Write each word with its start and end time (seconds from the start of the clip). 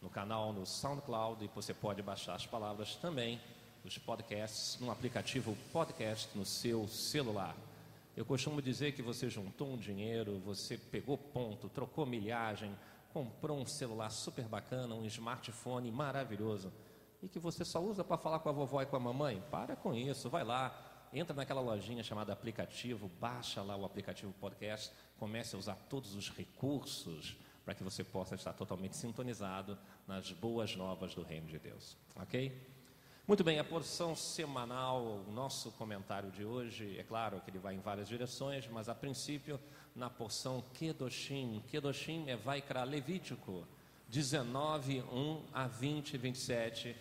no 0.00 0.08
canal 0.08 0.52
no 0.52 0.64
SoundCloud 0.64 1.44
e 1.44 1.48
você 1.48 1.74
pode 1.74 2.02
baixar 2.02 2.34
as 2.34 2.46
palavras 2.46 2.96
também 2.96 3.40
dos 3.84 3.98
podcasts 3.98 4.78
no 4.80 4.90
aplicativo 4.90 5.56
podcast 5.72 6.28
no 6.36 6.44
seu 6.44 6.88
celular. 6.88 7.54
Eu 8.16 8.24
costumo 8.24 8.60
dizer 8.60 8.92
que 8.92 9.02
você 9.02 9.28
juntou 9.28 9.72
um 9.72 9.76
dinheiro, 9.76 10.38
você 10.40 10.76
pegou 10.76 11.16
ponto, 11.16 11.68
trocou 11.68 12.06
milhagem, 12.06 12.74
comprou 13.12 13.58
um 13.58 13.66
celular 13.66 14.10
super 14.10 14.44
bacana, 14.46 14.94
um 14.94 15.04
smartphone 15.04 15.90
maravilhoso 15.90 16.72
e 17.22 17.28
que 17.28 17.38
você 17.38 17.64
só 17.64 17.80
usa 17.82 18.02
para 18.02 18.16
falar 18.16 18.38
com 18.38 18.48
a 18.48 18.52
vovó 18.52 18.80
e 18.82 18.86
com 18.86 18.96
a 18.96 19.00
mamãe. 19.00 19.42
Para 19.50 19.76
com 19.76 19.94
isso, 19.94 20.30
vai 20.30 20.44
lá, 20.44 20.74
entra 21.12 21.34
naquela 21.34 21.60
lojinha 21.60 22.02
chamada 22.02 22.32
aplicativo, 22.32 23.10
baixa 23.20 23.62
lá 23.62 23.76
o 23.76 23.84
aplicativo 23.84 24.32
podcast, 24.40 24.92
comece 25.18 25.54
a 25.54 25.58
usar 25.58 25.76
todos 25.88 26.14
os 26.14 26.30
recursos 26.30 27.36
para 27.64 27.74
que 27.74 27.84
você 27.84 28.02
possa 28.02 28.34
estar 28.34 28.52
totalmente 28.52 28.96
sintonizado 28.96 29.78
nas 30.06 30.32
boas 30.32 30.74
novas 30.76 31.14
do 31.14 31.22
Reino 31.22 31.46
de 31.46 31.58
Deus. 31.58 31.96
Ok? 32.16 32.56
Muito 33.26 33.44
bem, 33.44 33.58
a 33.58 33.64
porção 33.64 34.16
semanal, 34.16 35.22
o 35.28 35.32
nosso 35.32 35.70
comentário 35.72 36.30
de 36.30 36.44
hoje, 36.44 36.98
é 36.98 37.02
claro 37.02 37.40
que 37.40 37.50
ele 37.50 37.58
vai 37.58 37.74
em 37.74 37.80
várias 37.80 38.08
direções, 38.08 38.66
mas 38.68 38.88
a 38.88 38.94
princípio 38.94 39.60
na 39.94 40.10
porção 40.10 40.64
Kedoshim. 40.74 41.62
Kedoshim 41.68 42.28
é 42.28 42.36
Vaikra 42.36 42.82
Levítico 42.82 43.66
19, 44.08 45.02
1 45.02 45.44
a 45.52 45.68
20, 45.68 46.16
27 46.18 46.96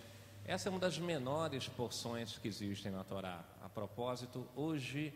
essa 0.49 0.67
é 0.67 0.71
uma 0.71 0.79
das 0.79 0.97
menores 0.97 1.67
porções 1.67 2.39
que 2.39 2.47
existem 2.47 2.91
na 2.91 3.03
Torá. 3.03 3.45
A 3.61 3.69
propósito, 3.69 4.47
hoje, 4.55 5.13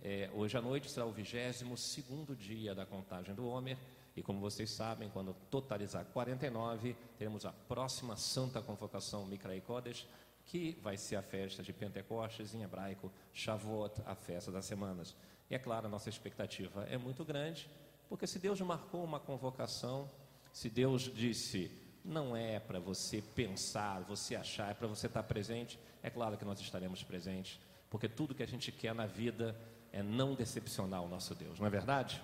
é, 0.00 0.30
hoje 0.32 0.56
à 0.56 0.62
noite 0.62 0.88
será 0.88 1.04
o 1.04 1.10
22 1.10 2.38
dia 2.38 2.72
da 2.72 2.86
contagem 2.86 3.34
do 3.34 3.44
Homer. 3.44 3.76
E 4.16 4.22
como 4.22 4.40
vocês 4.40 4.70
sabem, 4.70 5.08
quando 5.08 5.34
totalizar 5.50 6.04
49, 6.06 6.94
teremos 7.16 7.46
a 7.46 7.52
próxima 7.52 8.16
Santa 8.16 8.60
Convocação 8.60 9.26
Mikrai 9.26 9.60
Kodesh, 9.60 10.06
que 10.44 10.78
vai 10.82 10.96
ser 10.96 11.16
a 11.16 11.22
festa 11.22 11.62
de 11.62 11.72
Pentecostes, 11.72 12.54
em 12.54 12.62
hebraico, 12.62 13.10
Shavuot, 13.32 14.02
a 14.04 14.14
festa 14.14 14.50
das 14.50 14.66
semanas. 14.66 15.16
E 15.48 15.54
é 15.54 15.58
claro, 15.58 15.86
a 15.86 15.90
nossa 15.90 16.08
expectativa 16.08 16.84
é 16.84 16.98
muito 16.98 17.24
grande, 17.24 17.70
porque 18.08 18.26
se 18.26 18.38
Deus 18.38 18.60
marcou 18.60 19.02
uma 19.02 19.18
convocação, 19.18 20.10
se 20.52 20.68
Deus 20.68 21.02
disse, 21.02 21.70
não 22.04 22.36
é 22.36 22.58
para 22.60 22.78
você 22.78 23.22
pensar, 23.22 24.02
você 24.02 24.34
achar, 24.34 24.70
é 24.70 24.74
para 24.74 24.88
você 24.88 25.06
estar 25.06 25.22
presente. 25.22 25.78
É 26.02 26.10
claro 26.10 26.36
que 26.36 26.44
nós 26.44 26.60
estaremos 26.60 27.02
presentes, 27.02 27.58
porque 27.88 28.08
tudo 28.08 28.34
que 28.34 28.42
a 28.42 28.46
gente 28.46 28.70
quer 28.72 28.94
na 28.94 29.06
vida 29.06 29.56
é 29.92 30.02
não 30.02 30.34
decepcionar 30.34 31.02
o 31.02 31.08
nosso 31.08 31.34
Deus, 31.34 31.58
não 31.58 31.66
é 31.66 31.70
verdade? 31.70 32.22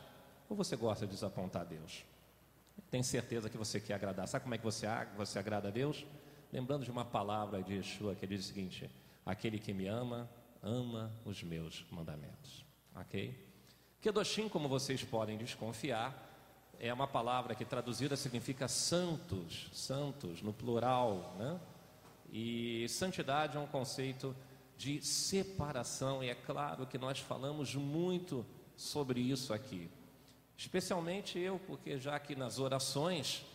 Ou 0.48 0.56
você 0.56 0.76
gosta 0.76 1.06
de 1.06 1.12
desapontar 1.12 1.66
Deus? 1.66 2.04
Tem 2.90 3.02
certeza 3.02 3.50
que 3.50 3.56
você 3.56 3.80
quer 3.80 3.94
agradar? 3.94 4.26
Sabe 4.26 4.44
como 4.44 4.54
é 4.54 4.58
que 4.58 4.64
você, 4.64 4.86
você 5.16 5.38
agrada 5.38 5.68
a 5.68 5.70
Deus? 5.70 6.06
Lembrando 6.52 6.84
de 6.84 6.90
uma 6.90 7.04
palavra 7.04 7.62
de 7.62 7.74
Yeshua 7.74 8.14
que 8.14 8.26
diz 8.26 8.44
o 8.44 8.48
seguinte: 8.48 8.90
Aquele 9.26 9.58
que 9.58 9.74
me 9.74 9.86
ama, 9.86 10.28
ama 10.62 11.12
os 11.24 11.42
meus 11.42 11.84
mandamentos. 11.90 12.64
Ok? 12.94 13.46
Kedoshim, 14.00 14.48
como 14.48 14.68
vocês 14.68 15.04
podem 15.04 15.36
desconfiar, 15.36 16.24
é 16.80 16.92
uma 16.94 17.06
palavra 17.06 17.54
que 17.54 17.64
traduzida 17.64 18.16
significa 18.16 18.68
santos, 18.68 19.68
santos 19.72 20.40
no 20.40 20.52
plural, 20.52 21.34
né? 21.38 21.60
E 22.32 22.86
santidade 22.88 23.56
é 23.56 23.60
um 23.60 23.66
conceito 23.66 24.34
de 24.76 25.02
separação, 25.02 26.22
e 26.22 26.28
é 26.28 26.34
claro 26.34 26.86
que 26.86 26.96
nós 26.96 27.18
falamos 27.18 27.74
muito 27.74 28.46
sobre 28.76 29.20
isso 29.20 29.52
aqui. 29.52 29.90
Especialmente 30.58 31.38
eu, 31.38 31.58
porque 31.60 31.98
já 31.98 32.18
que 32.18 32.36
nas 32.36 32.58
orações, 32.58 33.46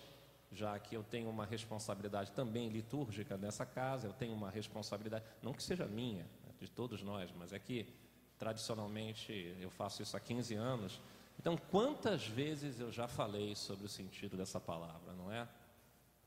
já 0.51 0.79
que 0.79 0.95
eu 0.95 1.03
tenho 1.03 1.29
uma 1.29 1.45
responsabilidade 1.45 2.31
também 2.31 2.69
litúrgica 2.69 3.37
nessa 3.37 3.65
casa, 3.65 4.07
eu 4.07 4.13
tenho 4.13 4.33
uma 4.33 4.49
responsabilidade, 4.49 5.23
não 5.43 5.53
que 5.53 5.61
seja 5.61 5.85
minha, 5.85 6.23
né, 6.23 6.53
de 6.59 6.67
todos 6.67 7.03
nós, 7.03 7.29
mas 7.37 7.53
é 7.53 7.59
que 7.59 7.85
tradicionalmente 8.39 9.55
eu 9.59 9.69
faço 9.69 10.01
isso 10.01 10.17
há 10.17 10.19
15 10.19 10.55
anos, 10.55 10.99
então, 11.39 11.57
quantas 11.57 12.27
vezes 12.27 12.79
eu 12.79 12.91
já 12.91 13.07
falei 13.07 13.55
sobre 13.55 13.85
o 13.85 13.89
sentido 13.89 14.37
dessa 14.37 14.59
palavra, 14.59 15.13
não 15.13 15.31
é? 15.31 15.47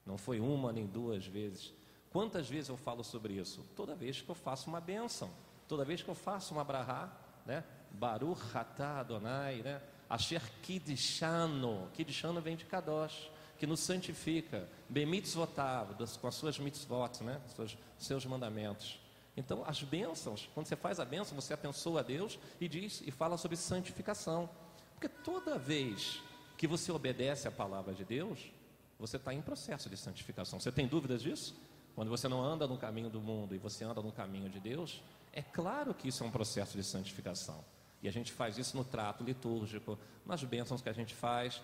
Não 0.04 0.18
foi 0.18 0.40
uma 0.40 0.72
nem 0.72 0.86
duas 0.86 1.26
vezes. 1.26 1.72
Quantas 2.10 2.48
vezes 2.48 2.68
eu 2.68 2.76
falo 2.76 3.02
sobre 3.02 3.34
isso? 3.34 3.64
Toda 3.74 3.94
vez 3.94 4.20
que 4.20 4.28
eu 4.28 4.34
faço 4.34 4.68
uma 4.68 4.80
bênção, 4.80 5.30
toda 5.66 5.84
vez 5.84 6.02
que 6.02 6.08
eu 6.08 6.14
faço 6.14 6.54
uma 6.54 6.64
brahá, 6.64 7.10
né? 7.44 7.64
Baruch 7.90 8.40
Hatá 8.54 9.00
Adonai, 9.00 9.62
né? 9.62 9.82
Asher 10.08 10.42
Kidishano, 10.62 11.88
Kidishano 11.92 12.40
vem 12.40 12.56
de 12.56 12.64
Kadosh, 12.64 13.30
que 13.58 13.66
nos 13.66 13.80
santifica, 13.80 14.68
Bemitzvotav, 14.88 15.94
com 16.20 16.28
as 16.28 16.34
suas 16.34 16.58
mitzvot, 16.58 17.24
né? 17.24 17.40
Seus, 17.54 17.76
seus 17.98 18.26
mandamentos. 18.26 19.00
Então, 19.36 19.64
as 19.66 19.82
bênçãos, 19.82 20.48
quando 20.54 20.66
você 20.66 20.76
faz 20.76 20.98
a 20.98 21.04
bênção, 21.04 21.34
você 21.34 21.52
abençoa 21.52 22.00
a 22.00 22.02
Deus 22.02 22.38
e 22.60 22.68
diz 22.68 23.02
e 23.04 23.10
fala 23.10 23.36
sobre 23.36 23.56
santificação. 23.56 24.48
Porque 24.94 25.08
toda 25.08 25.58
vez 25.58 26.22
que 26.56 26.66
você 26.66 26.90
obedece 26.90 27.46
à 27.46 27.50
palavra 27.50 27.92
de 27.92 28.04
Deus, 28.04 28.50
você 28.98 29.16
está 29.18 29.34
em 29.34 29.42
processo 29.42 29.90
de 29.90 29.96
santificação. 29.96 30.58
Você 30.58 30.72
tem 30.72 30.86
dúvidas 30.86 31.22
disso? 31.22 31.54
Quando 31.94 32.08
você 32.08 32.28
não 32.28 32.42
anda 32.42 32.66
no 32.66 32.78
caminho 32.78 33.10
do 33.10 33.20
mundo 33.20 33.54
e 33.54 33.58
você 33.58 33.84
anda 33.84 34.00
no 34.00 34.12
caminho 34.12 34.48
de 34.48 34.58
Deus, 34.60 35.02
é 35.32 35.42
claro 35.42 35.92
que 35.92 36.08
isso 36.08 36.24
é 36.24 36.26
um 36.26 36.30
processo 36.30 36.76
de 36.76 36.84
santificação. 36.84 37.62
E 38.06 38.08
a 38.08 38.12
gente 38.12 38.30
faz 38.30 38.56
isso 38.56 38.76
no 38.76 38.84
trato 38.84 39.24
litúrgico, 39.24 39.98
nas 40.24 40.44
bênçãos 40.44 40.80
que 40.80 40.88
a 40.88 40.92
gente 40.92 41.12
faz, 41.12 41.60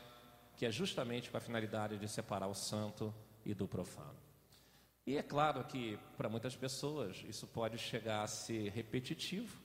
que 0.56 0.66
é 0.66 0.72
justamente 0.72 1.30
com 1.30 1.36
a 1.36 1.40
finalidade 1.40 1.96
de 1.96 2.08
separar 2.08 2.48
o 2.48 2.54
santo 2.54 3.14
e 3.44 3.54
do 3.54 3.68
profano. 3.68 4.16
E 5.06 5.16
é 5.16 5.22
claro 5.22 5.62
que 5.62 5.96
para 6.16 6.28
muitas 6.28 6.56
pessoas 6.56 7.22
isso 7.28 7.46
pode 7.46 7.78
chegar 7.78 8.24
a 8.24 8.26
ser 8.26 8.72
repetitivo, 8.72 9.56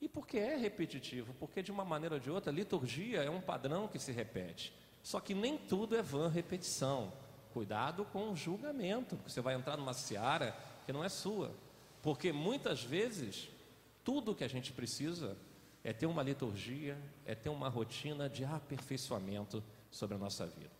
e 0.00 0.08
por 0.08 0.24
que 0.24 0.38
é 0.38 0.54
repetitivo? 0.54 1.34
Porque 1.34 1.60
de 1.60 1.72
uma 1.72 1.84
maneira 1.84 2.14
ou 2.14 2.20
de 2.20 2.30
outra, 2.30 2.52
liturgia 2.52 3.24
é 3.24 3.30
um 3.30 3.40
padrão 3.40 3.88
que 3.88 3.98
se 3.98 4.12
repete. 4.12 4.72
Só 5.02 5.18
que 5.18 5.34
nem 5.34 5.58
tudo 5.58 5.96
é 5.96 6.02
vã 6.02 6.28
repetição. 6.28 7.12
Cuidado 7.52 8.04
com 8.04 8.30
o 8.30 8.36
julgamento, 8.36 9.16
porque 9.16 9.32
você 9.32 9.40
vai 9.40 9.56
entrar 9.56 9.76
numa 9.76 9.94
seara 9.94 10.56
que 10.86 10.92
não 10.92 11.02
é 11.02 11.08
sua. 11.08 11.52
Porque 12.02 12.32
muitas 12.32 12.84
vezes, 12.84 13.48
tudo 14.04 14.32
que 14.32 14.44
a 14.44 14.48
gente 14.48 14.72
precisa 14.72 15.36
é 15.84 15.92
ter 15.92 16.06
uma 16.06 16.22
liturgia, 16.22 16.98
é 17.26 17.34
ter 17.34 17.50
uma 17.50 17.68
rotina 17.68 18.28
de 18.28 18.42
aperfeiçoamento 18.42 19.62
sobre 19.90 20.16
a 20.16 20.18
nossa 20.18 20.46
vida. 20.46 20.72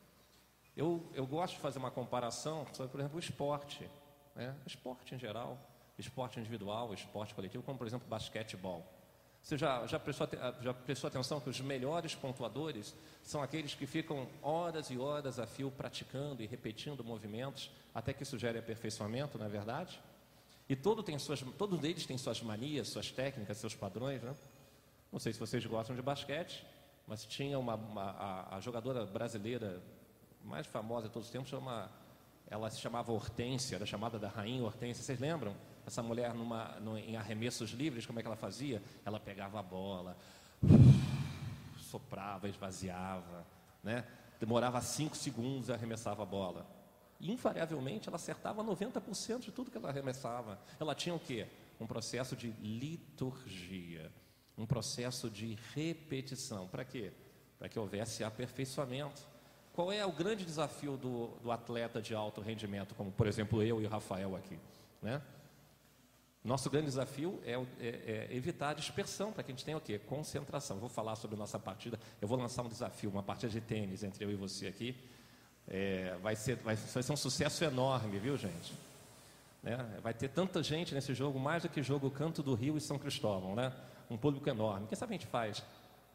Eu, 0.75 1.07
eu 1.15 1.27
gosto 1.27 1.55
de 1.55 1.61
fazer 1.61 1.79
uma 1.79 1.91
comparação 1.91 2.67
sobre, 2.73 2.91
por 2.91 3.01
exemplo, 3.01 3.17
o 3.17 3.21
esporte. 3.21 3.89
Né? 4.35 4.57
Esporte 4.67 5.15
em 5.15 5.19
geral, 5.19 5.59
esporte 5.99 6.41
individual, 6.41 6.93
esporte 6.95 7.35
coletivo, 7.35 7.63
como 7.63 7.79
por 7.79 7.87
exemplo 7.87 8.09
basquetebol. 8.09 8.85
Você 9.43 9.59
já, 9.59 9.87
já, 9.87 10.01
prestou, 10.01 10.27
já 10.63 10.73
prestou 10.73 11.09
atenção 11.09 11.39
que 11.39 11.51
os 11.51 11.61
melhores 11.61 12.15
pontuadores 12.15 12.95
são 13.23 13.43
aqueles 13.43 13.75
que 13.75 13.87
ficam 13.87 14.27
horas 14.43 14.89
e 14.89 14.97
horas 14.97 15.39
a 15.39 15.47
fio 15.47 15.71
praticando 15.71 16.43
e 16.43 16.47
repetindo 16.47 17.05
movimentos 17.05 17.71
até 17.95 18.15
que 18.15 18.23
isso 18.23 18.39
gere 18.39 18.59
aperfeiçoamento, 18.59 19.39
não 19.39 19.45
é 19.45 19.49
verdade? 19.51 20.01
E 20.67 20.75
todo 20.75 21.03
tem 21.03 21.19
suas, 21.19 21.43
todos 21.59 21.85
eles 21.85 22.07
têm 22.07 22.17
suas 22.17 22.41
manias, 22.41 22.89
suas 22.89 23.11
técnicas, 23.11 23.59
seus 23.59 23.75
padrões. 23.75 24.23
Né? 24.23 24.35
Não 25.15 25.21
sei 25.21 25.33
se 25.33 25.39
vocês 25.39 25.65
gostam 25.65 25.95
de 25.95 26.03
basquete, 26.03 26.67
mas 27.07 27.25
tinha 27.25 27.57
uma, 27.57 27.77
uma 27.77 28.03
a, 28.03 28.57
a, 28.57 28.61
jogadora 28.61 29.07
brasileira 29.07 29.81
mais 30.43 30.67
famosa 30.67 31.07
de 31.07 31.13
todos 31.13 31.29
os 31.29 31.33
tempos, 31.33 31.49
chama, 31.49 31.89
ela 32.49 32.69
se 32.69 32.81
chamava 32.81 33.13
Hortência, 33.13 33.77
era 33.77 33.87
chamada 33.87 34.19
da 34.19 34.27
Rainha 34.27 34.65
Hortência. 34.65 35.05
Vocês 35.05 35.21
lembram? 35.21 35.55
essa 35.87 36.03
mulher 36.03 36.35
numa, 36.35 36.81
no, 36.81 36.99
em 36.99 37.17
arremessos 37.17 37.71
livres, 37.71 38.07
como 38.07 38.19
é 38.19 38.23
que 38.23 38.27
ela 38.27 38.35
fazia? 38.35 38.83
Ela 39.05 39.21
pegava 39.21 39.61
a 39.61 39.63
bola, 39.63 40.17
soprava, 41.79 42.49
esvaziava, 42.49 43.47
né? 43.85 44.05
demorava 44.41 44.81
cinco 44.81 45.17
segundos 45.17 45.69
e 45.69 45.73
arremessava 45.73 46.25
a 46.25 46.27
bola. 46.27 46.67
invariavelmente 47.21 48.09
ela 48.09 48.17
acertava 48.17 48.65
90% 48.65 49.39
de 49.39 49.53
tudo 49.53 49.71
que 49.71 49.77
ela 49.77 49.91
arremessava. 49.91 50.59
Ela 50.81 50.93
tinha 50.93 51.15
o 51.15 51.21
quê? 51.21 51.47
Um 51.79 51.87
processo 51.87 52.35
de 52.35 52.51
liturgia, 52.61 54.11
um 54.57 54.67
processo 54.67 55.29
de 55.31 55.57
repetição. 55.75 56.67
Para 56.69 56.85
quê? 56.85 57.13
Para 57.59 57.69
que 57.69 57.79
houvesse 57.79 58.23
aperfeiçoamento. 58.23 59.23
Qual 59.73 59.91
é 59.91 60.07
o 60.07 60.13
grande 60.13 60.45
desafio 60.45 60.97
do, 60.97 61.29
do 61.43 61.51
atleta 61.51 62.01
de 62.01 62.15
alto 62.15 62.41
rendimento, 62.41 62.95
como 62.95 63.11
por 63.11 63.27
exemplo 63.27 63.63
eu 63.63 63.81
e 63.81 63.87
o 63.87 63.89
Rafael 63.89 64.37
aqui? 64.37 64.57
Né? 65.03 65.21
Nosso 66.45 66.71
grande 66.71 66.87
desafio 66.87 67.41
é, 67.45 67.53
é, 67.53 67.89
é 67.89 68.29
evitar 68.31 68.71
a 68.71 68.75
dispersão, 68.75 69.33
para 69.33 69.43
que 69.43 69.51
a 69.51 69.55
gente 69.55 69.65
tenha 69.65 69.77
o 69.77 69.81
quê? 69.81 69.99
Concentração. 69.99 70.79
Vou 70.79 70.91
falar 70.91 71.17
sobre 71.17 71.37
nossa 71.37 71.59
partida, 71.59 71.99
eu 72.21 72.29
vou 72.29 72.39
lançar 72.39 72.63
um 72.63 72.69
desafio, 72.69 73.11
uma 73.11 73.23
partida 73.23 73.51
de 73.51 73.61
tênis 73.61 74.05
entre 74.05 74.25
eu 74.25 74.31
e 74.31 74.35
você 74.37 74.69
aqui. 74.69 74.95
É, 75.67 76.17
vai, 76.23 76.37
ser, 76.37 76.57
vai, 76.57 76.77
vai 76.77 77.03
ser 77.03 77.13
um 77.13 77.17
sucesso 77.17 77.65
enorme, 77.65 78.19
viu 78.19 78.37
gente? 78.37 78.75
Né? 79.63 79.77
Vai 80.03 80.13
ter 80.13 80.29
tanta 80.29 80.63
gente 80.63 80.95
nesse 80.95 81.15
jogo, 81.15 81.41
mais 81.41 81.63
do 81.63 81.71
que 81.71 81.83
jogo 81.83 82.11
Canto 82.11 82.43
do 82.43 82.55
Rio 82.55 82.77
e 82.77 82.81
São 82.81 82.99
Cristóvão, 82.99 83.57
né? 83.57 83.73
Um 84.11 84.17
público 84.17 84.49
enorme. 84.49 84.87
Quem 84.87 84.97
sabe 84.97 85.15
a 85.15 85.19
gente 85.19 85.27
faz? 85.27 85.63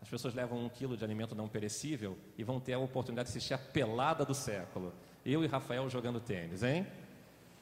As 0.01 0.07
pessoas 0.07 0.33
levam 0.33 0.65
um 0.65 0.69
quilo 0.69 0.95
de 0.95 1.03
alimento 1.03 1.36
não 1.36 1.47
perecível 1.47 2.18
e 2.38 2.44
vão 2.44 2.59
ter 2.59 2.74
a 2.74 2.80
oportunidade 2.80 3.27
de 3.27 3.38
assistir 3.38 3.53
a 3.53 3.57
pelada 3.57 4.24
do 4.24 4.33
século. 4.33 4.94
Eu 5.25 5.44
e 5.44 5.47
Rafael 5.47 5.89
jogando 5.89 6.19
tênis, 6.19 6.63
hein? 6.63 6.88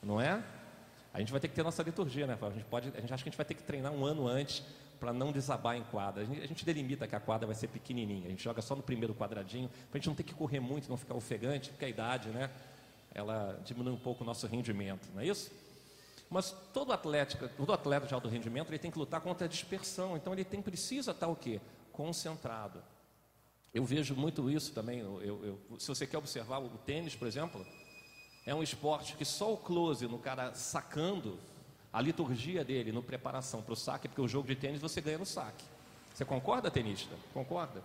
Não 0.03 0.21
é? 0.21 0.43
A 1.13 1.19
gente 1.19 1.31
vai 1.31 1.41
ter 1.41 1.47
que 1.47 1.55
ter 1.55 1.63
nossa 1.63 1.81
liturgia, 1.81 2.27
né? 2.27 2.37
A 2.39 2.49
gente, 2.51 2.65
pode, 2.65 2.89
a 2.95 3.01
gente 3.01 3.13
acha 3.13 3.23
que 3.23 3.29
a 3.29 3.31
gente 3.31 3.37
vai 3.37 3.45
ter 3.45 3.55
que 3.55 3.63
treinar 3.63 3.91
um 3.91 4.05
ano 4.05 4.27
antes 4.27 4.63
para 4.99 5.11
não 5.11 5.31
desabar 5.31 5.75
em 5.75 5.83
quadra. 5.83 6.23
A 6.23 6.25
gente, 6.25 6.41
a 6.41 6.45
gente, 6.45 6.65
delimita 6.65 7.07
que 7.07 7.15
a 7.15 7.19
quadra 7.19 7.47
vai 7.47 7.55
ser 7.55 7.67
pequenininha. 7.67 8.27
A 8.27 8.29
gente 8.29 8.43
joga 8.43 8.61
só 8.61 8.75
no 8.75 8.83
primeiro 8.83 9.15
quadradinho, 9.15 9.69
para 9.89 9.97
a 9.97 9.97
gente 9.97 10.07
não 10.07 10.15
ter 10.15 10.23
que 10.23 10.33
correr 10.33 10.59
muito, 10.59 10.89
não 10.89 10.97
ficar 10.97 11.15
ofegante, 11.15 11.69
porque 11.69 11.85
a 11.85 11.89
idade, 11.89 12.29
né? 12.29 12.49
Ela 13.13 13.59
diminui 13.65 13.93
um 13.93 13.97
pouco 13.97 14.23
o 14.23 14.27
nosso 14.27 14.45
rendimento, 14.45 15.09
não 15.13 15.21
é 15.21 15.25
isso? 15.25 15.51
Mas 16.29 16.51
todo 16.73 16.91
atleta, 16.91 17.47
todo 17.55 17.71
atleta 17.71 18.05
de 18.05 18.13
alto 18.13 18.27
rendimento, 18.27 18.69
ele 18.69 18.79
tem 18.79 18.91
que 18.91 18.99
lutar 18.99 19.21
contra 19.21 19.45
a 19.45 19.49
dispersão. 19.49 20.17
Então 20.17 20.33
ele 20.33 20.43
tem 20.43 20.61
precisa 20.61 21.11
estar 21.11 21.27
o 21.27 21.35
quê? 21.35 21.61
Concentrado. 21.91 22.83
Eu 23.73 23.85
vejo 23.85 24.15
muito 24.15 24.49
isso 24.49 24.73
também. 24.73 24.99
Eu, 24.99 25.21
eu, 25.21 25.79
se 25.79 25.87
você 25.87 26.05
quer 26.05 26.17
observar 26.17 26.59
o 26.59 26.69
tênis, 26.85 27.15
por 27.15 27.27
exemplo, 27.27 27.65
é 28.45 28.53
um 28.53 28.63
esporte 28.63 29.15
que 29.15 29.25
só 29.25 29.53
o 29.53 29.57
close 29.57 30.07
no 30.07 30.19
cara 30.19 30.53
sacando 30.53 31.37
a 31.91 32.01
liturgia 32.01 32.63
dele 32.63 32.91
no 32.91 33.01
preparação 33.01 33.61
para 33.61 33.73
o 33.73 33.75
saque, 33.75 34.07
porque 34.07 34.21
o 34.21 34.27
jogo 34.27 34.47
de 34.47 34.55
tênis 34.55 34.81
você 34.81 35.01
ganha 35.01 35.17
no 35.17 35.25
saque. 35.25 35.63
Você 36.13 36.25
concorda, 36.25 36.71
tenista? 36.71 37.15
Concorda? 37.33 37.83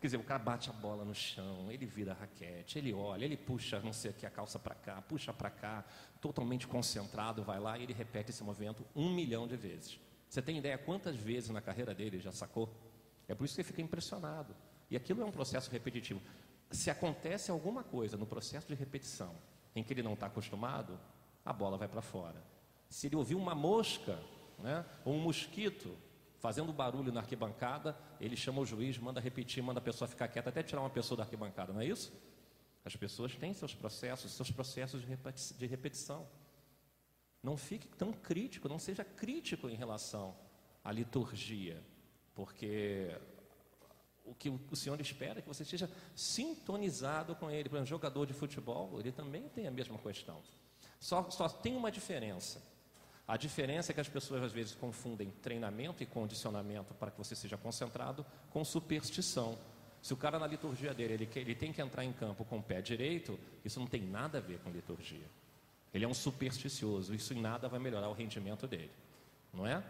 Quer 0.00 0.06
dizer, 0.06 0.16
o 0.16 0.24
cara 0.24 0.38
bate 0.38 0.70
a 0.70 0.72
bola 0.72 1.04
no 1.04 1.14
chão, 1.14 1.70
ele 1.70 1.84
vira 1.84 2.12
a 2.12 2.14
raquete, 2.14 2.78
ele 2.78 2.90
olha, 2.92 3.26
ele 3.26 3.36
puxa, 3.36 3.80
não 3.80 3.92
sei 3.92 4.12
aqui, 4.12 4.24
a 4.24 4.30
calça 4.30 4.58
para 4.58 4.74
cá, 4.74 5.02
puxa 5.02 5.30
para 5.30 5.50
cá, 5.50 5.84
totalmente 6.22 6.66
concentrado, 6.66 7.44
vai 7.44 7.60
lá 7.60 7.78
e 7.78 7.82
ele 7.82 7.92
repete 7.92 8.30
esse 8.30 8.42
movimento 8.42 8.82
um 8.96 9.12
milhão 9.12 9.46
de 9.46 9.56
vezes. 9.56 10.00
Você 10.26 10.40
tem 10.40 10.56
ideia 10.56 10.78
quantas 10.78 11.16
vezes 11.16 11.50
na 11.50 11.60
carreira 11.60 11.94
dele 11.94 12.16
ele 12.16 12.22
já 12.22 12.32
sacou? 12.32 12.72
É 13.28 13.34
por 13.34 13.44
isso 13.44 13.54
que 13.54 13.60
ele 13.60 13.68
fica 13.68 13.82
impressionado. 13.82 14.56
E 14.90 14.96
aquilo 14.96 15.20
é 15.20 15.24
um 15.24 15.30
processo 15.30 15.70
repetitivo. 15.70 16.22
Se 16.70 16.90
acontece 16.90 17.50
alguma 17.50 17.82
coisa 17.82 18.16
no 18.16 18.24
processo 18.24 18.68
de 18.68 18.74
repetição 18.74 19.34
em 19.76 19.84
que 19.84 19.92
ele 19.92 20.02
não 20.02 20.14
está 20.14 20.26
acostumado, 20.26 20.98
a 21.44 21.52
bola 21.52 21.76
vai 21.76 21.88
para 21.88 22.00
fora. 22.00 22.42
Se 22.88 23.06
ele 23.06 23.16
ouvir 23.16 23.34
uma 23.34 23.54
mosca, 23.54 24.18
né, 24.58 24.84
ou 25.04 25.14
um 25.14 25.20
mosquito 25.20 25.94
fazendo 26.40 26.72
barulho 26.72 27.12
na 27.12 27.20
arquibancada, 27.20 27.96
ele 28.18 28.34
chama 28.34 28.60
o 28.60 28.66
juiz, 28.66 28.98
manda 28.98 29.20
repetir, 29.20 29.62
manda 29.62 29.78
a 29.78 29.82
pessoa 29.82 30.08
ficar 30.08 30.26
quieta, 30.26 30.48
até 30.48 30.62
tirar 30.62 30.80
uma 30.80 30.90
pessoa 30.90 31.18
da 31.18 31.22
arquibancada, 31.22 31.72
não 31.72 31.80
é 31.80 31.86
isso? 31.86 32.12
As 32.84 32.96
pessoas 32.96 33.36
têm 33.36 33.52
seus 33.52 33.74
processos, 33.74 34.32
seus 34.32 34.50
processos 34.50 35.02
de 35.02 35.66
repetição. 35.66 36.26
Não 37.42 37.56
fique 37.56 37.86
tão 37.88 38.10
crítico, 38.12 38.68
não 38.68 38.78
seja 38.78 39.04
crítico 39.04 39.68
em 39.68 39.74
relação 39.74 40.34
à 40.82 40.90
liturgia, 40.90 41.82
porque 42.34 43.14
o 44.24 44.34
que 44.34 44.48
o 44.48 44.76
Senhor 44.76 44.98
espera 44.98 45.40
é 45.40 45.42
que 45.42 45.48
você 45.48 45.62
esteja 45.62 45.90
sintonizado 46.14 47.36
com 47.36 47.50
Ele. 47.50 47.68
Por 47.68 47.76
exemplo, 47.76 47.90
jogador 47.90 48.26
de 48.26 48.32
futebol, 48.32 48.98
ele 48.98 49.12
também 49.12 49.46
tem 49.48 49.66
a 49.66 49.70
mesma 49.70 49.98
questão. 49.98 50.42
Só, 50.98 51.30
só 51.30 51.48
tem 51.48 51.76
uma 51.76 51.90
diferença. 51.90 52.62
A 53.26 53.36
diferença 53.36 53.92
é 53.92 53.94
que 53.94 54.00
as 54.00 54.08
pessoas 54.08 54.42
às 54.42 54.52
vezes 54.52 54.74
confundem 54.74 55.30
treinamento 55.42 56.02
e 56.02 56.06
condicionamento 56.06 56.94
para 56.94 57.10
que 57.10 57.18
você 57.18 57.36
seja 57.36 57.56
concentrado 57.56 58.26
com 58.50 58.64
superstição. 58.64 59.56
Se 60.02 60.12
o 60.12 60.16
cara 60.16 60.38
na 60.38 60.46
liturgia 60.46 60.94
dele 60.94 61.14
ele, 61.14 61.28
ele 61.36 61.54
tem 61.54 61.72
que 61.72 61.80
entrar 61.80 62.04
em 62.04 62.12
campo 62.12 62.44
com 62.44 62.58
o 62.58 62.62
pé 62.62 62.80
direito, 62.80 63.38
isso 63.64 63.78
não 63.78 63.86
tem 63.86 64.02
nada 64.02 64.38
a 64.38 64.40
ver 64.40 64.58
com 64.60 64.70
liturgia. 64.70 65.26
Ele 65.92 66.04
é 66.04 66.08
um 66.08 66.14
supersticioso, 66.14 67.14
isso 67.14 67.34
em 67.34 67.40
nada 67.40 67.68
vai 67.68 67.78
melhorar 67.78 68.08
o 68.08 68.12
rendimento 68.12 68.66
dele, 68.66 68.90
não 69.52 69.66
é? 69.66 69.82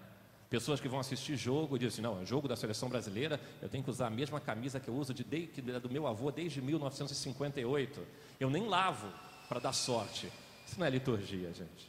Pessoas 0.51 0.81
que 0.81 0.89
vão 0.89 0.99
assistir 0.99 1.37
jogo 1.37 1.79
dizem: 1.79 2.03
não, 2.03 2.21
é 2.21 2.27
jogo 2.27 2.49
da 2.49 2.57
seleção 2.57 2.89
brasileira, 2.89 3.41
eu 3.63 3.69
tenho 3.69 3.85
que 3.85 3.91
usar 3.91 4.09
a 4.09 4.11
mesma 4.11 4.41
camisa 4.41 4.81
que 4.81 4.89
eu 4.89 4.95
uso 4.95 5.15
de, 5.15 5.25
é 5.25 5.79
do 5.79 5.89
meu 5.89 6.09
avô 6.09 6.33
desde 6.33 6.61
1958. 6.61 8.05
Eu 8.41 8.51
nem 8.51 8.67
lavo 8.67 9.09
para 9.49 9.61
dar 9.61 9.73
sorte. 9.73 10.31
Isso 10.67 10.79
não 10.79 10.87
é 10.87 10.91
liturgia, 10.91 11.53
gente. 11.53 11.89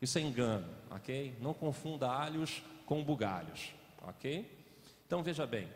Isso 0.00 0.18
é 0.18 0.20
engano, 0.20 0.68
ok? 0.90 1.36
Não 1.40 1.52
confunda 1.52 2.08
alhos 2.10 2.62
com 2.86 3.02
bugalhos, 3.02 3.72
ok? 4.02 4.48
Então 5.06 5.22
veja 5.22 5.46
bem, 5.46 5.68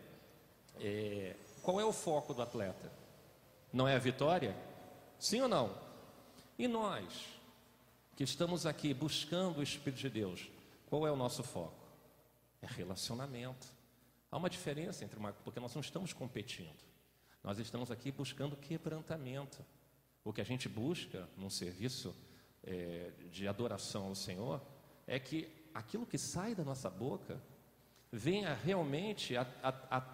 é, 0.81 1.35
qual 1.63 1.81
é 1.81 1.85
o 1.85 1.93
foco 1.93 2.33
do 2.33 2.43
atleta? 2.43 2.93
Não 3.73 3.89
é 3.89 3.97
a 3.97 3.99
vitória? 3.99 4.57
Sim 5.19 5.41
ou 5.43 5.49
não? 5.49 5.75
E 6.59 6.69
nós, 6.69 7.29
que 8.17 8.23
estamos 8.23 8.67
aqui 8.67 8.93
buscando 8.93 9.59
o 9.59 9.63
Espírito 9.63 10.01
de 10.01 10.11
Deus, 10.11 10.49
qual 10.87 11.07
é 11.07 11.11
o 11.11 11.17
nosso 11.17 11.43
foco? 11.43 11.83
É 12.61 12.67
relacionamento. 12.67 13.67
Há 14.31 14.37
uma 14.37 14.51
diferença 14.51 15.05
entre 15.05 15.19
uma, 15.19 15.33
porque 15.33 15.59
nós 15.59 15.75
não 15.75 15.81
estamos 15.81 16.13
competindo. 16.13 16.77
Nós 17.43 17.59
estamos 17.59 17.91
aqui 17.91 18.13
buscando 18.13 18.57
quebrantamento. 18.57 19.65
O 20.25 20.33
que 20.33 20.41
a 20.41 20.45
gente 20.45 20.69
busca 20.69 21.29
num 21.37 21.51
serviço 21.51 22.15
é, 22.64 23.11
de 23.31 23.49
adoração 23.49 24.06
ao 24.06 24.14
Senhor 24.14 24.61
é 25.06 25.19
que 25.19 25.49
aquilo 25.75 26.06
que 26.06 26.19
sai 26.19 26.55
da 26.55 26.64
nossa 26.64 26.88
boca 26.88 27.41
venha 28.11 28.55
realmente 28.55 29.37
a 29.37 29.43
estar 29.43 30.12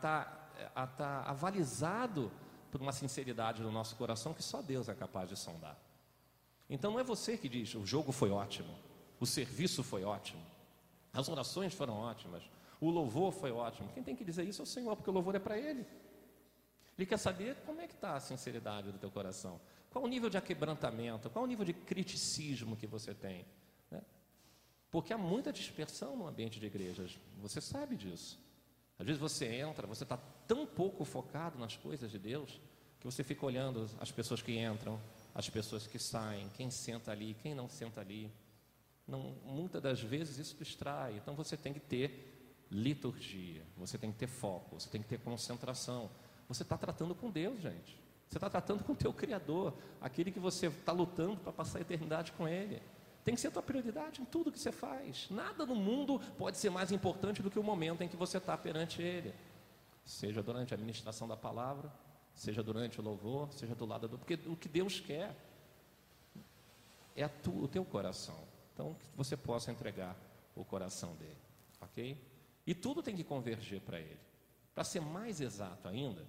tá, 0.75 0.87
tá 0.87 1.23
avalizado 1.23 2.31
por 2.71 2.81
uma 2.81 2.93
sinceridade 2.93 3.63
do 3.63 3.71
nosso 3.71 3.97
coração 3.97 4.33
que 4.35 4.43
só 4.43 4.63
Deus 4.63 4.89
é 4.89 4.95
capaz 4.95 5.29
de 5.29 5.37
sondar. 5.37 5.77
Então 6.71 6.93
não 6.93 7.01
é 7.01 7.05
você 7.05 7.37
que 7.37 7.49
diz 7.49 7.75
o 7.75 7.85
jogo 7.85 8.13
foi 8.13 8.31
ótimo, 8.31 8.75
o 9.19 9.27
serviço 9.27 9.83
foi 9.83 10.05
ótimo, 10.05 10.45
as 11.13 11.29
orações 11.29 11.75
foram 11.75 11.95
ótimas, 11.95 12.43
o 12.81 12.91
louvor 12.91 13.33
foi 13.33 13.51
ótimo. 13.51 13.91
Quem 13.93 14.03
tem 14.03 14.15
que 14.15 14.25
dizer 14.25 14.45
isso 14.45 14.63
é 14.63 14.65
o 14.65 14.67
Senhor, 14.67 14.95
porque 14.95 15.11
o 15.11 15.13
louvor 15.13 15.35
é 15.35 15.39
para 15.39 15.59
Ele. 15.59 15.85
Ele 16.97 17.07
quer 17.07 17.17
saber 17.17 17.57
como 17.65 17.81
é 17.81 17.87
que 17.87 17.95
está 17.95 18.17
a 18.17 18.21
sinceridade 18.21 18.93
do 18.93 18.99
teu 18.99 19.11
coração. 19.11 19.61
Qual 19.91 20.05
o 20.05 20.09
nível 20.09 20.29
de 20.29 20.37
aquebrantamento? 20.37 21.31
Qual 21.31 21.45
o 21.45 21.49
nível 21.49 21.65
de 21.65 21.73
criticismo 21.73 22.77
que 22.77 22.87
você 22.87 23.15
tem? 23.15 23.45
Né? 23.91 24.03
Porque 24.91 25.13
há 25.13 25.19
muita 25.19 25.53
dispersão 25.53 26.17
no 26.17 26.27
ambiente 26.27 26.61
de 26.61 26.67
igrejas, 26.67 27.19
você 27.41 27.61
sabe 27.61 27.97
disso. 27.97 28.39
Às 28.99 29.07
vezes 29.07 29.21
você 29.21 29.47
entra, 29.47 29.87
você 29.87 30.03
está 30.03 30.17
tão 30.47 30.67
pouco 30.67 31.05
focado 31.05 31.59
nas 31.59 31.77
coisas 31.77 32.11
de 32.11 32.19
Deus, 32.19 32.61
que 32.99 33.07
você 33.07 33.23
fica 33.23 33.47
olhando 33.47 33.89
as 34.01 34.11
pessoas 34.11 34.43
que 34.43 34.59
entram, 34.59 35.01
as 35.35 35.49
pessoas 35.49 35.87
que 35.87 35.99
saem, 35.99 36.49
quem 36.51 36.69
senta 36.71 37.13
ali, 37.13 37.35
quem 37.35 37.55
não 37.55 37.69
senta 37.69 38.01
ali. 38.01 38.31
Não, 39.07 39.37
muitas 39.45 39.81
das 39.81 40.01
vezes 40.01 40.37
isso 40.39 40.57
distrai. 40.57 41.17
Então 41.17 41.35
você 41.35 41.57
tem 41.57 41.73
que 41.73 41.81
ter 41.81 42.67
liturgia, 42.71 43.65
você 43.77 43.97
tem 43.97 44.11
que 44.11 44.19
ter 44.19 44.27
foco, 44.27 44.81
você 44.81 44.89
tem 44.89 45.01
que 45.01 45.09
ter 45.09 45.19
concentração. 45.21 46.11
Você 46.49 46.63
está 46.63 46.77
tratando 46.77 47.15
com 47.15 47.31
Deus, 47.31 47.61
gente. 47.61 48.08
Você 48.29 48.37
está 48.37 48.51
tratando 48.51 48.85
com 48.85 48.93
o 48.93 48.97
teu 48.97 49.13
Criador, 49.13 49.73
aquele 50.01 50.31
que 50.31 50.39
você 50.39 50.67
está 50.67 50.93
lutando 50.93 51.39
para 51.39 51.53
passar 51.53 51.79
a 51.79 51.81
eternidade 51.81 52.33
com 52.33 52.47
Ele. 52.47 52.83
Tem 53.25 53.35
que 53.35 53.41
ser 53.41 53.49
a 53.49 53.51
tua 53.51 53.63
prioridade 53.63 54.21
em 54.21 54.25
tudo 54.25 54.53
que 54.53 54.59
você 54.59 54.71
faz. 54.71 55.29
Nada 55.31 55.65
no 55.65 55.75
mundo 55.75 56.21
pode 56.37 56.59
ser 56.59 56.71
mais 56.71 56.93
importante 56.93 57.43
do 57.43 57.51
que 57.51 57.59
o 57.59 57.63
momento 57.63 58.03
em 58.03 58.09
que 58.09 58.17
você 58.17 58.37
está 58.37 58.57
perante 58.57 59.01
Ele. 59.01 59.35
Seja 60.05 60.43
durante 60.43 60.75
a 60.75 60.77
ministração 60.77 61.27
da 61.27 61.37
palavra, 61.37 61.91
seja 62.35 62.63
durante 62.63 63.01
o 63.01 63.03
louvor, 63.03 63.53
seja 63.53 63.75
do 63.75 63.87
lado 63.87 64.09
do. 64.09 64.19
Porque 64.19 64.39
o 64.47 64.57
que 64.57 64.69
Deus 64.69 65.01
quer 65.01 65.35
é 67.17 67.27
tu, 67.29 67.65
o 67.65 67.69
teu 67.69 67.85
coração. 67.85 68.39
Então, 68.75 68.95
que 68.95 69.07
você 69.17 69.37
possa 69.37 69.73
entregar 69.73 70.17
o 70.55 70.65
coração 70.65 71.15
dele. 71.17 71.37
Ok? 71.81 72.23
E 72.67 72.75
tudo 72.75 73.03
tem 73.03 73.17
que 73.17 73.25
converger 73.25 73.81
para 73.81 73.99
Ele. 73.99 74.21
Para 74.75 74.85
ser 74.85 75.01
mais 75.01 75.41
exato 75.41 75.89
ainda, 75.89 76.25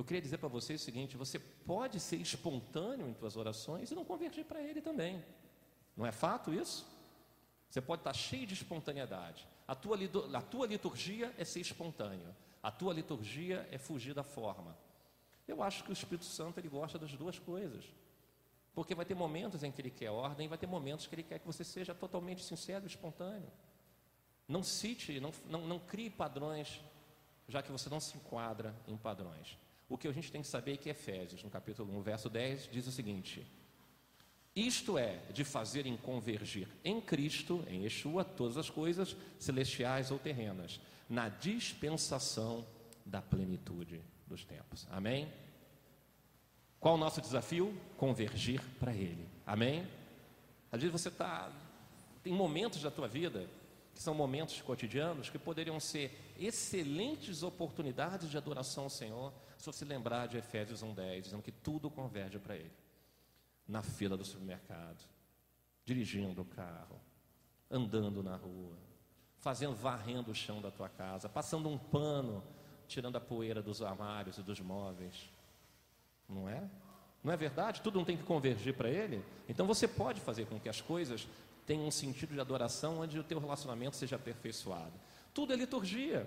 eu 0.00 0.04
queria 0.04 0.22
dizer 0.22 0.38
para 0.38 0.48
vocês 0.48 0.80
o 0.80 0.84
seguinte: 0.84 1.16
você 1.16 1.38
pode 1.38 2.00
ser 2.00 2.16
espontâneo 2.16 3.06
em 3.06 3.14
suas 3.14 3.36
orações 3.36 3.90
e 3.90 3.94
não 3.94 4.04
convergir 4.04 4.46
para 4.46 4.62
Ele 4.62 4.80
também. 4.80 5.22
Não 5.94 6.06
é 6.06 6.12
fato 6.12 6.54
isso? 6.54 6.86
Você 7.68 7.82
pode 7.82 8.00
estar 8.00 8.14
cheio 8.14 8.46
de 8.46 8.54
espontaneidade. 8.54 9.46
A 9.68 9.74
tua, 9.74 9.98
a 10.32 10.42
tua 10.42 10.66
liturgia 10.66 11.34
é 11.36 11.44
ser 11.44 11.60
espontâneo. 11.60 12.34
A 12.62 12.70
tua 12.70 12.94
liturgia 12.94 13.68
é 13.70 13.76
fugir 13.76 14.14
da 14.14 14.22
forma. 14.22 14.74
Eu 15.46 15.62
acho 15.62 15.84
que 15.84 15.90
o 15.90 15.92
Espírito 15.92 16.24
Santo 16.24 16.58
ele 16.58 16.68
gosta 16.68 16.98
das 16.98 17.12
duas 17.12 17.38
coisas. 17.38 17.84
Porque 18.74 18.94
vai 18.94 19.04
ter 19.04 19.14
momentos 19.14 19.62
em 19.62 19.70
que 19.70 19.82
ele 19.82 19.90
quer 19.90 20.10
ordem, 20.10 20.46
e 20.46 20.48
vai 20.48 20.56
ter 20.56 20.66
momentos 20.66 21.06
que 21.06 21.14
ele 21.14 21.22
quer 21.22 21.38
que 21.38 21.46
você 21.46 21.62
seja 21.62 21.94
totalmente 21.94 22.42
sincero 22.42 22.84
e 22.84 22.86
espontâneo. 22.86 23.50
Não 24.48 24.62
cite, 24.62 25.20
não, 25.20 25.30
não, 25.44 25.66
não 25.66 25.78
crie 25.78 26.08
padrões, 26.08 26.80
já 27.46 27.62
que 27.62 27.70
você 27.70 27.90
não 27.90 28.00
se 28.00 28.16
enquadra 28.16 28.74
em 28.86 28.96
padrões. 28.96 29.58
O 29.90 29.98
que 29.98 30.06
a 30.06 30.12
gente 30.12 30.30
tem 30.30 30.40
que 30.40 30.46
saber 30.46 30.74
é 30.74 30.76
que 30.76 30.88
Efésios, 30.88 31.42
no 31.42 31.50
capítulo 31.50 31.98
1, 31.98 32.02
verso 32.02 32.30
10, 32.30 32.68
diz 32.70 32.86
o 32.86 32.92
seguinte: 32.92 33.44
Isto 34.54 34.96
é, 34.96 35.16
de 35.32 35.42
fazerem 35.42 35.96
convergir 35.96 36.68
em 36.84 37.00
Cristo, 37.00 37.64
em 37.66 37.82
Yeshua, 37.82 38.24
todas 38.24 38.56
as 38.56 38.70
coisas, 38.70 39.16
celestiais 39.36 40.12
ou 40.12 40.18
terrenas, 40.18 40.80
na 41.08 41.28
dispensação 41.28 42.64
da 43.04 43.20
plenitude 43.20 44.00
dos 44.28 44.44
tempos. 44.44 44.86
Amém? 44.92 45.28
Qual 46.78 46.94
o 46.94 46.98
nosso 46.98 47.20
desafio? 47.20 47.76
Convergir 47.96 48.62
para 48.78 48.94
Ele. 48.94 49.28
Amém? 49.44 49.84
Às 50.70 50.80
vezes 50.82 50.92
você 50.92 51.08
está. 51.08 51.50
Tem 52.22 52.32
momentos 52.32 52.80
da 52.80 52.92
tua 52.92 53.08
vida 53.08 53.50
que 53.92 54.00
são 54.00 54.14
momentos 54.14 54.62
cotidianos 54.62 55.28
que 55.28 55.38
poderiam 55.38 55.80
ser 55.80 56.16
excelentes 56.38 57.42
oportunidades 57.42 58.30
de 58.30 58.38
adoração 58.38 58.84
ao 58.84 58.90
Senhor, 58.90 59.32
se 59.60 59.66
você 59.66 59.84
lembrar 59.84 60.26
de 60.26 60.38
Efésios 60.38 60.82
1,10, 60.82 61.20
dizendo 61.20 61.42
que 61.42 61.52
tudo 61.52 61.90
converge 61.90 62.38
para 62.38 62.56
Ele. 62.56 62.72
Na 63.68 63.82
fila 63.82 64.16
do 64.16 64.24
supermercado, 64.24 65.04
dirigindo 65.84 66.40
o 66.40 66.46
carro, 66.46 66.98
andando 67.70 68.22
na 68.22 68.36
rua, 68.36 68.76
fazendo, 69.36 69.74
varrendo 69.74 70.30
o 70.30 70.34
chão 70.34 70.62
da 70.62 70.70
tua 70.70 70.88
casa, 70.88 71.28
passando 71.28 71.68
um 71.68 71.76
pano, 71.76 72.42
tirando 72.88 73.16
a 73.16 73.20
poeira 73.20 73.62
dos 73.62 73.82
armários 73.82 74.38
e 74.38 74.42
dos 74.42 74.60
móveis. 74.60 75.30
Não 76.26 76.48
é? 76.48 76.68
Não 77.22 77.30
é 77.30 77.36
verdade? 77.36 77.82
Tudo 77.82 77.98
não 77.98 78.04
tem 78.04 78.16
que 78.16 78.24
convergir 78.24 78.74
para 78.74 78.88
Ele? 78.88 79.22
Então 79.46 79.66
você 79.66 79.86
pode 79.86 80.22
fazer 80.22 80.46
com 80.46 80.58
que 80.58 80.70
as 80.70 80.80
coisas 80.80 81.28
tenham 81.66 81.86
um 81.86 81.90
sentido 81.90 82.32
de 82.32 82.40
adoração 82.40 83.00
onde 83.00 83.18
o 83.18 83.22
teu 83.22 83.38
relacionamento 83.38 83.94
seja 83.94 84.16
aperfeiçoado. 84.16 84.94
Tudo 85.34 85.52
é 85.52 85.56
liturgia. 85.56 86.26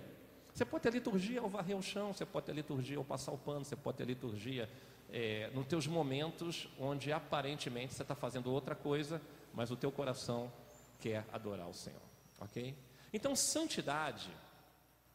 Você 0.54 0.64
pode 0.64 0.84
ter 0.84 0.94
liturgia 0.94 1.42
ao 1.42 1.50
varrer 1.50 1.76
o 1.76 1.82
chão, 1.82 2.14
você 2.14 2.26
pode 2.26 2.46
ter 2.46 2.54
liturgia 2.54 2.98
ao 2.98 3.04
passar 3.04 3.32
o 3.32 3.38
pano, 3.38 3.66
você 3.66 3.76
pode 3.76 3.98
ter 3.98 4.06
liturgia 4.06 4.70
é, 5.10 5.50
nos 5.54 5.66
teus 5.66 5.88
momentos 5.88 6.68
onde 6.80 7.12
aparentemente 7.12 7.94
você 7.94 8.04
está 8.04 8.14
fazendo 8.14 8.52
outra 8.52 8.76
coisa, 8.76 9.20
mas 9.54 9.72
o 9.72 9.76
teu 9.76 9.92
coração 9.92 10.52
quer 11.00 11.26
adorar 11.34 11.68
o 11.68 11.74
Senhor. 11.74 12.02
Ok? 12.40 12.76
Então, 13.12 13.36
santidade 13.36 14.30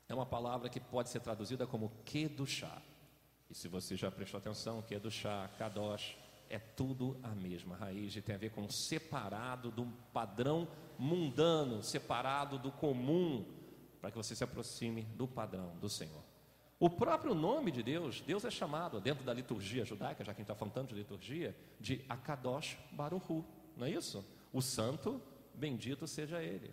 é 0.08 0.14
uma 0.14 0.26
palavra 0.26 0.68
que 0.68 0.80
pode 0.80 1.08
ser 1.08 1.20
traduzida 1.20 1.66
como 1.66 1.92
chá. 2.46 2.82
E 3.48 3.54
se 3.54 3.68
você 3.68 3.96
já 3.96 4.10
prestou 4.10 4.38
atenção, 4.38 4.82
chá, 5.10 5.48
kadosh, 5.56 6.16
é 6.50 6.58
tudo 6.58 7.18
a 7.22 7.28
mesma 7.28 7.76
raiz 7.76 8.16
e 8.16 8.22
tem 8.22 8.34
a 8.34 8.38
ver 8.38 8.50
com 8.50 8.68
separado 8.68 9.70
do 9.70 9.86
padrão 10.12 10.66
mundano, 10.98 11.82
separado 11.82 12.58
do 12.58 12.72
comum, 12.72 13.44
para 14.00 14.10
que 14.10 14.16
você 14.16 14.34
se 14.34 14.44
aproxime 14.44 15.02
do 15.16 15.26
padrão 15.26 15.76
do 15.80 15.88
Senhor. 15.88 16.22
O 16.80 16.88
próprio 16.88 17.34
nome 17.34 17.72
de 17.72 17.82
Deus, 17.82 18.20
Deus 18.20 18.44
é 18.44 18.50
chamado, 18.50 19.00
dentro 19.00 19.24
da 19.24 19.34
liturgia 19.34 19.84
judaica, 19.84 20.24
já 20.24 20.32
que 20.32 20.40
a 20.40 20.42
gente 20.42 20.50
está 20.50 20.54
falando 20.54 20.74
tanto 20.74 20.94
de 20.94 21.00
liturgia, 21.00 21.56
de 21.80 22.04
Akadosh 22.08 22.78
Baruhu, 22.92 23.44
não 23.76 23.86
é 23.86 23.90
isso? 23.90 24.24
O 24.52 24.62
santo, 24.62 25.20
bendito 25.54 26.06
seja 26.06 26.40
ele. 26.40 26.72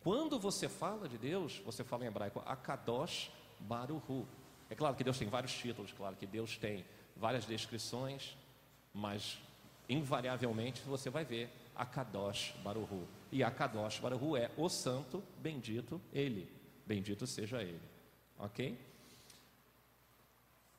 Quando 0.00 0.38
você 0.38 0.68
fala 0.68 1.06
de 1.06 1.18
Deus, 1.18 1.60
você 1.64 1.84
fala 1.84 2.04
em 2.04 2.08
hebraico 2.08 2.42
Akadosh 2.46 3.30
Baruhu. 3.60 4.26
É 4.70 4.74
claro 4.74 4.96
que 4.96 5.04
Deus 5.04 5.18
tem 5.18 5.28
vários 5.28 5.52
títulos, 5.52 5.92
claro 5.92 6.16
que 6.16 6.26
Deus 6.26 6.56
tem 6.56 6.84
várias 7.14 7.44
descrições, 7.44 8.36
mas 8.94 9.38
invariavelmente 9.86 10.80
você 10.82 11.10
vai 11.10 11.26
ver 11.26 11.50
Akadosh 11.76 12.54
Baruhu. 12.64 13.06
E 13.30 13.44
Akadosh 13.44 13.98
Baruhu 13.98 14.34
é 14.34 14.50
o 14.56 14.68
santo, 14.68 15.22
bendito 15.42 16.00
ele. 16.12 16.61
Bendito 16.92 17.26
seja 17.26 17.62
ele. 17.62 17.80
Ok? 18.38 18.78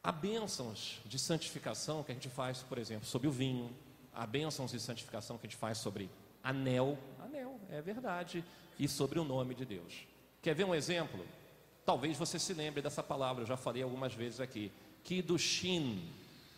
Há 0.04 0.12
bênçãos 0.12 1.02
de 1.08 1.18
santificação 1.18 2.04
que 2.04 2.12
a 2.12 2.14
gente 2.14 2.30
faz, 2.30 2.60
por 2.60 2.78
exemplo, 2.78 3.08
sobre 3.08 3.28
o 3.28 3.32
vinho. 3.32 3.76
Há 4.14 4.28
bênçãos 4.28 4.70
de 4.70 4.80
santificação 4.80 5.40
que 5.40 5.48
a 5.48 5.50
gente 5.50 5.58
faz 5.58 5.80
sobre 5.80 6.12
anel. 6.44 7.00
Anel, 7.20 7.60
é 7.72 7.82
verdade. 7.82 8.46
E 8.78 8.88
sobre 8.88 9.18
o 9.18 9.24
nome 9.24 9.56
de 9.56 9.66
Deus. 9.66 10.06
Quer 10.40 10.54
ver 10.54 10.66
um 10.66 10.76
exemplo? 10.76 11.26
Talvez 11.84 12.16
você 12.16 12.38
se 12.38 12.54
lembre 12.54 12.80
dessa 12.80 13.02
palavra, 13.02 13.42
eu 13.42 13.48
já 13.48 13.58
falei 13.58 13.82
algumas 13.82 14.14
vezes 14.14 14.40
aqui. 14.40 14.72
Kidushin. 15.04 16.14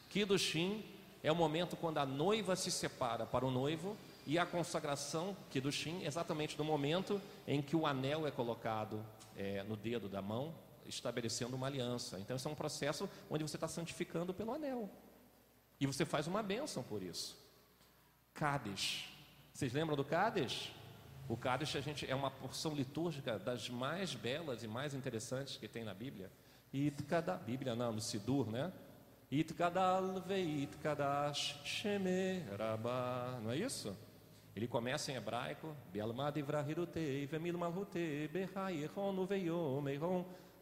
Kidushin 0.10 0.84
é 1.24 1.32
o 1.32 1.36
momento 1.36 1.78
quando 1.78 2.00
a 2.00 2.06
noiva 2.06 2.58
se 2.58 2.70
separa 2.70 3.26
para 3.26 3.46
o 3.46 3.52
noivo 3.52 3.96
e 4.28 4.38
a 4.38 4.46
consagração 4.46 5.34
Kidushin, 5.50 6.04
exatamente 6.04 6.58
no 6.58 6.66
momento 6.66 7.22
em 7.48 7.62
que 7.62 7.74
o 7.74 7.88
anel 7.88 8.28
é 8.28 8.32
colocado 8.32 9.00
é, 9.36 9.64
no 9.64 9.76
dedo 9.76 10.08
da 10.08 10.22
mão, 10.22 10.56
estabelecendo 10.86 11.56
uma 11.56 11.68
aliança. 11.68 12.20
Então, 12.20 12.36
isso 12.36 12.48
é 12.48 12.52
um 12.52 12.56
processo 12.56 13.10
onde 13.30 13.44
você 13.44 13.58
está 13.58 13.68
santificando 13.68 14.34
pelo 14.34 14.54
anel. 14.54 14.90
E 15.80 15.86
você 15.86 16.06
faz 16.06 16.28
uma 16.28 16.42
bênção 16.42 16.84
por 16.84 17.02
isso. 17.02 17.38
Cádiz. 18.34 19.06
Vocês 19.54 19.74
lembram 19.74 19.96
do 19.96 20.04
Cádiz? 20.04 20.72
O 21.28 21.36
Cádiz 21.36 21.76
a 21.76 21.82
gente, 21.82 22.10
é 22.10 22.14
uma 22.14 22.30
porção 22.30 22.74
litúrgica 22.74 23.40
das 23.40 23.70
mais 23.70 24.14
belas 24.14 24.64
e 24.64 24.68
mais 24.68 24.94
interessantes 24.94 25.58
que 25.58 25.68
tem 25.68 25.84
na 25.84 25.94
Bíblia. 25.94 26.32
Cada 27.08 27.36
Bíblia, 27.36 27.74
não, 27.74 27.94
no 27.94 28.02
Sidur, 28.02 28.52
né? 28.52 28.72
Itkadal 29.32 30.22
veitkadash 30.22 31.60
shemerabá. 31.64 33.40
Não 33.42 33.52
é 33.52 33.58
isso? 33.58 33.96
Ele 34.56 34.68
começa 34.68 35.12
em 35.12 35.16
hebraico, 35.16 35.76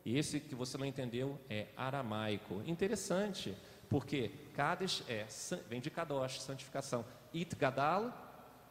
e 0.06 0.18
esse 0.18 0.40
que 0.40 0.56
você 0.56 0.78
não 0.78 0.86
entendeu 0.86 1.40
é 1.50 1.68
aramaico. 1.78 2.62
Interessante, 2.66 3.56
porque 3.90 4.30
Kadesh 4.56 5.04
é, 5.08 5.28
vem 5.70 5.80
de 5.80 5.90
Kadosh, 5.90 6.42
santificação. 6.42 7.06
Itgadal, 7.32 8.12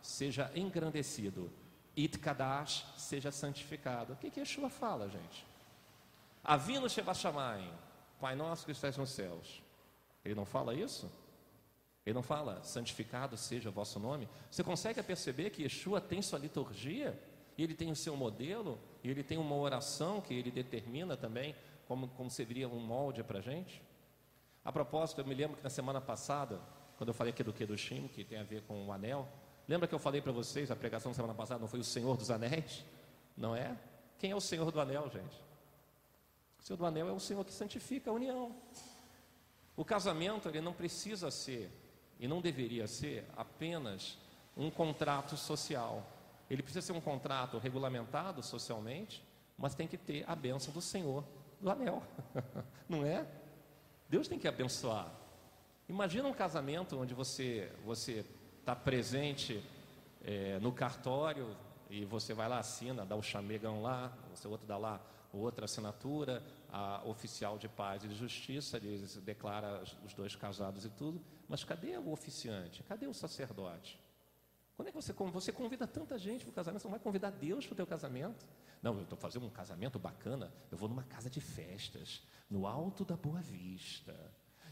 seja 0.03 0.51
engrandecido. 0.55 1.51
Itkadash, 1.97 2.85
seja 2.97 3.31
santificado. 3.31 4.15
O 4.15 4.17
que, 4.17 4.31
que 4.31 4.41
Yeshua 4.41 4.69
fala, 4.69 5.09
gente? 5.09 5.47
Avino 6.43 6.89
Shebashamayim, 6.89 7.73
Pai 8.21 8.35
nosso 8.35 8.65
que 8.65 8.73
estás 8.73 8.97
nos 8.97 9.11
céus. 9.11 9.63
Ele 10.25 10.35
não 10.35 10.45
fala 10.45 10.75
isso? 10.75 11.11
Ele 12.05 12.15
não 12.15 12.23
fala, 12.23 12.63
santificado 12.65 13.37
seja 13.37 13.69
o 13.69 13.73
vosso 13.73 14.01
nome. 14.01 14.29
Você 14.51 14.65
consegue 14.65 15.03
perceber 15.03 15.51
que 15.51 15.63
Yeshua 15.63 16.01
tem 16.01 16.21
sua 16.21 16.39
liturgia, 16.39 17.19
e 17.57 17.63
ele 17.63 17.75
tem 17.75 17.91
o 17.91 17.97
seu 17.97 18.17
modelo, 18.17 18.79
e 19.05 19.11
ele 19.11 19.23
tem 19.23 19.39
uma 19.39 19.57
oração 19.57 20.21
que 20.21 20.35
ele 20.35 20.51
determina 20.51 21.17
também, 21.17 21.55
como, 21.87 22.09
como 22.09 22.31
seria 22.31 22.69
um 22.69 22.81
molde 22.81 23.23
para 23.23 23.39
a 23.39 23.43
gente? 23.43 23.83
A 24.65 24.73
propósito, 24.73 25.21
eu 25.21 25.25
me 25.27 25.35
lembro 25.35 25.57
que 25.57 25.63
na 25.63 25.71
semana 25.71 26.01
passada, 26.01 26.61
quando 26.97 27.09
eu 27.09 27.15
falei 27.15 27.33
aqui 27.33 27.43
do 27.43 27.53
Kedushim, 27.53 28.09
que 28.09 28.25
tem 28.25 28.39
a 28.39 28.45
ver 28.45 28.63
com 28.63 28.87
o 28.87 28.93
anel, 28.93 29.29
lembra 29.69 29.87
que 29.87 29.95
eu 29.95 29.99
falei 29.99 30.21
para 30.21 30.33
vocês, 30.33 30.71
a 30.71 30.77
pregação 30.77 31.13
da 31.13 31.17
semana 31.17 31.35
passada 31.35 31.61
não 31.61 31.69
foi 31.69 31.81
o 31.81 31.85
Senhor 31.85 32.17
dos 32.17 32.31
Anéis? 32.31 32.85
Não 33.37 33.55
é? 33.55 33.77
Quem 34.19 34.31
é 34.31 34.37
o 34.37 34.41
Senhor 34.41 34.71
do 34.71 34.81
Anel, 34.81 35.11
gente? 35.11 35.37
O 36.59 36.63
Senhor 36.63 36.77
do 36.77 36.87
Anel 36.87 37.09
é 37.09 37.13
o 37.13 37.19
Senhor 37.19 37.45
que 37.45 37.53
santifica 37.53 38.11
a 38.11 38.15
união. 38.15 38.55
O 39.77 39.85
casamento 39.85 40.49
ele 40.49 40.61
não 40.61 40.73
precisa 40.73 41.31
ser 41.31 41.71
e 42.23 42.29
não 42.29 42.41
deveria 42.41 42.87
ser 42.87 43.27
apenas 43.37 44.17
um 44.57 44.71
contrato 44.71 45.37
social. 45.37 46.07
Ele 46.49 46.63
precisa 46.63 46.87
ser 46.87 46.93
um 46.93 47.01
contrato 47.01 47.59
regulamentado 47.59 48.45
socialmente, 48.45 49.21
mas 49.59 49.75
tem 49.75 49.89
que 49.89 49.99
ter 49.99 50.25
a 50.29 50.37
bênção 50.37 50.73
do 50.73 50.81
Senhor 50.81 51.25
do 51.61 51.69
anel, 51.69 52.01
não 52.89 53.05
é? 53.05 53.27
Deus 54.09 54.29
tem 54.29 54.39
que 54.39 54.47
abençoar. 54.47 55.13
Imagina 55.89 56.29
um 56.29 56.33
casamento 56.33 56.97
onde 56.97 57.13
você 57.13 57.69
você 57.85 58.25
está 58.61 58.77
presente 58.77 59.61
é, 60.25 60.61
no 60.61 60.71
cartório 60.71 61.57
e 61.91 62.05
você 62.05 62.33
vai 62.33 62.49
lá 62.49 62.61
assina, 62.61 63.05
dá 63.05 63.17
o 63.17 63.23
chamegão 63.23 63.83
lá, 63.83 64.13
o 64.45 64.49
outro 64.49 64.67
dá 64.67 64.79
lá 64.79 65.01
outra 65.33 65.65
assinatura, 65.65 66.41
a 66.73 67.03
oficial 67.05 67.59
de 67.59 67.69
paz 67.69 68.03
e 68.03 68.09
de 68.09 68.15
justiça, 68.15 68.79
ele 68.79 69.07
declara 69.21 69.85
os 70.03 70.15
dois 70.15 70.35
casados 70.35 70.87
e 70.87 70.91
tudo, 70.91 71.23
mas 71.47 71.63
cadê 71.63 71.99
o 71.99 72.11
oficiante? 72.11 72.83
Cadê 72.83 73.07
o 73.07 73.13
sacerdote? 73.13 74.01
Quando 74.75 74.89
é 74.89 74.91
que 74.91 74.97
você, 74.97 75.13
você 75.13 75.53
convida 75.53 75.87
tanta 75.87 76.19
gente 76.19 76.45
para 76.45 76.51
o 76.51 76.55
casamento, 76.55 76.81
você 76.81 76.89
não 76.89 76.93
vai 76.93 77.01
convidar 77.01 77.31
Deus 77.31 77.67
para 77.67 77.75
o 77.75 77.77
teu 77.77 77.87
casamento? 77.87 78.49
Não, 78.83 78.97
eu 78.97 79.03
estou 79.03 79.19
fazendo 79.19 79.45
um 79.45 79.51
casamento 79.51 79.99
bacana, 79.99 80.51
eu 80.71 80.79
vou 80.79 80.89
numa 80.89 81.05
casa 81.05 81.29
de 81.29 81.41
festas, 81.43 82.23
no 82.49 82.67
alto 82.67 83.05
da 83.05 83.17
Boa 83.17 83.43
Vista. 83.43 84.15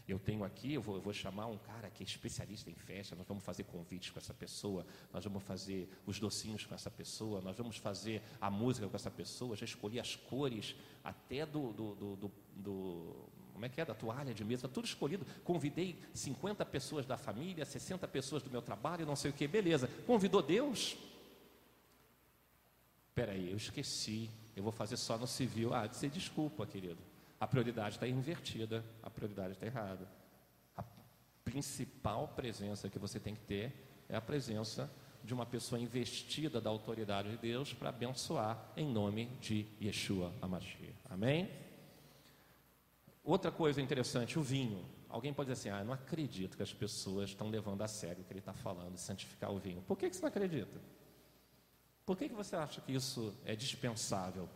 Eu 0.07 0.19
tenho 0.19 0.43
aqui, 0.43 0.73
eu 0.73 0.81
vou, 0.81 0.95
eu 0.95 1.01
vou, 1.01 1.13
chamar 1.13 1.47
um 1.47 1.57
cara 1.57 1.89
que 1.89 2.03
é 2.03 2.05
especialista 2.05 2.69
em 2.69 2.75
festa, 2.75 3.15
nós 3.15 3.27
vamos 3.27 3.43
fazer 3.43 3.63
convites 3.63 4.09
com 4.09 4.19
essa 4.19 4.33
pessoa, 4.33 4.85
nós 5.13 5.23
vamos 5.23 5.43
fazer 5.43 5.87
os 6.05 6.19
docinhos 6.19 6.65
com 6.65 6.75
essa 6.75 6.89
pessoa, 6.89 7.39
nós 7.41 7.55
vamos 7.55 7.77
fazer 7.77 8.21
a 8.39 8.49
música 8.49 8.87
com 8.87 8.95
essa 8.95 9.11
pessoa, 9.11 9.55
já 9.55 9.65
escolhi 9.65 9.99
as 9.99 10.15
cores 10.15 10.75
até 11.03 11.45
do, 11.45 11.71
do, 11.71 11.95
do, 11.95 12.31
do 12.55 13.31
como 13.53 13.67
é 13.67 13.69
que 13.69 13.79
é, 13.79 13.85
da 13.85 13.93
toalha 13.93 14.33
de 14.33 14.43
mesa, 14.43 14.67
tudo 14.67 14.85
escolhido. 14.85 15.23
Convidei 15.43 15.95
50 16.15 16.65
pessoas 16.65 17.05
da 17.05 17.15
família, 17.15 17.63
60 17.63 18.07
pessoas 18.07 18.41
do 18.41 18.49
meu 18.49 18.61
trabalho, 18.61 19.05
não 19.05 19.15
sei 19.15 19.29
o 19.29 19.33
que, 19.33 19.47
beleza. 19.47 19.87
Convidou 20.07 20.41
Deus? 20.41 20.97
Espera 23.09 23.33
aí, 23.33 23.51
eu 23.51 23.57
esqueci, 23.57 24.31
eu 24.55 24.63
vou 24.63 24.71
fazer 24.71 24.97
só 24.97 25.15
no 25.15 25.27
civil. 25.27 25.75
Ah, 25.75 25.85
dizer 25.85 26.09
desculpa, 26.09 26.65
querido. 26.65 27.10
A 27.41 27.47
prioridade 27.47 27.95
está 27.95 28.07
invertida, 28.07 28.85
a 29.01 29.09
prioridade 29.09 29.53
está 29.53 29.65
errada. 29.65 30.07
A 30.77 30.83
principal 31.43 32.27
presença 32.27 32.87
que 32.87 32.99
você 32.99 33.19
tem 33.19 33.33
que 33.33 33.41
ter 33.41 33.73
é 34.07 34.15
a 34.15 34.21
presença 34.21 34.87
de 35.23 35.33
uma 35.33 35.43
pessoa 35.43 35.81
investida 35.81 36.61
da 36.61 36.69
autoridade 36.69 37.31
de 37.31 37.37
Deus 37.37 37.73
para 37.73 37.89
abençoar 37.89 38.71
em 38.77 38.87
nome 38.87 39.25
de 39.41 39.65
Yeshua 39.81 40.31
Amashia. 40.39 40.93
Amém? 41.09 41.49
Outra 43.23 43.51
coisa 43.51 43.81
interessante, 43.81 44.37
o 44.37 44.43
vinho. 44.43 44.85
Alguém 45.09 45.33
pode 45.33 45.49
dizer 45.49 45.59
assim: 45.59 45.75
ah, 45.75 45.81
eu 45.81 45.85
não 45.85 45.93
acredito 45.93 46.55
que 46.55 46.61
as 46.61 46.71
pessoas 46.71 47.31
estão 47.31 47.49
levando 47.49 47.81
a 47.81 47.87
sério 47.87 48.21
o 48.21 48.23
que 48.23 48.33
ele 48.33 48.39
está 48.39 48.53
falando, 48.53 48.97
santificar 48.97 49.51
o 49.51 49.57
vinho. 49.57 49.81
Por 49.81 49.97
que, 49.97 50.11
que 50.11 50.15
você 50.15 50.21
não 50.21 50.29
acredita? 50.29 50.79
Por 52.05 52.15
que, 52.15 52.29
que 52.29 52.35
você 52.35 52.55
acha 52.55 52.81
que 52.81 52.93
isso 52.93 53.35
é 53.43 53.55
dispensável 53.55 54.47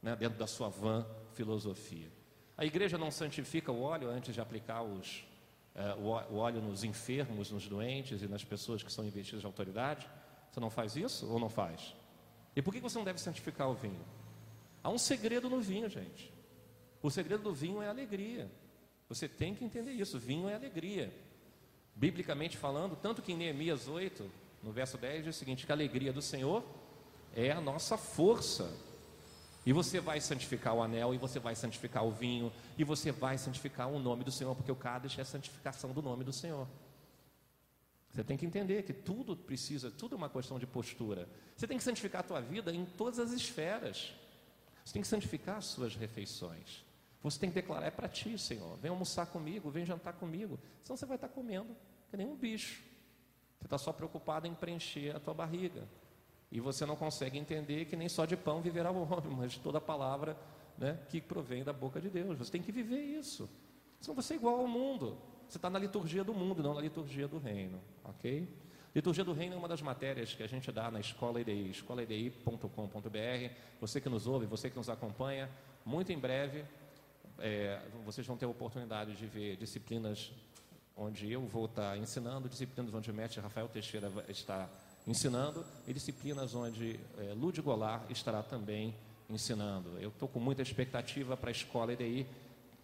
né, 0.00 0.16
dentro 0.16 0.38
da 0.38 0.46
sua 0.46 0.70
van 0.70 1.06
filosofia? 1.34 2.21
A 2.56 2.64
igreja 2.64 2.98
não 2.98 3.10
santifica 3.10 3.72
o 3.72 3.82
óleo 3.82 4.08
antes 4.10 4.34
de 4.34 4.40
aplicar 4.40 4.82
os, 4.82 5.24
é, 5.74 5.94
o 5.94 6.36
óleo 6.36 6.60
nos 6.60 6.84
enfermos, 6.84 7.50
nos 7.50 7.66
doentes 7.66 8.22
e 8.22 8.28
nas 8.28 8.44
pessoas 8.44 8.82
que 8.82 8.92
são 8.92 9.04
investidas 9.04 9.40
de 9.40 9.46
autoridade? 9.46 10.08
Você 10.50 10.60
não 10.60 10.70
faz 10.70 10.96
isso 10.96 11.30
ou 11.30 11.38
não 11.38 11.48
faz? 11.48 11.94
E 12.54 12.60
por 12.60 12.72
que 12.72 12.80
você 12.80 12.98
não 12.98 13.04
deve 13.04 13.18
santificar 13.18 13.70
o 13.70 13.74
vinho? 13.74 14.04
Há 14.84 14.90
um 14.90 14.98
segredo 14.98 15.48
no 15.48 15.60
vinho, 15.60 15.88
gente. 15.88 16.30
O 17.02 17.10
segredo 17.10 17.42
do 17.42 17.54
vinho 17.54 17.80
é 17.80 17.86
a 17.86 17.90
alegria. 17.90 18.50
Você 19.08 19.28
tem 19.28 19.54
que 19.54 19.64
entender 19.64 19.92
isso. 19.92 20.18
Vinho 20.18 20.48
é 20.48 20.54
alegria. 20.54 21.12
Biblicamente 21.94 22.56
falando, 22.56 22.96
tanto 22.96 23.22
que 23.22 23.32
em 23.32 23.36
Neemias 23.36 23.88
8, 23.88 24.30
no 24.62 24.72
verso 24.72 24.96
10, 24.98 25.24
diz 25.24 25.36
o 25.36 25.38
seguinte: 25.38 25.66
que 25.66 25.72
a 25.72 25.74
alegria 25.74 26.12
do 26.12 26.22
Senhor 26.22 26.64
é 27.34 27.50
a 27.50 27.60
nossa 27.60 27.96
força. 27.96 28.70
E 29.64 29.72
você 29.72 30.00
vai 30.00 30.20
santificar 30.20 30.74
o 30.74 30.82
anel, 30.82 31.14
e 31.14 31.18
você 31.18 31.38
vai 31.38 31.54
santificar 31.54 32.04
o 32.04 32.10
vinho, 32.10 32.52
e 32.76 32.82
você 32.82 33.12
vai 33.12 33.38
santificar 33.38 33.88
o 33.88 33.98
nome 33.98 34.24
do 34.24 34.32
Senhor, 34.32 34.54
porque 34.56 34.72
o 34.72 34.76
Cádiz 34.76 35.16
é 35.18 35.22
a 35.22 35.24
santificação 35.24 35.92
do 35.92 36.02
nome 36.02 36.24
do 36.24 36.32
Senhor. 36.32 36.66
Você 38.10 38.22
tem 38.22 38.36
que 38.36 38.44
entender 38.44 38.82
que 38.82 38.92
tudo 38.92 39.36
precisa, 39.36 39.90
tudo 39.90 40.14
é 40.14 40.18
uma 40.18 40.28
questão 40.28 40.58
de 40.58 40.66
postura. 40.66 41.28
Você 41.56 41.66
tem 41.66 41.78
que 41.78 41.84
santificar 41.84 42.20
a 42.20 42.24
tua 42.24 42.40
vida 42.40 42.72
em 42.72 42.84
todas 42.84 43.18
as 43.18 43.30
esferas. 43.30 44.12
Você 44.84 44.92
tem 44.92 45.02
que 45.02 45.08
santificar 45.08 45.56
as 45.56 45.66
suas 45.66 45.96
refeições. 45.96 46.84
Você 47.22 47.38
tem 47.38 47.48
que 47.48 47.54
declarar, 47.54 47.86
é 47.86 47.90
para 47.90 48.08
ti, 48.08 48.36
Senhor. 48.36 48.76
Vem 48.78 48.90
almoçar 48.90 49.26
comigo, 49.26 49.70
vem 49.70 49.86
jantar 49.86 50.14
comigo. 50.14 50.58
Senão 50.82 50.96
você 50.96 51.06
vai 51.06 51.16
estar 51.16 51.28
comendo 51.28 51.74
que 52.10 52.16
nem 52.16 52.26
um 52.26 52.36
bicho. 52.36 52.82
Você 53.58 53.66
está 53.66 53.78
só 53.78 53.92
preocupado 53.92 54.46
em 54.46 54.54
preencher 54.54 55.16
a 55.16 55.20
tua 55.20 55.32
barriga. 55.32 55.88
E 56.52 56.60
você 56.60 56.86
não 56.86 56.94
consegue 56.94 57.36
entender 57.36 57.86
que 57.86 57.96
nem 57.96 58.08
só 58.08 58.24
de 58.24 58.36
pão 58.36 58.60
viverá 58.60 58.92
o 58.92 59.02
homem, 59.02 59.34
mas 59.36 59.52
de 59.52 59.60
toda 59.60 59.80
palavra 59.80 60.36
né, 60.78 60.98
que 61.08 61.20
provém 61.20 61.64
da 61.64 61.72
boca 61.72 62.00
de 62.00 62.08
Deus. 62.08 62.38
Você 62.38 62.52
tem 62.52 62.62
que 62.62 62.70
viver 62.70 63.00
isso. 63.00 63.50
Senão 64.00 64.14
você 64.14 64.34
é 64.34 64.36
igual 64.36 64.60
ao 64.60 64.68
mundo. 64.68 65.18
Você 65.48 65.58
está 65.58 65.68
na 65.68 65.78
liturgia 65.78 66.22
do 66.22 66.32
mundo, 66.32 66.62
não 66.62 66.74
na 66.74 66.80
liturgia 66.80 67.26
do 67.26 67.38
reino. 67.38 67.80
Ok? 68.04 68.48
Liturgia 68.94 69.24
do 69.24 69.32
Reino 69.32 69.54
é 69.54 69.58
uma 69.58 69.68
das 69.68 69.80
matérias 69.80 70.34
que 70.34 70.42
a 70.42 70.46
gente 70.46 70.70
dá 70.70 70.90
na 70.90 71.00
Escola 71.00 71.40
EDI, 71.40 71.70
escolaedi.com.br. 71.70 73.54
Você 73.80 74.02
que 74.02 74.08
nos 74.10 74.26
ouve, 74.26 74.44
você 74.44 74.68
que 74.68 74.76
nos 74.76 74.90
acompanha, 74.90 75.48
muito 75.82 76.12
em 76.12 76.18
breve 76.18 76.62
é, 77.38 77.80
vocês 78.04 78.26
vão 78.26 78.36
ter 78.36 78.44
a 78.44 78.48
oportunidade 78.48 79.16
de 79.16 79.26
ver 79.26 79.56
disciplinas 79.56 80.32
onde 80.96 81.30
eu 81.30 81.42
vou 81.46 81.64
estar 81.64 81.96
ensinando, 81.98 82.48
disciplinas 82.48 82.94
onde 82.94 83.10
o 83.10 83.14
mestre 83.14 83.40
Rafael 83.40 83.68
Teixeira 83.68 84.10
está 84.28 84.68
ensinando 85.06 85.64
e 85.86 85.92
disciplinas 85.92 86.54
onde 86.54 86.98
é, 87.18 87.32
Lud 87.34 87.60
Goulart 87.60 88.10
estará 88.10 88.42
também 88.42 88.94
ensinando. 89.28 89.98
Eu 89.98 90.10
estou 90.10 90.28
com 90.28 90.38
muita 90.38 90.62
expectativa 90.62 91.36
para 91.36 91.50
a 91.50 91.52
escola 91.52 91.92
EDI, 91.92 92.26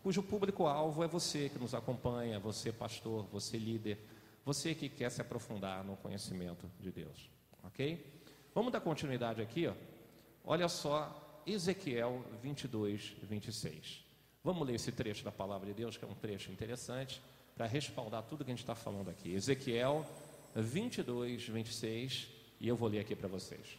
cujo 0.03 0.23
público-alvo 0.23 1.05
é 1.05 1.09
você 1.09 1.49
que 1.49 1.59
nos 1.59 1.75
acompanha, 1.75 2.39
você 2.39 2.73
pastor, 2.73 3.27
você 3.31 3.59
líder, 3.59 3.99
você 4.45 4.75
que 4.75 4.89
quer 4.89 5.11
se 5.11 5.21
aprofundar 5.21 5.85
no 5.85 5.97
conhecimento 5.97 6.69
de 6.81 6.91
Deus. 6.91 7.31
Ok? 7.65 8.05
Vamos 8.55 8.73
dar 8.73 8.81
continuidade 8.81 9.43
aqui, 9.43 9.67
ó. 9.67 9.75
Olha 10.45 10.69
só, 10.69 11.43
Ezequiel 11.47 12.25
22, 12.43 13.17
26. 13.23 14.05
Vamos 14.43 14.67
ler 14.67 14.77
esse 14.77 14.91
trecho 14.91 15.25
da 15.25 15.31
palavra 15.31 15.67
de 15.67 15.75
Deus, 15.75 15.97
que 15.97 16.05
é 16.05 16.09
um 16.09 16.15
trecho 16.15 16.51
interessante, 16.51 17.21
para 17.55 17.67
respaldar 17.67 18.23
tudo 18.23 18.45
que 18.45 18.51
a 18.51 18.55
gente 18.55 18.63
está 18.63 18.75
falando 18.75 19.11
aqui. 19.11 19.35
Ezequiel 19.35 20.07
22, 20.63 21.49
26, 21.49 22.29
e 22.61 22.69
eu 22.69 22.77
vou 22.77 22.89
ler 22.89 23.01
aqui 23.01 23.15
para 23.15 23.29
vocês. 23.29 23.79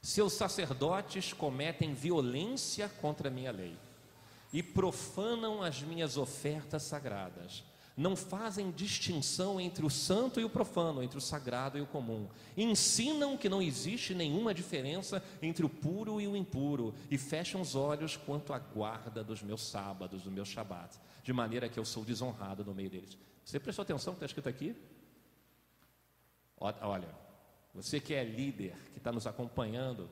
Seus 0.00 0.32
sacerdotes 0.32 1.32
cometem 1.32 1.94
violência 1.94 2.88
contra 2.88 3.28
a 3.28 3.30
minha 3.30 3.52
lei 3.52 3.76
e 4.52 4.62
profanam 4.62 5.62
as 5.62 5.80
minhas 5.80 6.16
ofertas 6.16 6.82
sagradas. 6.82 7.62
Não 7.96 8.16
fazem 8.16 8.70
distinção 8.70 9.60
entre 9.60 9.84
o 9.84 9.90
santo 9.90 10.40
e 10.40 10.44
o 10.44 10.50
profano, 10.50 11.02
entre 11.02 11.18
o 11.18 11.20
sagrado 11.20 11.78
e 11.78 11.82
o 11.82 11.86
comum. 11.86 12.26
Ensinam 12.56 13.36
que 13.36 13.48
não 13.48 13.62
existe 13.62 14.14
nenhuma 14.14 14.54
diferença 14.54 15.22
entre 15.42 15.64
o 15.64 15.68
puro 15.68 16.20
e 16.20 16.26
o 16.26 16.36
impuro 16.36 16.94
e 17.10 17.18
fecham 17.18 17.60
os 17.60 17.74
olhos 17.74 18.16
quanto 18.16 18.52
à 18.52 18.58
guarda 18.58 19.22
dos 19.22 19.42
meus 19.42 19.60
sábados, 19.62 20.22
do 20.22 20.30
meu 20.30 20.44
shabat, 20.44 20.98
de 21.22 21.32
maneira 21.32 21.68
que 21.68 21.78
eu 21.78 21.84
sou 21.84 22.04
desonrado 22.04 22.64
no 22.64 22.74
meio 22.74 22.90
deles. 22.90 23.16
Você 23.44 23.60
prestou 23.60 23.82
atenção 23.82 24.12
no 24.12 24.18
que 24.18 24.24
está 24.24 24.40
escrito 24.40 24.48
aqui? 24.48 24.74
Olha, 26.62 27.08
você 27.74 27.98
que 27.98 28.14
é 28.14 28.22
líder, 28.22 28.76
que 28.92 28.98
está 28.98 29.10
nos 29.10 29.26
acompanhando 29.26 30.08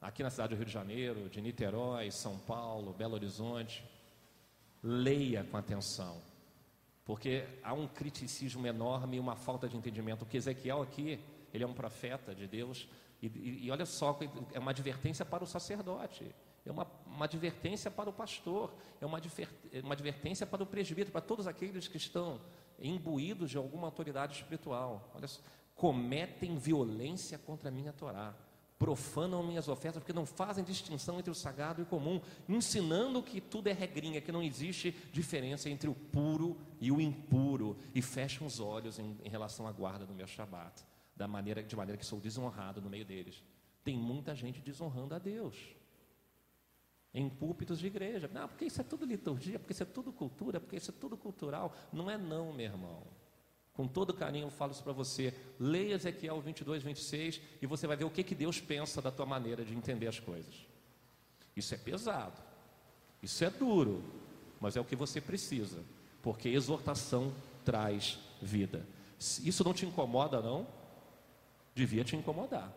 aqui 0.00 0.22
na 0.22 0.30
cidade 0.30 0.54
do 0.54 0.56
Rio 0.56 0.64
de 0.64 0.72
Janeiro, 0.72 1.28
de 1.28 1.38
Niterói, 1.38 2.10
São 2.10 2.38
Paulo, 2.38 2.94
Belo 2.94 3.12
Horizonte, 3.12 3.84
leia 4.82 5.44
com 5.44 5.58
atenção, 5.58 6.22
porque 7.04 7.44
há 7.62 7.74
um 7.74 7.86
criticismo 7.86 8.66
enorme 8.66 9.18
e 9.18 9.20
uma 9.20 9.36
falta 9.36 9.68
de 9.68 9.76
entendimento. 9.76 10.20
Porque 10.20 10.38
Ezequiel 10.38 10.80
aqui, 10.80 11.20
ele 11.52 11.62
é 11.62 11.66
um 11.66 11.74
profeta 11.74 12.34
de 12.34 12.46
Deus, 12.46 12.88
e, 13.20 13.26
e, 13.26 13.66
e 13.66 13.70
olha 13.70 13.84
só, 13.84 14.18
é 14.54 14.58
uma 14.58 14.70
advertência 14.70 15.26
para 15.26 15.44
o 15.44 15.46
sacerdote, 15.46 16.34
é 16.64 16.72
uma, 16.72 16.86
uma 17.04 17.26
advertência 17.26 17.90
para 17.90 18.08
o 18.08 18.14
pastor, 18.14 18.72
é 18.98 19.04
uma, 19.04 19.20
é 19.72 19.80
uma 19.82 19.92
advertência 19.92 20.46
para 20.46 20.62
o 20.62 20.66
presbítero, 20.66 21.12
para 21.12 21.20
todos 21.20 21.46
aqueles 21.46 21.86
que 21.86 21.98
estão 21.98 22.40
imbuídos 22.78 23.50
de 23.50 23.58
alguma 23.58 23.86
autoridade 23.86 24.36
espiritual. 24.36 25.10
Olha 25.14 25.28
cometem 25.76 26.56
violência 26.56 27.38
contra 27.38 27.68
a 27.68 27.72
minha 27.72 27.92
Torá, 27.92 28.34
profanam 28.78 29.42
minhas 29.42 29.68
ofertas 29.68 30.02
porque 30.02 30.12
não 30.12 30.26
fazem 30.26 30.64
distinção 30.64 31.18
entre 31.18 31.30
o 31.30 31.34
sagrado 31.34 31.80
e 31.80 31.84
o 31.84 31.86
comum, 31.86 32.20
ensinando 32.48 33.22
que 33.22 33.40
tudo 33.40 33.68
é 33.68 33.72
regrinha, 33.72 34.20
que 34.20 34.32
não 34.32 34.42
existe 34.42 34.90
diferença 35.12 35.70
entre 35.70 35.88
o 35.88 35.94
puro 35.94 36.58
e 36.80 36.90
o 36.90 37.00
impuro, 37.00 37.78
e 37.94 38.02
fecham 38.02 38.46
os 38.46 38.58
olhos 38.58 38.98
em, 38.98 39.16
em 39.22 39.28
relação 39.28 39.66
à 39.66 39.72
guarda 39.72 40.04
do 40.04 40.14
meu 40.14 40.26
Shabat, 40.26 40.82
da 41.14 41.28
maneira, 41.28 41.62
de 41.62 41.76
maneira 41.76 41.98
que 41.98 42.04
sou 42.04 42.20
desonrado 42.20 42.80
no 42.80 42.90
meio 42.90 43.04
deles. 43.04 43.42
Tem 43.84 43.96
muita 43.96 44.34
gente 44.34 44.60
desonrando 44.60 45.14
a 45.14 45.18
Deus. 45.18 45.56
Em 47.14 47.30
púlpitos 47.30 47.78
de 47.78 47.86
igreja. 47.86 48.28
Não, 48.30 48.46
porque 48.48 48.66
isso 48.66 48.80
é 48.80 48.84
tudo 48.84 49.06
liturgia, 49.06 49.58
porque 49.58 49.72
isso 49.72 49.82
é 49.82 49.86
tudo 49.86 50.12
cultura, 50.12 50.60
porque 50.60 50.76
isso 50.76 50.90
é 50.90 50.94
tudo 50.94 51.16
cultural. 51.16 51.72
Não 51.92 52.10
é 52.10 52.18
não, 52.18 52.52
meu 52.52 52.66
irmão. 52.66 53.02
Com 53.76 53.86
todo 53.86 54.14
carinho 54.14 54.46
eu 54.46 54.50
falo 54.50 54.72
isso 54.72 54.82
para 54.82 54.94
você. 54.94 55.34
Leia 55.60 55.94
Ezequiel 55.94 56.40
22, 56.40 56.82
26 56.82 57.40
e 57.60 57.66
você 57.66 57.86
vai 57.86 57.96
ver 57.96 58.04
o 58.04 58.10
que, 58.10 58.24
que 58.24 58.34
Deus 58.34 58.58
pensa 58.58 59.02
da 59.02 59.10
tua 59.10 59.26
maneira 59.26 59.64
de 59.64 59.74
entender 59.74 60.06
as 60.06 60.18
coisas. 60.18 60.66
Isso 61.54 61.74
é 61.74 61.78
pesado, 61.78 62.40
isso 63.22 63.44
é 63.44 63.50
duro, 63.50 64.02
mas 64.60 64.76
é 64.76 64.80
o 64.80 64.84
que 64.84 64.96
você 64.96 65.20
precisa, 65.20 65.82
porque 66.22 66.48
exortação 66.48 67.32
traz 67.64 68.18
vida. 68.40 68.86
Isso 69.18 69.62
não 69.62 69.74
te 69.74 69.84
incomoda, 69.84 70.40
não? 70.40 70.66
Devia 71.74 72.04
te 72.04 72.16
incomodar. 72.16 72.72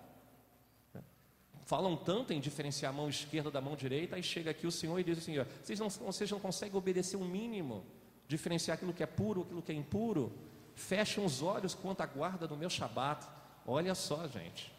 Falam 1.65 1.95
tanto 1.95 2.33
em 2.33 2.39
diferenciar 2.39 2.91
a 2.91 2.95
mão 2.95 3.07
esquerda 3.07 3.51
da 3.51 3.61
mão 3.61 3.75
direita, 3.75 4.15
aí 4.15 4.23
chega 4.23 4.51
aqui 4.51 4.65
o 4.65 4.71
Senhor 4.71 4.97
e 4.99 5.03
diz 5.03 5.19
assim: 5.19 5.35
vocês, 5.61 5.79
não, 5.79 5.89
vocês 5.89 6.31
não 6.31 6.39
conseguem 6.39 6.77
obedecer 6.77 7.15
o 7.15 7.21
um 7.21 7.27
mínimo, 7.27 7.85
diferenciar 8.27 8.75
aquilo 8.75 8.93
que 8.93 9.03
é 9.03 9.05
puro, 9.05 9.41
aquilo 9.41 9.61
que 9.61 9.71
é 9.71 9.75
impuro 9.75 10.33
fecham 10.79 11.25
os 11.25 11.41
olhos 11.41 11.75
quanto 11.75 12.01
à 12.01 12.05
guarda 12.05 12.47
do 12.47 12.57
meu 12.57 12.69
Shabat. 12.69 13.27
Olha 13.65 13.93
só, 13.93 14.27
gente. 14.27 14.71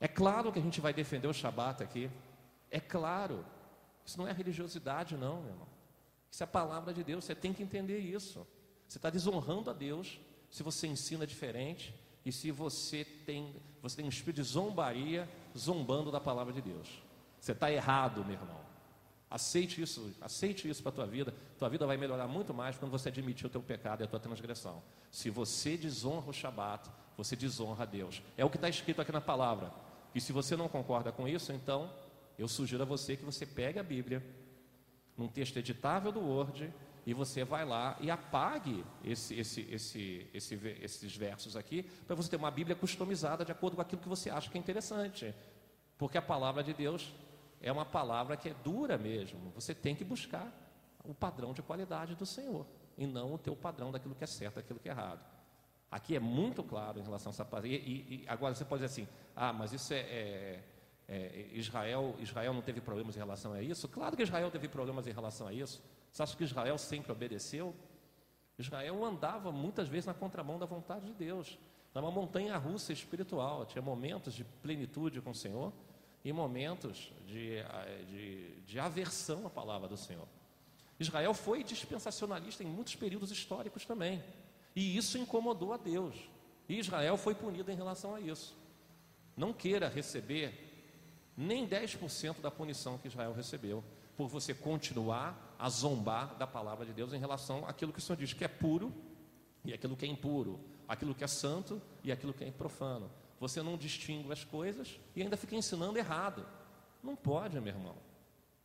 É 0.00 0.08
claro 0.08 0.52
que 0.52 0.58
a 0.58 0.62
gente 0.62 0.80
vai 0.80 0.92
defender 0.92 1.26
o 1.26 1.32
Shabat 1.32 1.82
aqui. 1.82 2.10
É 2.70 2.80
claro. 2.80 3.44
Isso 4.04 4.18
não 4.18 4.28
é 4.28 4.32
religiosidade, 4.32 5.16
não, 5.16 5.40
meu 5.40 5.50
irmão. 5.50 5.68
Isso 6.30 6.42
é 6.42 6.44
a 6.44 6.48
palavra 6.48 6.92
de 6.92 7.02
Deus. 7.02 7.24
Você 7.24 7.34
tem 7.34 7.52
que 7.52 7.62
entender 7.62 7.98
isso. 7.98 8.46
Você 8.86 8.98
está 8.98 9.10
desonrando 9.10 9.70
a 9.70 9.72
Deus 9.72 10.20
se 10.50 10.62
você 10.62 10.86
ensina 10.86 11.26
diferente 11.26 11.94
e 12.24 12.30
se 12.30 12.50
você 12.50 13.04
tem, 13.04 13.54
você 13.82 13.96
tem 13.96 14.04
um 14.04 14.08
espírito 14.08 14.36
de 14.36 14.42
zombaria 14.42 15.28
zombando 15.56 16.10
da 16.10 16.20
palavra 16.20 16.52
de 16.52 16.60
Deus. 16.60 16.88
Você 17.40 17.52
está 17.52 17.70
errado, 17.70 18.24
meu 18.24 18.34
irmão. 18.34 18.65
Aceite 19.30 19.82
isso, 19.82 20.14
aceite 20.20 20.68
isso 20.68 20.82
para 20.82 20.90
a 20.90 20.94
tua 20.94 21.06
vida. 21.06 21.34
Tua 21.58 21.68
vida 21.68 21.86
vai 21.86 21.96
melhorar 21.96 22.28
muito 22.28 22.54
mais 22.54 22.76
quando 22.76 22.92
você 22.92 23.08
admitir 23.08 23.46
o 23.46 23.50
teu 23.50 23.62
pecado 23.62 24.00
e 24.00 24.04
a 24.04 24.06
tua 24.06 24.20
transgressão. 24.20 24.82
Se 25.10 25.30
você 25.30 25.76
desonra 25.76 26.30
o 26.30 26.32
Shabat, 26.32 26.88
você 27.16 27.34
desonra 27.34 27.82
a 27.82 27.86
Deus. 27.86 28.22
É 28.36 28.44
o 28.44 28.50
que 28.50 28.56
está 28.56 28.68
escrito 28.68 29.00
aqui 29.00 29.10
na 29.10 29.20
palavra. 29.20 29.72
E 30.14 30.20
se 30.20 30.32
você 30.32 30.56
não 30.56 30.68
concorda 30.68 31.10
com 31.10 31.26
isso, 31.26 31.52
então 31.52 31.90
Eu 32.38 32.48
sugiro 32.48 32.82
a 32.82 32.86
você 32.86 33.16
que 33.16 33.24
você 33.24 33.46
pegue 33.46 33.78
a 33.78 33.82
Bíblia, 33.82 34.22
num 35.16 35.28
texto 35.28 35.56
editável 35.56 36.12
do 36.12 36.20
Word, 36.20 36.72
e 37.06 37.14
você 37.14 37.44
vai 37.44 37.64
lá 37.64 37.96
e 38.00 38.10
apague 38.10 38.84
esse, 39.04 39.34
esse, 39.38 39.66
esse, 39.70 40.20
esses 40.34 41.16
versos 41.16 41.56
aqui, 41.56 41.84
para 42.06 42.16
você 42.16 42.28
ter 42.28 42.36
uma 42.36 42.50
Bíblia 42.50 42.76
customizada 42.76 43.44
de 43.44 43.52
acordo 43.52 43.76
com 43.76 43.82
aquilo 43.82 44.02
que 44.02 44.08
você 44.08 44.28
acha 44.28 44.50
que 44.50 44.58
é 44.58 44.60
interessante. 44.60 45.34
Porque 45.96 46.18
a 46.18 46.22
palavra 46.22 46.62
de 46.62 46.74
Deus 46.74 47.10
é 47.66 47.72
uma 47.72 47.84
palavra 47.84 48.36
que 48.36 48.48
é 48.48 48.54
dura 48.54 48.96
mesmo. 48.96 49.50
Você 49.56 49.74
tem 49.74 49.92
que 49.92 50.04
buscar 50.04 50.52
o 51.04 51.12
padrão 51.12 51.52
de 51.52 51.62
qualidade 51.62 52.14
do 52.14 52.24
Senhor 52.24 52.64
e 52.96 53.08
não 53.08 53.34
o 53.34 53.38
teu 53.38 53.56
padrão 53.56 53.90
daquilo 53.90 54.14
que 54.14 54.22
é 54.22 54.26
certo, 54.26 54.54
daquilo 54.54 54.78
que 54.78 54.88
é 54.88 54.92
errado. 54.92 55.20
Aqui 55.90 56.14
é 56.14 56.20
muito 56.20 56.62
claro 56.62 57.00
em 57.00 57.02
relação 57.02 57.30
a 57.30 57.34
essa 57.34 57.44
parte. 57.44 57.66
E, 57.66 57.74
e, 57.74 58.24
agora 58.28 58.54
você 58.54 58.64
pode 58.64 58.84
dizer 58.84 58.92
assim: 59.02 59.12
ah, 59.34 59.52
mas 59.52 59.72
isso 59.72 59.92
é, 59.92 59.98
é, 59.98 60.62
é, 61.08 61.48
Israel. 61.54 62.14
Israel 62.20 62.54
não 62.54 62.62
teve 62.62 62.80
problemas 62.80 63.16
em 63.16 63.18
relação 63.18 63.52
a 63.52 63.60
isso? 63.60 63.88
Claro 63.88 64.16
que 64.16 64.22
Israel 64.22 64.48
teve 64.48 64.68
problemas 64.68 65.08
em 65.08 65.12
relação 65.12 65.48
a 65.48 65.52
isso. 65.52 65.82
Você 66.12 66.22
acha 66.22 66.36
que 66.36 66.44
Israel 66.44 66.78
sempre 66.78 67.10
obedeceu? 67.10 67.74
Israel 68.56 69.04
andava 69.04 69.50
muitas 69.50 69.88
vezes 69.88 70.06
na 70.06 70.14
contramão 70.14 70.56
da 70.56 70.66
vontade 70.66 71.06
de 71.06 71.14
Deus. 71.14 71.58
Era 71.92 72.04
uma 72.04 72.12
montanha 72.12 72.56
russa 72.58 72.92
espiritual. 72.92 73.66
Tinha 73.66 73.82
momentos 73.82 74.34
de 74.34 74.44
plenitude 74.44 75.20
com 75.20 75.30
o 75.30 75.34
Senhor 75.34 75.72
e 76.26 76.32
momentos 76.32 77.12
de, 77.24 77.62
de, 78.08 78.60
de 78.62 78.80
aversão 78.80 79.46
à 79.46 79.50
palavra 79.50 79.86
do 79.86 79.96
Senhor. 79.96 80.26
Israel 80.98 81.32
foi 81.32 81.62
dispensacionalista 81.62 82.64
em 82.64 82.66
muitos 82.66 82.96
períodos 82.96 83.30
históricos 83.30 83.84
também. 83.84 84.20
E 84.74 84.96
isso 84.96 85.16
incomodou 85.18 85.72
a 85.72 85.76
Deus. 85.76 86.16
E 86.68 86.80
Israel 86.80 87.16
foi 87.16 87.32
punido 87.32 87.70
em 87.70 87.76
relação 87.76 88.12
a 88.12 88.20
isso. 88.20 88.56
Não 89.36 89.52
queira 89.52 89.88
receber 89.88 91.32
nem 91.36 91.64
10% 91.68 92.40
da 92.40 92.50
punição 92.50 92.98
que 92.98 93.06
Israel 93.06 93.32
recebeu, 93.32 93.84
por 94.16 94.26
você 94.26 94.52
continuar 94.52 95.54
a 95.56 95.68
zombar 95.68 96.34
da 96.34 96.46
palavra 96.46 96.84
de 96.84 96.92
Deus 96.92 97.12
em 97.12 97.20
relação 97.20 97.64
àquilo 97.68 97.92
que 97.92 98.00
o 98.00 98.02
Senhor 98.02 98.18
diz 98.18 98.32
que 98.32 98.42
é 98.42 98.48
puro 98.48 98.92
e 99.64 99.72
aquilo 99.72 99.96
que 99.96 100.04
é 100.04 100.08
impuro, 100.08 100.58
aquilo 100.88 101.14
que 101.14 101.22
é 101.22 101.28
santo 101.28 101.80
e 102.02 102.10
aquilo 102.10 102.34
que 102.34 102.42
é 102.42 102.50
profano. 102.50 103.08
Você 103.38 103.62
não 103.62 103.76
distingue 103.76 104.32
as 104.32 104.44
coisas 104.44 104.98
e 105.14 105.22
ainda 105.22 105.36
fica 105.36 105.54
ensinando 105.54 105.98
errado. 105.98 106.46
Não 107.02 107.14
pode, 107.14 107.60
meu 107.60 107.74
irmão. 107.74 107.96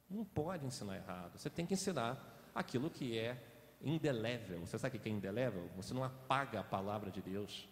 Não 0.10 0.24
pode 0.24 0.66
ensinar 0.66 0.98
errado. 0.98 1.38
Você 1.38 1.50
tem 1.50 1.66
que 1.66 1.74
ensinar 1.74 2.52
aquilo 2.54 2.90
que 2.90 3.18
é 3.18 3.42
indelével. 3.84 4.60
Você 4.62 4.78
sabe 4.78 4.98
o 4.98 5.00
que 5.00 5.10
é 5.10 5.12
indelével? 5.12 5.70
Você 5.76 5.94
não 5.94 6.04
apaga 6.04 6.60
a 6.60 6.64
palavra 6.64 7.12
de 7.12 7.22
Deus. 7.22 7.68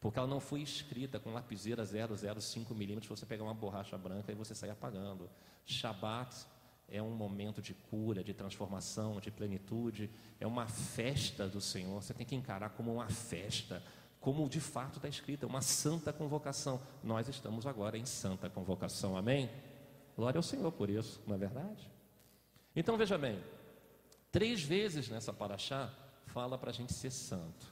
Porque 0.00 0.18
ela 0.18 0.28
não 0.28 0.38
foi 0.38 0.60
escrita 0.60 1.18
com 1.18 1.32
lapiseira 1.32 1.84
005 1.84 2.72
milímetros, 2.74 3.08
você 3.08 3.26
pegar 3.26 3.42
uma 3.42 3.54
borracha 3.54 3.98
branca 3.98 4.30
e 4.30 4.34
você 4.34 4.54
sair 4.54 4.70
apagando. 4.70 5.28
Shabat 5.66 6.46
é 6.88 7.02
um 7.02 7.10
momento 7.10 7.60
de 7.60 7.74
cura, 7.74 8.22
de 8.22 8.32
transformação, 8.32 9.20
de 9.20 9.30
plenitude, 9.30 10.10
é 10.40 10.46
uma 10.46 10.66
festa 10.68 11.48
do 11.48 11.60
Senhor. 11.60 12.00
Você 12.00 12.14
tem 12.14 12.24
que 12.24 12.34
encarar 12.34 12.70
como 12.70 12.94
uma 12.94 13.08
festa, 13.08 13.82
como 14.20 14.48
de 14.48 14.60
fato 14.60 14.96
está 14.96 15.08
escrita, 15.08 15.46
uma 15.46 15.62
santa 15.62 16.12
convocação. 16.12 16.80
Nós 17.02 17.28
estamos 17.28 17.66
agora 17.66 17.96
em 17.96 18.04
santa 18.04 18.50
convocação, 18.50 19.16
amém? 19.16 19.50
Glória 20.16 20.38
ao 20.38 20.42
Senhor 20.42 20.72
por 20.72 20.90
isso, 20.90 21.20
não 21.26 21.36
é 21.36 21.38
verdade? 21.38 21.90
Então 22.74 22.96
veja 22.96 23.16
bem, 23.16 23.42
três 24.32 24.62
vezes 24.62 25.08
nessa 25.08 25.32
paraxá 25.32 25.92
fala 26.26 26.58
para 26.58 26.70
a 26.70 26.72
gente 26.74 26.92
ser 26.92 27.10
santo. 27.10 27.66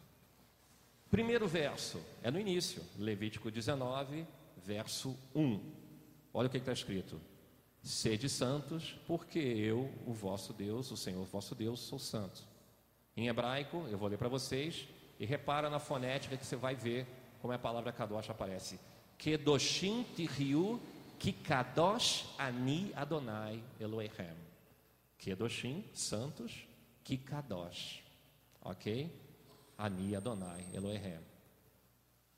Primeiro 1.10 1.46
verso 1.46 2.00
é 2.22 2.30
no 2.30 2.40
início, 2.40 2.82
Levítico 2.98 3.50
19, 3.50 4.26
verso 4.56 5.16
1. 5.34 5.60
Olha 6.32 6.48
o 6.48 6.50
que 6.50 6.58
está 6.58 6.72
escrito: 6.72 7.20
Sede 7.82 8.28
santos, 8.28 8.98
porque 9.06 9.38
eu, 9.38 9.92
o 10.04 10.12
vosso 10.12 10.52
Deus, 10.52 10.90
o 10.90 10.96
Senhor 10.96 11.24
vosso 11.24 11.54
Deus, 11.54 11.80
sou 11.80 11.98
santo. 11.98 12.42
Em 13.16 13.28
hebraico, 13.28 13.86
eu 13.88 13.96
vou 13.96 14.08
ler 14.08 14.18
para 14.18 14.28
vocês, 14.28 14.88
e 15.18 15.24
repara 15.24 15.70
na 15.70 15.78
fonética 15.78 16.36
que 16.36 16.44
você 16.44 16.56
vai 16.56 16.74
ver 16.74 17.06
como 17.40 17.52
é 17.52 17.56
a 17.56 17.58
palavra 17.58 17.92
kadosh 17.92 18.30
aparece. 18.30 18.78
Kedoshim 19.18 20.04
tirriu 20.14 20.80
que 21.18 21.32
Kadosh 21.32 22.26
Ani 22.38 22.92
Adonai 22.94 23.62
Elohim. 23.80 24.36
Kedoshim, 25.18 25.84
santos, 25.94 26.66
que 27.02 27.16
Kadosh. 27.16 28.02
Ok? 28.60 29.10
Ani 29.78 30.14
Adonai 30.14 30.66
Elohim. 30.72 31.20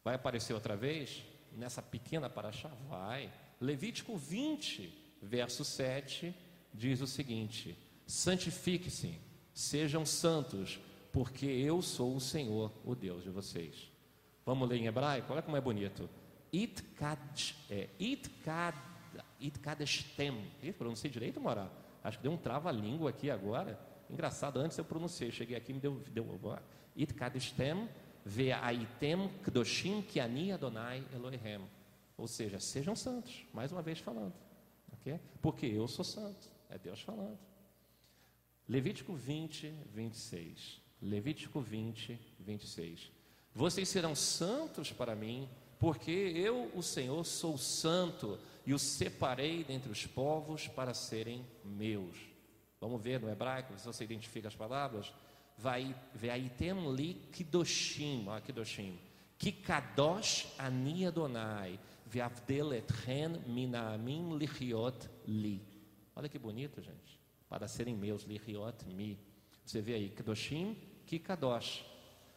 Vai 0.04 0.14
aparecer 0.14 0.54
outra 0.54 0.76
vez? 0.76 1.24
Nessa 1.52 1.82
pequena 1.82 2.30
paraxá? 2.30 2.68
Vai. 2.88 3.32
Levítico 3.60 4.16
20, 4.16 5.18
verso 5.20 5.64
7, 5.64 6.34
diz 6.72 7.00
o 7.00 7.06
seguinte: 7.06 7.76
Santifique-se, 8.06 9.18
sejam 9.52 10.06
santos, 10.06 10.78
porque 11.18 11.46
eu 11.46 11.82
sou 11.82 12.14
o 12.14 12.20
Senhor, 12.20 12.70
o 12.84 12.94
Deus 12.94 13.24
de 13.24 13.28
vocês. 13.28 13.90
Vamos 14.46 14.68
ler 14.68 14.76
em 14.76 14.86
hebraico? 14.86 15.32
Olha 15.32 15.42
como 15.42 15.56
é 15.56 15.60
bonito. 15.60 16.08
Itkad, 16.52 17.56
é, 17.68 17.88
Itkad, 17.98 18.76
Itkadestem. 19.40 20.48
Ih, 20.62 20.72
pronunciei 20.72 21.10
direito, 21.10 21.40
Mora? 21.40 21.72
Acho 22.04 22.18
que 22.18 22.22
deu 22.22 22.30
um 22.30 22.36
trava-língua 22.36 23.10
aqui 23.10 23.32
agora. 23.32 23.76
Engraçado, 24.08 24.60
antes 24.60 24.78
eu 24.78 24.84
pronunciei, 24.84 25.32
cheguei 25.32 25.56
aqui 25.56 25.72
e 25.72 25.74
me 25.74 25.80
deu. 25.80 26.00
deu 26.08 26.24
Itkadestem 26.94 27.88
ve'aitem 28.24 29.28
kdoshim 29.42 30.02
kiani 30.02 30.52
Adonai 30.52 31.04
Elohim. 31.12 31.68
Ou 32.16 32.28
seja, 32.28 32.60
sejam 32.60 32.94
santos, 32.94 33.44
mais 33.52 33.72
uma 33.72 33.82
vez 33.82 33.98
falando. 33.98 34.34
Okay? 34.92 35.18
Porque 35.42 35.66
eu 35.66 35.88
sou 35.88 36.04
santo, 36.04 36.48
é 36.70 36.78
Deus 36.78 37.00
falando. 37.00 37.40
Levítico 38.68 39.14
20, 39.14 39.68
26. 39.92 40.86
Levítico 41.00 41.60
20, 41.60 42.18
26. 42.40 43.10
Vocês 43.54 43.88
serão 43.88 44.14
santos 44.14 44.92
para 44.92 45.14
mim, 45.14 45.48
porque 45.78 46.10
eu, 46.10 46.70
o 46.74 46.82
Senhor, 46.82 47.24
sou 47.24 47.56
santo 47.56 48.38
e 48.66 48.74
os 48.74 48.82
separei 48.82 49.64
dentre 49.64 49.90
os 49.90 50.06
povos 50.06 50.66
para 50.68 50.92
serem 50.92 51.44
meus. 51.64 52.16
Vamos 52.80 53.02
ver 53.02 53.20
no 53.20 53.30
hebraico, 53.30 53.78
se 53.78 53.86
você 53.86 54.04
identifica 54.04 54.48
as 54.48 54.54
palavras. 54.54 55.12
Vai, 55.56 55.94
ve'aitem 56.14 56.94
li 56.94 57.14
kidoshim, 57.32 58.26
ó, 58.28 58.40
kidoshim. 58.40 58.96
Ki 59.36 59.50
kadosh 59.52 60.46
ani 60.58 61.06
Adonai, 61.06 61.78
ve'avdel 62.06 62.74
etchen 62.74 63.42
minamim 63.46 64.36
lichiot 64.36 65.08
li. 65.26 65.60
Olha 66.14 66.28
que 66.28 66.38
bonito, 66.38 66.80
gente. 66.80 67.18
Para 67.48 67.66
serem 67.66 67.96
meus, 67.96 68.22
lichiot 68.22 68.84
mi. 68.86 69.18
Você 69.64 69.80
vê 69.80 69.94
aí, 69.94 70.08
kidoshim, 70.10 70.76
ki 71.08 71.18
kadosh. 71.18 71.84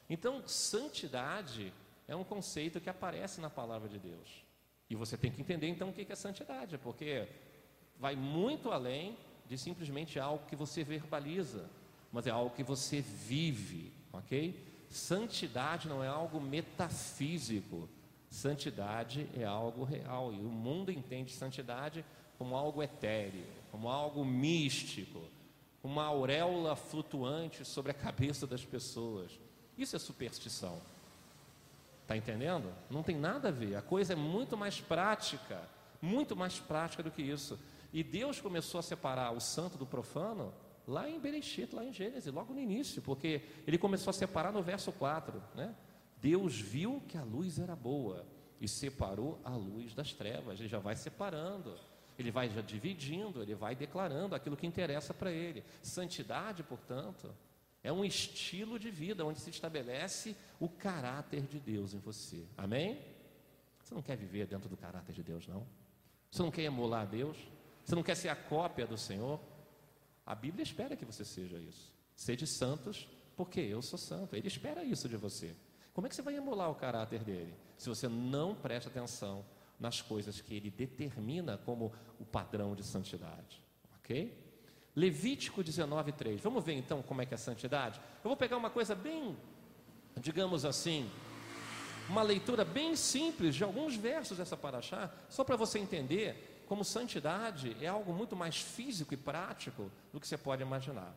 Então, 0.09 0.41
santidade 0.47 1.73
é 2.07 2.15
um 2.15 2.23
conceito 2.23 2.79
que 2.79 2.89
aparece 2.89 3.41
na 3.41 3.49
palavra 3.49 3.89
de 3.89 3.99
Deus. 3.99 4.43
E 4.89 4.95
você 4.95 5.17
tem 5.17 5.31
que 5.31 5.41
entender 5.41 5.67
então 5.67 5.89
o 5.89 5.93
que 5.93 6.11
é 6.11 6.15
santidade, 6.15 6.77
porque 6.77 7.27
vai 7.99 8.15
muito 8.15 8.71
além 8.71 9.17
de 9.47 9.57
simplesmente 9.57 10.19
algo 10.19 10.45
que 10.47 10.55
você 10.55 10.83
verbaliza, 10.83 11.69
mas 12.11 12.27
é 12.27 12.31
algo 12.31 12.55
que 12.55 12.63
você 12.63 13.01
vive, 13.01 13.93
ok? 14.11 14.57
Santidade 14.89 15.87
não 15.87 16.03
é 16.03 16.07
algo 16.07 16.41
metafísico, 16.41 17.89
santidade 18.29 19.29
é 19.37 19.43
algo 19.43 19.83
real. 19.83 20.33
E 20.33 20.39
o 20.39 20.49
mundo 20.49 20.91
entende 20.91 21.31
santidade 21.31 22.03
como 22.37 22.55
algo 22.55 22.81
etéreo, 22.81 23.45
como 23.71 23.87
algo 23.89 24.25
místico, 24.25 25.21
uma 25.83 26.05
auréola 26.05 26.75
flutuante 26.75 27.65
sobre 27.65 27.91
a 27.91 27.95
cabeça 27.95 28.45
das 28.45 28.63
pessoas. 28.63 29.31
Isso 29.77 29.95
é 29.95 29.99
superstição. 29.99 30.79
Está 32.01 32.15
entendendo? 32.15 32.71
Não 32.89 33.03
tem 33.03 33.15
nada 33.15 33.47
a 33.47 33.51
ver. 33.51 33.75
A 33.75 33.81
coisa 33.81 34.13
é 34.13 34.15
muito 34.15 34.57
mais 34.57 34.79
prática, 34.81 35.61
muito 36.01 36.35
mais 36.35 36.59
prática 36.59 37.01
do 37.01 37.09
que 37.09 37.21
isso. 37.21 37.57
E 37.93 38.03
Deus 38.03 38.39
começou 38.39 38.79
a 38.79 38.83
separar 38.83 39.31
o 39.31 39.39
santo 39.39 39.77
do 39.77 39.85
profano 39.85 40.53
lá 40.87 41.09
em 41.09 41.19
Bereshit, 41.19 41.73
lá 41.73 41.83
em 41.83 41.93
Gênesis, 41.93 42.31
logo 42.33 42.53
no 42.53 42.59
início, 42.59 43.01
porque 43.01 43.41
ele 43.65 43.77
começou 43.77 44.11
a 44.11 44.13
separar 44.13 44.51
no 44.51 44.61
verso 44.61 44.91
4, 44.91 45.41
né? 45.55 45.75
Deus 46.17 46.59
viu 46.59 47.01
que 47.07 47.17
a 47.17 47.23
luz 47.23 47.57
era 47.57 47.75
boa 47.75 48.25
e 48.59 48.67
separou 48.67 49.39
a 49.43 49.55
luz 49.55 49.93
das 49.93 50.13
trevas. 50.13 50.59
Ele 50.59 50.69
já 50.69 50.79
vai 50.79 50.95
separando, 50.95 51.75
ele 52.21 52.31
vai 52.31 52.49
já 52.49 52.61
dividindo, 52.61 53.41
ele 53.41 53.55
vai 53.55 53.75
declarando 53.75 54.35
aquilo 54.35 54.57
que 54.57 54.65
interessa 54.65 55.13
para 55.13 55.31
ele. 55.31 55.63
Santidade, 55.81 56.63
portanto, 56.63 57.33
é 57.83 57.91
um 57.91 58.05
estilo 58.05 58.77
de 58.77 58.89
vida 58.89 59.25
onde 59.25 59.39
se 59.39 59.49
estabelece 59.49 60.35
o 60.59 60.69
caráter 60.69 61.41
de 61.41 61.59
Deus 61.59 61.93
em 61.93 61.99
você. 61.99 62.45
Amém? 62.57 63.01
Você 63.83 63.93
não 63.93 64.01
quer 64.01 64.15
viver 64.15 64.47
dentro 64.47 64.69
do 64.69 64.77
caráter 64.77 65.13
de 65.13 65.23
Deus, 65.23 65.47
não? 65.47 65.65
Você 66.29 66.41
não 66.41 66.51
quer 66.51 66.63
emular 66.63 67.07
Deus? 67.07 67.37
Você 67.83 67.95
não 67.95 68.03
quer 68.03 68.15
ser 68.15 68.29
a 68.29 68.35
cópia 68.35 68.85
do 68.85 68.97
Senhor? 68.97 69.39
A 70.25 70.35
Bíblia 70.35 70.63
espera 70.63 70.95
que 70.95 71.03
você 71.03 71.25
seja 71.25 71.57
isso. 71.57 71.91
Sede 72.15 72.45
santos, 72.45 73.07
porque 73.35 73.59
eu 73.59 73.81
sou 73.81 73.97
santo. 73.97 74.35
Ele 74.35 74.47
espera 74.47 74.83
isso 74.83 75.09
de 75.09 75.17
você. 75.17 75.55
Como 75.93 76.07
é 76.07 76.09
que 76.09 76.15
você 76.15 76.21
vai 76.21 76.35
emular 76.35 76.69
o 76.69 76.75
caráter 76.75 77.23
dele? 77.23 77.53
Se 77.77 77.89
você 77.89 78.07
não 78.07 78.55
presta 78.55 78.89
atenção 78.89 79.43
nas 79.81 79.99
coisas 79.99 80.39
que 80.39 80.53
ele 80.53 80.69
determina 80.69 81.57
como 81.57 81.91
o 82.19 82.23
padrão 82.23 82.75
de 82.75 82.83
santidade. 82.83 83.61
Ok? 83.97 84.37
Levítico 84.95 85.63
19, 85.63 86.11
3. 86.11 86.39
Vamos 86.39 86.63
ver 86.63 86.73
então 86.73 87.01
como 87.01 87.21
é 87.21 87.25
que 87.25 87.33
é 87.33 87.35
a 87.35 87.39
santidade? 87.39 87.99
Eu 88.23 88.29
vou 88.29 88.37
pegar 88.37 88.57
uma 88.57 88.69
coisa 88.69 88.93
bem, 88.93 89.35
digamos 90.19 90.63
assim, 90.65 91.09
uma 92.07 92.21
leitura 92.21 92.63
bem 92.63 92.95
simples 92.95 93.55
de 93.55 93.63
alguns 93.63 93.95
versos 93.95 94.37
dessa 94.37 94.55
paraxá, 94.55 95.11
só 95.29 95.43
para 95.43 95.55
você 95.55 95.79
entender 95.79 96.63
como 96.67 96.85
santidade 96.85 97.75
é 97.81 97.87
algo 97.87 98.13
muito 98.13 98.35
mais 98.35 98.57
físico 98.57 99.13
e 99.13 99.17
prático 99.17 99.91
do 100.13 100.19
que 100.19 100.27
você 100.27 100.37
pode 100.37 100.61
imaginar. 100.61 101.13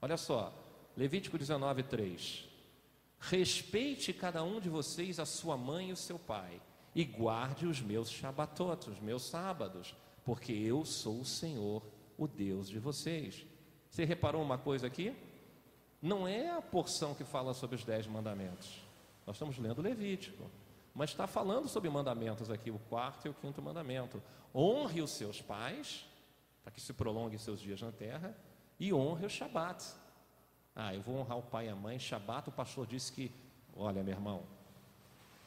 Olha 0.00 0.16
só, 0.16 0.52
Levítico 0.96 1.36
19, 1.36 1.82
3. 1.82 2.44
Respeite 3.18 4.12
cada 4.12 4.42
um 4.42 4.60
de 4.60 4.68
vocês 4.68 5.18
a 5.18 5.26
sua 5.26 5.56
mãe 5.56 5.90
e 5.90 5.92
o 5.92 5.96
seu 5.96 6.18
pai, 6.18 6.60
e 6.96 7.04
guarde 7.04 7.66
os 7.66 7.82
meus 7.82 8.10
shabatotos, 8.10 8.94
os 8.94 9.00
meus 9.00 9.28
sábados, 9.28 9.94
porque 10.24 10.50
eu 10.50 10.82
sou 10.86 11.20
o 11.20 11.26
Senhor, 11.26 11.82
o 12.16 12.26
Deus 12.26 12.70
de 12.70 12.78
vocês. 12.78 13.44
Você 13.90 14.06
reparou 14.06 14.40
uma 14.40 14.56
coisa 14.56 14.86
aqui? 14.86 15.14
Não 16.00 16.26
é 16.26 16.50
a 16.50 16.62
porção 16.62 17.14
que 17.14 17.22
fala 17.22 17.52
sobre 17.52 17.76
os 17.76 17.84
dez 17.84 18.06
mandamentos. 18.06 18.82
Nós 19.26 19.36
estamos 19.36 19.58
lendo 19.58 19.82
Levítico, 19.82 20.50
mas 20.94 21.10
está 21.10 21.26
falando 21.26 21.68
sobre 21.68 21.90
mandamentos 21.90 22.50
aqui, 22.50 22.70
o 22.70 22.78
quarto 22.78 23.26
e 23.26 23.28
o 23.28 23.34
quinto 23.34 23.60
mandamento. 23.60 24.22
Honre 24.54 25.02
os 25.02 25.10
seus 25.10 25.42
pais, 25.42 26.06
para 26.62 26.72
que 26.72 26.80
se 26.80 26.94
prolongue 26.94 27.38
seus 27.38 27.60
dias 27.60 27.82
na 27.82 27.92
terra, 27.92 28.34
e 28.80 28.94
honre 28.94 29.26
o 29.26 29.30
Shabat. 29.30 29.84
Ah, 30.74 30.94
eu 30.94 31.02
vou 31.02 31.18
honrar 31.18 31.36
o 31.36 31.42
pai 31.42 31.66
e 31.66 31.68
a 31.68 31.76
mãe. 31.76 31.98
Shabat, 31.98 32.48
o 32.48 32.52
pastor 32.52 32.86
disse 32.86 33.12
que, 33.12 33.30
olha, 33.74 34.02
meu 34.02 34.14
irmão, 34.14 34.55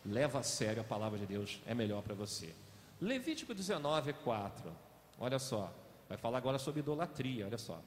leva 0.05 0.39
a 0.39 0.43
sério 0.43 0.81
a 0.81 0.85
palavra 0.85 1.17
de 1.17 1.25
Deus, 1.25 1.61
é 1.65 1.73
melhor 1.73 2.01
para 2.01 2.13
você. 2.15 2.53
Levítico 2.99 3.53
19, 3.53 4.13
4. 4.13 4.71
Olha 5.19 5.39
só, 5.39 5.73
vai 6.07 6.17
falar 6.17 6.37
agora 6.37 6.59
sobre 6.59 6.79
idolatria, 6.79 7.45
olha 7.45 7.57
só. 7.57 7.81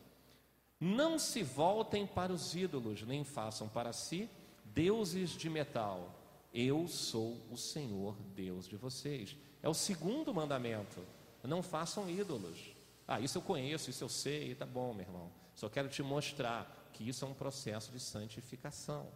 Não 0.81 1.18
se 1.18 1.42
voltem 1.42 2.07
para 2.07 2.33
os 2.33 2.55
ídolos, 2.55 3.03
nem 3.03 3.22
façam 3.25 3.68
para 3.68 3.92
si 3.92 4.29
deuses 4.64 5.31
de 5.31 5.48
metal. 5.48 6.12
Eu 6.53 6.88
sou 6.88 7.38
o 7.51 7.57
Senhor 7.57 8.16
Deus 8.35 8.68
de 8.68 8.77
vocês. 8.77 9.37
É 9.62 9.68
o 9.68 9.75
segundo 9.75 10.35
mandamento. 10.35 11.01
Não 11.42 11.62
façam 11.62 12.09
ídolos. 12.11 12.75
Ah, 13.07 13.20
isso 13.20 13.38
eu 13.38 13.42
conheço, 13.42 13.90
isso 13.90 14.05
eu 14.05 14.09
sei, 14.09 14.55
tá 14.55 14.66
bom, 14.66 14.92
meu 14.92 15.07
irmão. 15.07 15.31
Só 15.55 15.68
quero 15.68 15.88
te 15.88 16.03
mostrar 16.03 16.90
que 16.92 17.09
isso 17.09 17.25
é 17.25 17.29
um 17.29 17.35
processo 17.35 17.90
de 17.92 18.01
santificação. 18.01 19.07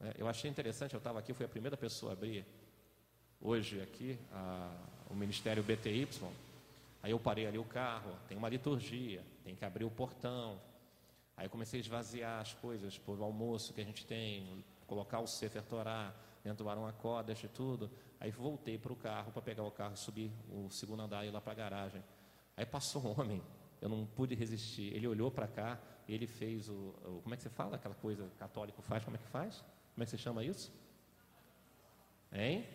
É, 0.00 0.14
eu 0.18 0.28
achei 0.28 0.50
interessante, 0.50 0.94
eu 0.94 0.98
estava 0.98 1.18
aqui, 1.18 1.32
fui 1.32 1.46
a 1.46 1.48
primeira 1.48 1.76
pessoa 1.76 2.12
a 2.12 2.14
abrir 2.14 2.44
hoje 3.40 3.80
aqui 3.80 4.18
a, 4.32 4.70
o 5.10 5.14
Ministério 5.14 5.62
BTY. 5.62 6.08
Aí 7.02 7.10
eu 7.10 7.18
parei 7.18 7.46
ali 7.46 7.58
o 7.58 7.64
carro, 7.64 8.10
tem 8.28 8.36
uma 8.36 8.48
liturgia, 8.48 9.22
tem 9.44 9.54
que 9.54 9.64
abrir 9.64 9.84
o 9.84 9.90
portão. 9.90 10.60
Aí 11.36 11.48
comecei 11.48 11.80
a 11.80 11.82
esvaziar 11.82 12.40
as 12.40 12.52
coisas 12.54 13.00
o 13.06 13.22
almoço 13.22 13.72
que 13.72 13.80
a 13.80 13.84
gente 13.84 14.04
tem, 14.04 14.64
colocar 14.86 15.20
o 15.20 15.26
Sefer 15.26 15.62
Torá 15.62 16.12
dentro 16.42 16.64
do 16.64 16.70
Arão 16.70 16.88
e 17.44 17.48
tudo. 17.48 17.90
Aí 18.18 18.30
voltei 18.30 18.78
para 18.78 18.92
o 18.92 18.96
carro 18.96 19.32
para 19.32 19.42
pegar 19.42 19.62
o 19.62 19.70
carro, 19.70 19.96
subir 19.96 20.30
o 20.50 20.70
segundo 20.70 21.02
andar 21.02 21.24
e 21.24 21.28
ir 21.28 21.30
lá 21.30 21.40
para 21.40 21.52
a 21.52 21.56
garagem. 21.56 22.02
Aí 22.56 22.64
passou 22.64 23.02
um 23.02 23.20
homem, 23.20 23.42
eu 23.80 23.88
não 23.88 24.06
pude 24.06 24.34
resistir. 24.34 24.94
Ele 24.94 25.06
olhou 25.06 25.30
para 25.30 25.46
cá, 25.46 25.78
ele 26.08 26.26
fez 26.26 26.68
o, 26.68 26.94
o, 27.04 27.20
Como 27.22 27.34
é 27.34 27.36
que 27.36 27.42
você 27.42 27.50
fala? 27.50 27.76
Aquela 27.76 27.94
coisa 27.94 28.30
católico 28.38 28.80
faz, 28.82 29.04
como 29.04 29.16
é 29.16 29.18
que 29.18 29.28
faz? 29.28 29.62
Como 29.96 30.02
é 30.02 30.04
que 30.04 30.10
você 30.10 30.18
chama 30.18 30.44
isso? 30.44 30.70
Hein? 32.30 32.66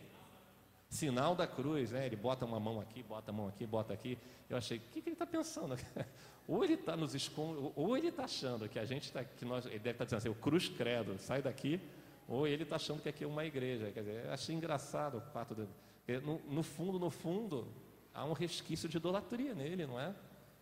Sinal 0.89 1.35
da 1.35 1.45
cruz, 1.45 1.91
né? 1.91 2.07
Ele 2.07 2.15
bota 2.15 2.45
uma 2.45 2.59
mão 2.59 2.81
aqui, 2.81 3.03
bota 3.03 3.29
a 3.29 3.33
mão 3.33 3.47
aqui, 3.47 3.67
bota 3.67 3.93
aqui. 3.93 4.17
Eu 4.49 4.57
achei, 4.57 4.79
o 4.79 4.81
que, 4.91 5.03
que 5.03 5.09
ele 5.09 5.13
está 5.13 5.27
pensando? 5.27 5.77
Ou 6.47 6.63
ele 6.63 6.73
está 6.73 6.97
nos 6.97 7.13
esconde, 7.13 7.71
ou 7.75 7.95
ele 7.95 8.07
está 8.07 8.23
achando 8.23 8.67
que 8.67 8.79
a 8.79 8.83
gente 8.83 9.03
está, 9.03 9.23
que 9.23 9.45
nós, 9.45 9.67
ele 9.67 9.77
deve 9.77 9.91
estar 9.91 9.99
tá 9.99 10.05
dizendo 10.05 10.17
assim, 10.17 10.29
o 10.29 10.35
cruz 10.35 10.67
credo, 10.67 11.17
sai 11.19 11.41
daqui, 11.41 11.79
ou 12.27 12.47
ele 12.47 12.63
está 12.63 12.77
achando 12.77 12.99
que 13.01 13.07
aqui 13.07 13.23
é 13.23 13.27
uma 13.27 13.45
igreja. 13.45 13.91
Quer 13.91 13.99
dizer, 13.99 14.25
eu 14.25 14.33
achei 14.33 14.55
engraçado 14.55 15.19
o 15.19 15.21
fato 15.21 15.55
de, 15.55 16.19
no, 16.19 16.41
no 16.49 16.63
fundo, 16.63 16.99
no 16.99 17.11
fundo, 17.11 17.67
há 18.13 18.25
um 18.25 18.33
resquício 18.33 18.89
de 18.89 18.97
idolatria 18.97 19.53
nele, 19.53 19.85
não 19.85 19.99
é? 19.99 20.13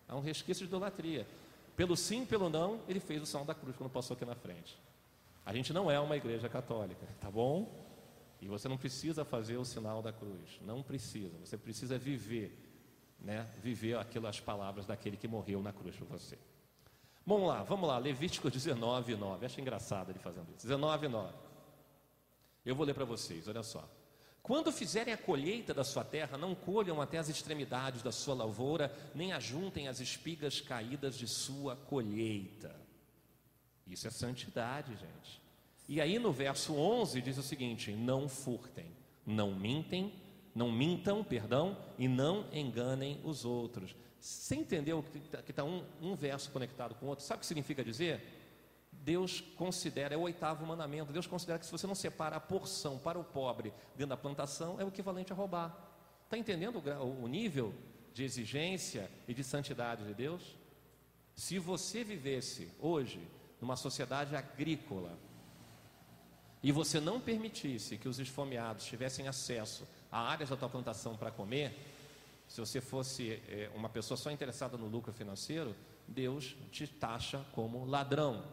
Há 0.08 0.16
um 0.16 0.20
resquício 0.20 0.68
de 0.68 0.70
idolatria. 0.70 1.26
Pelo 1.78 1.96
sim, 1.96 2.26
pelo 2.26 2.50
não, 2.50 2.82
ele 2.88 3.00
fez 3.00 3.22
o 3.22 3.26
sinal 3.26 3.46
da 3.46 3.56
cruz 3.56 3.76
quando 3.78 3.90
passou 3.90 4.16
aqui 4.16 4.26
na 4.26 4.36
frente. 4.36 4.78
A 5.50 5.54
gente 5.54 5.74
não 5.74 5.90
é 5.90 6.00
uma 6.00 6.16
igreja 6.16 6.48
católica, 6.48 7.08
tá 7.20 7.32
bom? 7.32 7.74
E 8.40 8.48
você 8.48 8.70
não 8.70 8.78
precisa 8.78 9.26
fazer 9.26 9.58
o 9.58 9.66
sinal 9.66 10.00
da 10.00 10.14
cruz, 10.14 10.60
não 10.62 10.84
precisa. 10.84 11.40
Você 11.40 11.58
precisa 11.58 11.98
viver, 11.98 12.56
né? 13.20 13.52
Viver 13.60 13.98
aquelas 13.98 14.40
palavras 14.40 14.86
daquele 14.86 15.18
que 15.18 15.28
morreu 15.28 15.60
na 15.60 15.74
cruz 15.74 15.96
por 15.96 16.06
você. 16.06 16.38
Vamos 17.26 17.48
lá, 17.48 17.64
vamos 17.64 17.90
lá, 17.90 17.98
Levítico 17.98 18.48
19, 18.48 19.16
9. 19.16 19.44
Acho 19.44 19.60
engraçado 19.60 20.12
ele 20.12 20.20
fazendo 20.20 20.52
isso. 20.56 20.68
19, 20.68 21.08
9. 21.08 21.34
Eu 22.64 22.76
vou 22.76 22.86
ler 22.86 22.94
para 22.94 23.06
vocês, 23.06 23.48
olha 23.48 23.64
só. 23.64 23.90
Quando 24.44 24.72
fizerem 24.72 25.16
a 25.16 25.18
colheita 25.18 25.74
da 25.74 25.84
sua 25.84 26.04
terra, 26.04 26.38
não 26.38 26.54
colham 26.54 27.02
até 27.02 27.18
as 27.18 27.28
extremidades 27.28 28.04
da 28.04 28.12
sua 28.12 28.36
lavoura, 28.36 28.96
nem 29.16 29.34
ajuntem 29.34 29.88
as 29.88 30.00
espigas 30.00 30.62
caídas 30.62 31.18
de 31.18 31.28
sua 31.28 31.76
colheita. 31.76 32.88
Isso 33.90 34.08
é 34.08 34.12
santidade, 34.12 34.96
gente. 34.96 35.42
E 35.88 36.00
aí 36.00 36.20
no 36.20 36.32
verso 36.32 36.76
11 36.76 37.22
diz 37.22 37.38
o 37.38 37.44
seguinte: 37.44 37.92
não 37.92 38.30
furtem, 38.30 38.92
não 39.26 39.54
mintem, 39.54 40.14
não 40.54 40.72
mintam, 40.72 41.24
perdão, 41.24 41.78
e 41.98 42.08
não 42.08 42.46
enganem 42.54 43.20
os 43.24 43.44
outros. 43.46 43.96
Você 44.20 44.56
entendeu 44.56 45.02
que 45.02 45.18
está 45.18 45.42
tá 45.42 45.64
um, 45.64 45.84
um 46.02 46.16
verso 46.16 46.52
conectado 46.52 46.94
com 46.96 47.06
o 47.06 47.10
outro? 47.10 47.26
Sabe 47.26 47.38
o 47.38 47.42
que 47.42 47.46
significa 47.48 47.84
dizer? 47.84 48.22
Deus 48.92 49.42
considera, 49.56 50.14
é 50.14 50.18
o 50.18 50.22
oitavo 50.22 50.66
mandamento, 50.66 51.14
Deus 51.14 51.26
considera 51.26 51.58
que 51.58 51.66
se 51.66 51.72
você 51.72 51.88
não 51.88 51.96
separa 51.96 52.36
a 52.36 52.40
porção 52.40 52.98
para 52.98 53.18
o 53.18 53.24
pobre 53.24 53.74
dentro 53.96 54.08
da 54.08 54.18
plantação, 54.18 54.80
é 54.80 54.84
o 54.84 54.90
equivalente 54.90 55.32
a 55.32 55.36
roubar. 55.36 55.76
Está 56.26 56.38
entendendo 56.38 56.78
o, 56.78 57.24
o 57.24 57.28
nível 57.28 57.74
de 58.14 58.24
exigência 58.24 59.10
e 59.28 59.34
de 59.34 59.44
santidade 59.44 60.04
de 60.06 60.14
Deus? 60.14 60.56
Se 61.34 61.58
você 61.58 62.04
vivesse 62.04 62.70
hoje 62.80 63.26
numa 63.62 63.76
sociedade 63.76 64.36
agrícola 64.36 65.18
e 66.62 66.72
você 66.72 67.00
não 67.00 67.20
permitisse 67.20 67.98
que 67.98 68.08
os 68.08 68.20
esfomeados 68.20 68.86
tivessem 68.86 69.28
acesso 69.28 69.88
a 70.12 70.20
áreas 70.20 70.50
da 70.50 70.58
tua 70.58 70.70
plantação 70.70 71.16
para 71.16 71.32
comer, 71.32 71.78
se 72.48 72.60
você 72.60 72.82
fosse 72.82 73.42
é, 73.48 73.72
uma 73.76 73.88
pessoa 73.88 74.18
só 74.18 74.30
interessada 74.30 74.78
no 74.78 74.88
lucro 74.88 75.14
financeiro, 75.14 75.76
Deus 76.08 76.56
te 76.72 76.88
taxa 76.88 77.46
como 77.54 77.86
ladrão 77.86 78.44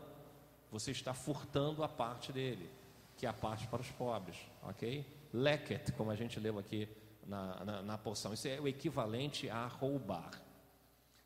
você 0.70 0.90
está 0.90 1.14
furtando 1.14 1.82
a 1.82 1.88
parte 1.88 2.32
dele, 2.32 2.68
que 3.16 3.24
é 3.24 3.28
a 3.28 3.32
parte 3.32 3.66
para 3.66 3.80
os 3.80 3.90
pobres, 3.90 4.36
ok? 4.62 5.06
Leket, 5.32 5.92
como 5.92 6.10
a 6.10 6.16
gente 6.16 6.38
leu 6.38 6.58
aqui 6.58 6.88
na, 7.26 7.64
na, 7.64 7.82
na 7.82 7.98
porção, 7.98 8.34
isso 8.34 8.46
é 8.46 8.60
o 8.60 8.68
equivalente 8.68 9.48
a 9.48 9.66
roubar. 9.66 10.30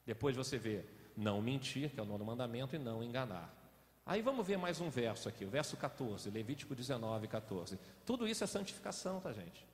Depois 0.06 0.36
você 0.36 0.56
vê 0.58 0.84
não 1.16 1.42
mentir, 1.42 1.90
que 1.90 1.98
é 1.98 2.02
o 2.02 2.06
nono 2.06 2.24
mandamento, 2.24 2.76
e 2.76 2.78
não 2.78 3.02
enganar. 3.02 3.52
Aí 4.04 4.22
vamos 4.22 4.46
ver 4.46 4.56
mais 4.56 4.80
um 4.80 4.90
verso 4.90 5.28
aqui, 5.28 5.44
o 5.44 5.50
verso 5.50 5.76
14, 5.76 6.30
Levítico 6.30 6.74
19, 6.74 7.28
14. 7.28 7.78
Tudo 8.04 8.26
isso 8.26 8.42
é 8.42 8.46
santificação, 8.46 9.20
tá, 9.20 9.32
gente? 9.32 9.64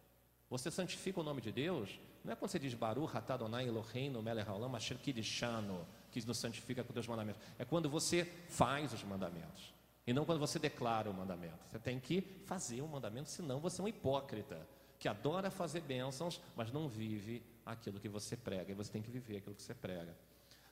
Você 0.50 0.70
santifica 0.70 1.20
o 1.20 1.22
nome 1.22 1.40
de 1.40 1.50
Deus, 1.50 1.98
não 2.24 2.32
é 2.32 2.36
quando 2.36 2.50
você 2.50 2.58
diz 2.58 2.74
Baruch, 2.74 3.16
Hatadonai, 3.16 3.66
Eloheinu, 3.68 4.22
Melech 4.22 4.48
Haolam, 4.48 4.74
Asher 4.74 4.98
Kidishano, 4.98 5.86
que 6.10 6.24
nos 6.26 6.38
santifica 6.38 6.82
com 6.82 6.98
os 6.98 7.06
mandamentos. 7.06 7.40
É 7.58 7.64
quando 7.64 7.88
você 7.88 8.24
faz 8.48 8.92
os 8.92 9.02
mandamentos. 9.04 9.72
E 10.06 10.12
não 10.12 10.24
quando 10.24 10.38
você 10.38 10.58
declara 10.58 11.10
o 11.10 11.14
mandamento. 11.14 11.58
Você 11.68 11.78
tem 11.78 11.98
que 11.98 12.22
fazer 12.44 12.80
o 12.80 12.88
mandamento, 12.88 13.28
senão 13.28 13.58
você 13.58 13.80
é 13.80 13.84
um 13.84 13.88
hipócrita 13.88 14.66
que 14.98 15.08
adora 15.08 15.50
fazer 15.50 15.80
bênçãos, 15.80 16.40
mas 16.54 16.72
não 16.72 16.88
vive 16.88 17.42
aquilo 17.64 18.00
que 18.00 18.08
você 18.08 18.36
prega. 18.36 18.70
E 18.70 18.74
você 18.74 18.90
tem 18.90 19.02
que 19.02 19.10
viver 19.10 19.38
aquilo 19.38 19.54
que 19.54 19.62
você 19.62 19.74
prega. 19.74 20.16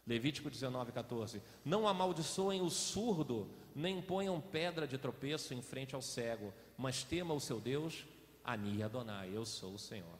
Levítico 0.06 0.50
19, 0.50 0.92
14. 0.92 1.40
Não 1.64 1.88
amaldiçoem 1.88 2.60
o 2.60 2.68
surdo, 2.68 3.48
nem 3.74 4.02
ponham 4.02 4.40
pedra 4.40 4.86
de 4.86 4.98
tropeço 4.98 5.54
em 5.54 5.62
frente 5.62 5.94
ao 5.94 6.02
cego, 6.02 6.52
mas 6.76 7.02
tema 7.02 7.32
o 7.32 7.40
seu 7.40 7.58
Deus, 7.58 8.04
Ani 8.44 8.82
Adonai, 8.82 9.30
eu 9.32 9.46
sou 9.46 9.74
o 9.74 9.78
Senhor. 9.78 10.18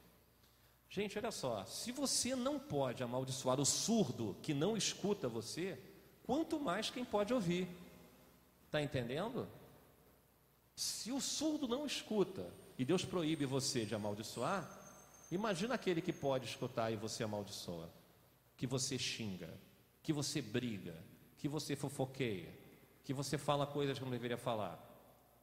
Gente, 0.88 1.18
olha 1.18 1.31
só, 1.31 1.64
se 1.64 1.92
você 1.92 2.37
não 2.37 2.59
pode 2.59 3.03
amaldiçoar 3.03 3.61
o 3.61 3.64
surdo 3.66 4.37
que 4.42 4.55
não 4.55 4.77
escuta 4.77 5.29
você, 5.29 5.79
quanto 6.23 6.59
mais 6.59 6.88
quem 6.88 7.05
pode 7.05 7.35
ouvir. 7.35 7.68
Está 8.66 8.81
entendendo? 8.81 9.47
Se 10.75 11.12
o 11.12 11.20
surdo 11.20 11.68
não 11.68 11.85
escuta 11.85 12.49
e 12.79 12.85
Deus 12.85 13.05
proíbe 13.05 13.44
você 13.44 13.85
de 13.85 13.94
amaldiçoar, 13.94 14.68
imagina 15.31 15.75
aquele 15.75 16.01
que 16.01 16.12
pode 16.12 16.47
escutar 16.47 16.90
e 16.90 16.97
você 16.97 17.23
amaldiçoa, 17.23 17.90
que 18.57 18.66
você 18.66 18.99
xinga, 18.99 19.53
que 20.05 20.12
você 20.12 20.40
briga, 20.40 20.95
que 21.38 21.49
você 21.49 21.75
fofoqueia, 21.75 22.49
que 23.03 23.12
você 23.12 23.37
fala 23.37 23.67
coisas 23.67 23.99
que 23.99 24.05
não 24.05 24.12
deveria 24.12 24.37
falar. 24.37 24.79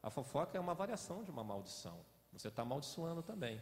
A 0.02 0.10
fofoca 0.10 0.56
é 0.58 0.62
uma 0.62 0.76
variação 0.76 1.24
de 1.24 1.32
uma 1.32 1.44
maldição. 1.44 1.98
Você 2.32 2.48
está 2.48 2.62
amaldiçoando 2.62 3.24
também, 3.24 3.60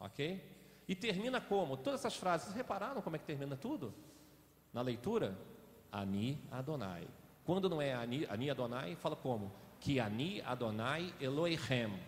ok? 0.00 0.42
E 0.88 0.94
termina 0.94 1.40
como? 1.40 1.76
Todas 1.76 2.00
essas 2.00 2.16
frases, 2.16 2.46
vocês 2.46 2.56
repararam 2.56 3.02
como 3.02 3.16
é 3.16 3.18
que 3.18 3.24
termina 3.24 3.56
tudo? 3.56 3.92
Na 4.72 4.80
leitura? 4.82 5.36
Ani 5.90 6.40
Adonai. 6.50 7.06
Quando 7.44 7.68
não 7.68 7.82
é 7.82 7.92
Ani, 7.92 8.24
Ani 8.26 8.48
Adonai, 8.48 8.94
fala 8.96 9.16
como? 9.16 9.52
Que 9.80 9.98
Ani 9.98 10.40
Adonai 10.42 11.12
Elohim. 11.20 11.98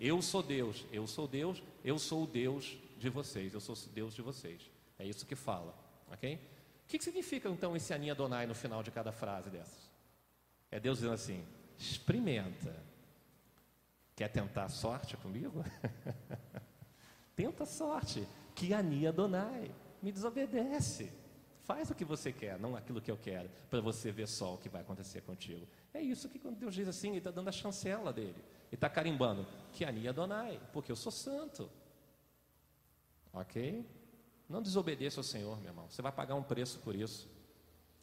Eu 0.00 0.22
sou 0.22 0.42
Deus, 0.42 0.86
eu 0.92 1.06
sou 1.06 1.26
Deus, 1.26 1.62
eu 1.84 1.98
sou 1.98 2.22
o 2.22 2.26
Deus 2.26 2.78
de 2.96 3.08
vocês, 3.08 3.54
eu 3.54 3.60
sou 3.60 3.74
Deus 3.92 4.14
de 4.14 4.22
vocês. 4.22 4.70
É 4.98 5.04
isso 5.04 5.26
que 5.26 5.34
fala, 5.34 5.74
ok? 6.10 6.38
O 6.88 6.90
que, 6.90 6.98
significa 6.98 7.50
então 7.50 7.76
esse 7.76 7.92
Ani 7.92 8.10
Adonai 8.10 8.46
no 8.46 8.54
final 8.54 8.82
de 8.82 8.90
cada 8.90 9.12
frase 9.12 9.50
dessas? 9.50 9.92
É 10.70 10.80
Deus 10.80 10.96
dizendo 10.96 11.12
assim: 11.12 11.44
experimenta. 11.76 12.74
Quer 14.16 14.28
tentar 14.28 14.64
a 14.64 14.68
sorte 14.70 15.14
comigo? 15.18 15.62
Tenta 17.36 17.64
a 17.64 17.66
sorte. 17.66 18.26
Que 18.54 18.72
Ani 18.72 19.06
Adonai. 19.06 19.70
Me 20.00 20.10
desobedece. 20.10 21.12
Faz 21.60 21.90
o 21.90 21.94
que 21.94 22.06
você 22.06 22.32
quer, 22.32 22.58
não 22.58 22.74
aquilo 22.74 23.02
que 23.02 23.10
eu 23.10 23.18
quero, 23.18 23.50
para 23.68 23.82
você 23.82 24.10
ver 24.10 24.26
só 24.26 24.54
o 24.54 24.56
que 24.56 24.70
vai 24.70 24.80
acontecer 24.80 25.20
contigo. 25.20 25.68
É 25.92 26.00
isso 26.00 26.26
que 26.30 26.38
quando 26.38 26.56
Deus 26.56 26.74
diz 26.74 26.88
assim, 26.88 27.10
Ele 27.10 27.18
está 27.18 27.30
dando 27.30 27.48
a 27.48 27.52
chancela 27.52 28.10
dele. 28.10 28.42
Ele 28.68 28.72
está 28.72 28.88
carimbando, 28.88 29.46
que 29.74 29.84
Ani 29.84 30.08
Adonai, 30.08 30.58
porque 30.72 30.90
eu 30.90 30.96
sou 30.96 31.12
santo. 31.12 31.70
Ok? 33.30 33.84
Não 34.48 34.62
desobedeça 34.62 35.20
ao 35.20 35.24
Senhor, 35.24 35.58
meu 35.60 35.70
irmão. 35.70 35.86
Você 35.88 36.00
vai 36.00 36.12
pagar 36.12 36.34
um 36.34 36.42
preço 36.42 36.78
por 36.78 36.94
isso. 36.94 37.28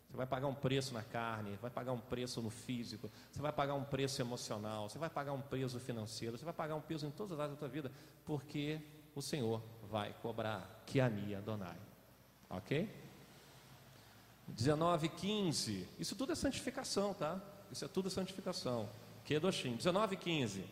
Você 0.09 0.17
vai 0.17 0.27
pagar 0.27 0.47
um 0.47 0.53
preço 0.53 0.93
na 0.93 1.03
carne, 1.03 1.57
vai 1.61 1.69
pagar 1.69 1.91
um 1.91 1.99
preço 1.99 2.41
no 2.41 2.49
físico, 2.49 3.11
você 3.31 3.41
vai 3.41 3.51
pagar 3.51 3.73
um 3.73 3.83
preço 3.83 4.21
emocional, 4.21 4.87
você 4.87 4.97
vai 4.97 5.09
pagar 5.09 5.33
um 5.33 5.41
preço 5.41 5.77
financeiro, 5.79 6.37
você 6.37 6.45
vai 6.45 6.53
pagar 6.53 6.75
um 6.75 6.81
peso 6.81 7.05
em 7.05 7.11
todas 7.11 7.33
as 7.33 7.39
áreas 7.39 7.55
da 7.55 7.59
tua 7.59 7.67
vida, 7.67 7.91
porque 8.23 8.79
o 9.13 9.21
Senhor 9.21 9.61
vai 9.89 10.13
cobrar. 10.21 10.83
Que 10.85 11.01
Ani 11.01 11.35
Adonai. 11.35 11.77
Ok? 12.49 12.89
19, 14.47 15.09
15. 15.09 15.87
Isso 15.99 16.15
tudo 16.15 16.31
é 16.31 16.35
santificação, 16.35 17.13
tá? 17.13 17.41
Isso 17.71 17.83
é 17.83 17.87
tudo 17.87 18.09
santificação. 18.09 18.89
Kedoshim. 19.25 19.75
19, 19.75 20.15
15. 20.15 20.63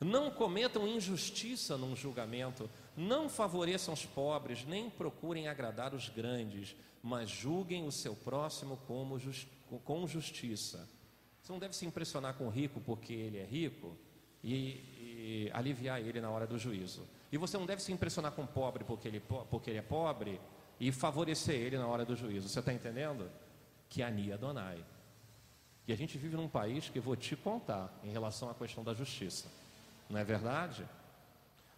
Não 0.00 0.30
cometam 0.30 0.86
injustiça 0.86 1.76
num 1.76 1.94
julgamento, 1.94 2.68
não 2.96 3.28
favoreçam 3.28 3.92
os 3.92 4.06
pobres, 4.06 4.64
nem 4.64 4.88
procurem 4.88 5.48
agradar 5.48 5.94
os 5.94 6.08
grandes, 6.08 6.74
mas 7.02 7.28
julguem 7.28 7.86
o 7.86 7.92
seu 7.92 8.14
próximo 8.16 8.78
just, 9.18 9.46
com 9.84 10.06
justiça. 10.06 10.88
Você 11.42 11.52
não 11.52 11.58
deve 11.58 11.76
se 11.76 11.86
impressionar 11.86 12.34
com 12.34 12.46
o 12.46 12.50
rico 12.50 12.80
porque 12.80 13.12
ele 13.12 13.38
é 13.38 13.44
rico 13.44 13.96
e, 14.42 15.46
e, 15.46 15.50
aliviar 15.52 16.00
ele 16.00 16.20
na 16.20 16.30
hora 16.30 16.46
do 16.46 16.58
juízo. 16.58 17.06
E 17.30 17.36
você 17.36 17.58
não 17.58 17.66
deve 17.66 17.82
se 17.82 17.92
impressionar 17.92 18.32
com 18.32 18.42
o 18.42 18.46
pobre 18.46 18.82
porque 18.82 19.06
ele, 19.06 19.20
porque 19.50 19.70
ele 19.70 19.78
é 19.78 19.82
pobre 19.82 20.40
e 20.80 20.90
favorecer 20.90 21.54
ele 21.54 21.78
na 21.78 21.86
hora 21.86 22.04
do 22.04 22.16
juízo. 22.16 22.48
Você 22.48 22.58
está 22.58 22.72
entendendo? 22.72 23.30
Que 23.88 24.02
Ani 24.02 24.32
Adonai. 24.32 24.84
E 25.86 25.92
a 25.92 25.96
gente 25.96 26.18
vive 26.18 26.36
num 26.36 26.48
país 26.48 26.88
que 26.88 26.98
vou 26.98 27.14
te 27.14 27.36
contar 27.36 27.92
em 28.02 28.10
relação 28.10 28.50
à 28.50 28.54
questão 28.54 28.82
da 28.82 28.92
justiça. 28.92 29.48
Não 30.10 30.18
é 30.18 30.24
verdade? 30.24 30.84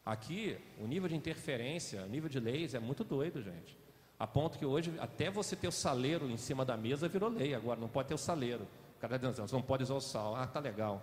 Aqui, 0.05 0.57
o 0.81 0.87
nível 0.87 1.09
de 1.09 1.17
interferência, 1.17 2.03
o 2.03 2.09
nível 2.09 2.29
de 2.29 2.41
leis 2.41 2.75
é 2.75 2.79
muito 2.79 3.05
doido, 3.05 3.43
gente. 3.43 3.77
A 4.19 4.27
ponto 4.27 4.59
que 4.59 4.67
hoje, 4.67 4.93
até 4.99 5.31
você 5.31 5.55
ter 5.55 5.69
o 5.69 5.73
saleiro 5.73 6.29
em 6.29 6.37
cima 6.37 6.65
da 6.65 6.77
mesa 6.77 7.07
virou 7.09 7.29
lei. 7.29 7.55
Agora, 7.55 7.79
não 7.79 7.89
pode 7.89 8.09
ter 8.09 8.15
o 8.15 8.19
saleiro. 8.19 8.67
O 8.97 9.01
cara 9.01 9.15
está 9.15 9.29
dizendo, 9.29 9.49
você 9.49 9.55
não 9.55 9.63
pode 9.63 9.85
usar 9.85 9.95
o 9.95 10.01
sal. 10.01 10.35
Ah, 10.35 10.47
tá 10.47 10.59
legal. 10.59 11.03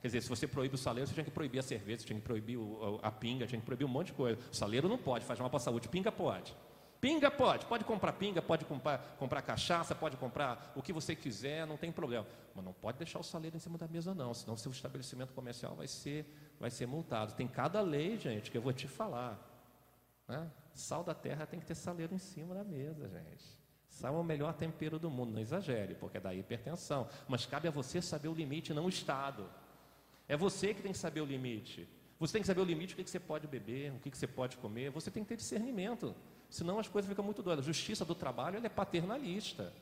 Quer 0.00 0.08
dizer, 0.08 0.22
se 0.22 0.28
você 0.28 0.46
proíbe 0.46 0.74
o 0.74 0.78
saleiro, 0.78 1.06
você 1.06 1.14
tinha 1.14 1.24
que 1.24 1.30
proibir 1.30 1.58
a 1.58 1.62
cerveja, 1.62 2.00
você 2.00 2.06
tinha 2.06 2.18
que 2.18 2.24
proibir 2.24 2.58
a 3.02 3.10
pinga, 3.10 3.46
tinha 3.46 3.60
que 3.60 3.66
proibir 3.66 3.84
um 3.84 3.90
monte 3.90 4.08
de 4.08 4.12
coisa. 4.14 4.38
O 4.50 4.54
saleiro 4.54 4.88
não 4.88 4.98
pode, 4.98 5.24
faz 5.24 5.38
mal 5.38 5.50
para 5.50 5.56
a 5.58 5.60
saúde. 5.60 5.88
Pinga 5.88 6.12
pode. 6.12 6.54
Pinga 7.04 7.30
pode, 7.30 7.66
pode 7.66 7.84
comprar 7.84 8.14
pinga, 8.14 8.40
pode 8.40 8.64
comprar, 8.64 8.98
comprar 9.18 9.42
cachaça, 9.42 9.94
pode 9.94 10.16
comprar 10.16 10.72
o 10.74 10.80
que 10.80 10.90
você 10.90 11.14
quiser, 11.14 11.66
não 11.66 11.76
tem 11.76 11.92
problema. 11.92 12.26
Mas 12.54 12.64
não 12.64 12.72
pode 12.72 12.96
deixar 12.96 13.18
o 13.18 13.22
saleiro 13.22 13.54
em 13.54 13.60
cima 13.60 13.76
da 13.76 13.86
mesa, 13.86 14.14
não, 14.14 14.32
senão 14.32 14.56
seu 14.56 14.72
estabelecimento 14.72 15.34
comercial 15.34 15.74
vai 15.74 15.86
ser, 15.86 16.24
vai 16.58 16.70
ser 16.70 16.86
multado. 16.86 17.34
Tem 17.34 17.46
cada 17.46 17.80
lei, 17.80 18.16
gente, 18.16 18.50
que 18.50 18.58
eu 18.58 18.62
vou 18.62 18.72
te 18.72 18.88
falar. 18.88 19.38
Né? 20.28 20.50
Sal 20.72 21.04
da 21.04 21.14
terra 21.14 21.46
tem 21.46 21.60
que 21.60 21.66
ter 21.66 21.74
saleiro 21.74 22.14
em 22.14 22.18
cima 22.18 22.54
da 22.54 22.64
mesa, 22.64 23.08
gente. 23.08 23.44
Sal 23.88 24.16
é 24.16 24.18
o 24.18 24.24
melhor 24.24 24.54
tempero 24.54 24.98
do 24.98 25.08
mundo, 25.08 25.32
não 25.32 25.40
exagere, 25.40 25.94
porque 25.94 26.16
é 26.16 26.20
da 26.20 26.34
hipertensão. 26.34 27.08
Mas 27.28 27.46
cabe 27.46 27.68
a 27.68 27.70
você 27.70 28.02
saber 28.02 28.28
o 28.28 28.34
limite, 28.34 28.74
não 28.74 28.86
o 28.86 28.88
Estado. 28.88 29.48
É 30.26 30.36
você 30.36 30.74
que 30.74 30.82
tem 30.82 30.92
que 30.92 30.98
saber 30.98 31.20
o 31.20 31.24
limite. 31.24 31.88
Você 32.18 32.32
tem 32.32 32.40
que 32.40 32.46
saber 32.46 32.60
o 32.60 32.64
limite, 32.64 32.94
o 32.94 32.96
que, 32.96 33.08
você 33.08 33.20
pode 33.20 33.46
beber, 33.46 33.92
o 33.92 33.98
que, 33.98 34.10
que 34.10 34.18
você 34.18 34.26
pode 34.26 34.56
comer. 34.56 34.90
Você 34.90 35.10
tem 35.10 35.22
que 35.22 35.28
ter 35.28 35.36
discernimento. 35.36 36.14
Senão 36.48 36.78
as 36.78 36.88
coisas 36.88 37.08
ficam 37.08 37.24
muito 37.24 37.42
doidas. 37.42 37.64
A 37.64 37.66
justiça 37.66 38.04
do 38.04 38.14
trabalho 38.14 38.64
é 38.64 38.68
paternalista. 38.68 39.72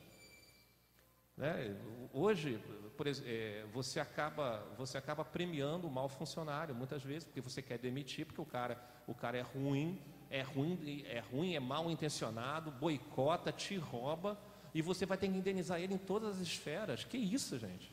Né? 1.37 1.75
Hoje, 2.11 2.61
por, 3.03 3.07
é, 3.25 3.65
você, 3.73 3.99
acaba, 3.99 4.65
você 4.77 4.97
acaba 4.97 5.25
premiando 5.25 5.87
o 5.87 5.91
mau 5.91 6.07
funcionário, 6.07 6.73
muitas 6.73 7.03
vezes, 7.03 7.25
porque 7.25 7.41
você 7.41 7.61
quer 7.61 7.77
demitir, 7.77 8.25
porque 8.25 8.39
o 8.39 8.45
cara, 8.45 8.81
o 9.05 9.13
cara 9.13 9.37
é 9.37 9.41
ruim, 9.41 9.99
é 10.29 10.41
ruim, 10.41 11.03
é 11.05 11.19
ruim, 11.19 11.53
é 11.53 11.59
mal 11.59 11.91
intencionado, 11.91 12.71
boicota, 12.71 13.51
te 13.51 13.75
rouba, 13.75 14.39
e 14.73 14.81
você 14.81 15.05
vai 15.05 15.17
ter 15.17 15.27
que 15.27 15.37
indenizar 15.37 15.81
ele 15.81 15.93
em 15.93 15.97
todas 15.97 16.35
as 16.35 16.41
esferas. 16.41 17.03
Que 17.03 17.17
isso, 17.17 17.59
gente? 17.59 17.91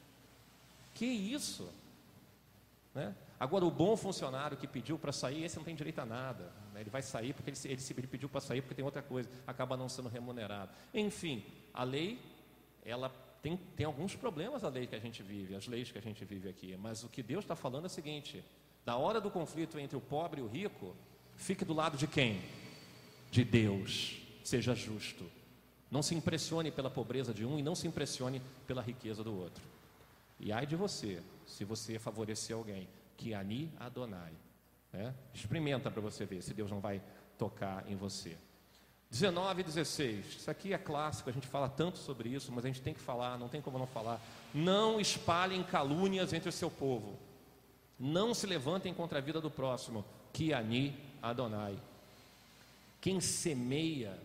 Que 0.94 1.06
isso? 1.06 1.68
Né? 2.94 3.12
Agora, 3.38 3.64
o 3.64 3.70
bom 3.70 3.96
funcionário 3.96 4.56
que 4.56 4.66
pediu 4.66 4.96
para 4.96 5.12
sair, 5.12 5.42
esse 5.44 5.56
não 5.56 5.64
tem 5.64 5.74
direito 5.74 5.98
a 5.98 6.06
nada. 6.06 6.52
Né? 6.72 6.82
Ele 6.82 6.90
vai 6.90 7.02
sair 7.02 7.34
porque 7.34 7.50
ele, 7.50 7.58
ele, 7.64 7.82
ele 7.96 8.06
pediu 8.06 8.28
para 8.28 8.40
sair 8.40 8.62
porque 8.62 8.76
tem 8.76 8.84
outra 8.84 9.02
coisa, 9.02 9.28
acaba 9.44 9.76
não 9.76 9.88
sendo 9.88 10.08
remunerado. 10.08 10.70
Enfim, 10.94 11.44
a 11.74 11.82
lei, 11.82 12.18
ela 12.84 13.12
tem, 13.42 13.56
tem 13.76 13.86
alguns 13.86 14.14
problemas, 14.14 14.64
a 14.64 14.68
lei 14.68 14.86
que 14.86 14.94
a 14.94 14.98
gente 14.98 15.22
vive, 15.22 15.54
as 15.54 15.66
leis 15.66 15.90
que 15.90 15.98
a 15.98 16.02
gente 16.02 16.24
vive 16.24 16.48
aqui. 16.48 16.76
Mas 16.76 17.02
o 17.02 17.08
que 17.08 17.22
Deus 17.22 17.44
está 17.44 17.56
falando 17.56 17.84
é 17.84 17.86
o 17.86 17.90
seguinte: 17.90 18.44
da 18.84 18.96
hora 18.96 19.20
do 19.20 19.30
conflito 19.30 19.78
entre 19.78 19.96
o 19.96 20.00
pobre 20.00 20.40
e 20.40 20.44
o 20.44 20.46
rico, 20.46 20.94
fique 21.36 21.64
do 21.64 21.72
lado 21.72 21.96
de 21.96 22.06
quem? 22.06 22.42
De 23.30 23.44
Deus. 23.44 24.20
Seja 24.44 24.74
justo. 24.74 25.24
Não 25.90 26.02
se 26.02 26.14
impressione 26.14 26.70
pela 26.70 26.90
pobreza 26.90 27.34
de 27.34 27.44
um 27.44 27.58
e 27.58 27.62
não 27.62 27.74
se 27.74 27.86
impressione 27.86 28.40
pela 28.66 28.82
riqueza 28.82 29.24
do 29.24 29.36
outro. 29.36 29.62
E 30.38 30.52
ai 30.52 30.64
de 30.66 30.76
você, 30.76 31.22
se 31.46 31.64
você 31.64 31.98
favorecer 31.98 32.56
alguém 32.56 32.88
que 33.16 33.34
Ani 33.34 33.70
Adonai. 33.78 34.32
Né? 34.92 35.14
Experimenta 35.34 35.90
para 35.90 36.00
você 36.00 36.24
ver 36.24 36.42
se 36.42 36.54
Deus 36.54 36.70
não 36.70 36.80
vai 36.80 37.02
tocar 37.36 37.84
em 37.90 37.96
você. 37.96 38.36
19 39.10 39.60
e 39.60 39.64
16. 39.64 40.26
Isso 40.36 40.50
aqui 40.50 40.72
é 40.72 40.78
clássico, 40.78 41.28
a 41.28 41.32
gente 41.32 41.46
fala 41.46 41.68
tanto 41.68 41.98
sobre 41.98 42.28
isso, 42.28 42.52
mas 42.52 42.64
a 42.64 42.68
gente 42.68 42.80
tem 42.80 42.94
que 42.94 43.00
falar, 43.00 43.38
não 43.38 43.48
tem 43.48 43.60
como 43.60 43.78
não 43.78 43.86
falar. 43.86 44.20
Não 44.54 45.00
espalhem 45.00 45.62
calúnias 45.62 46.32
entre 46.32 46.48
o 46.48 46.52
seu 46.52 46.70
povo. 46.70 47.18
Não 47.98 48.32
se 48.32 48.46
levantem 48.46 48.94
contra 48.94 49.18
a 49.18 49.20
vida 49.20 49.40
do 49.40 49.50
próximo. 49.50 50.04
Que 50.32 50.52
Ani 50.52 50.96
Adonai. 51.20 51.76
Quem 53.00 53.20
semeia 53.20 54.16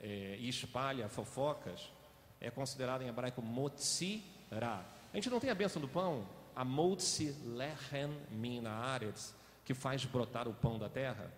é, 0.00 0.36
e 0.38 0.48
espalha 0.48 1.08
fofocas 1.08 1.90
é 2.40 2.50
considerado 2.50 3.02
em 3.02 3.08
hebraico 3.08 3.42
motzirá. 3.42 4.84
A 5.12 5.16
gente 5.16 5.28
não 5.28 5.40
tem 5.40 5.50
a 5.50 5.54
bênção 5.54 5.82
do 5.82 5.88
pão, 5.88 6.24
a 6.54 6.64
Motzi 6.64 7.34
Lechen 7.44 8.16
Min 8.30 8.62
que 9.64 9.74
faz 9.74 10.04
brotar 10.04 10.48
o 10.48 10.54
pão 10.54 10.78
da 10.78 10.88
terra. 10.88 11.30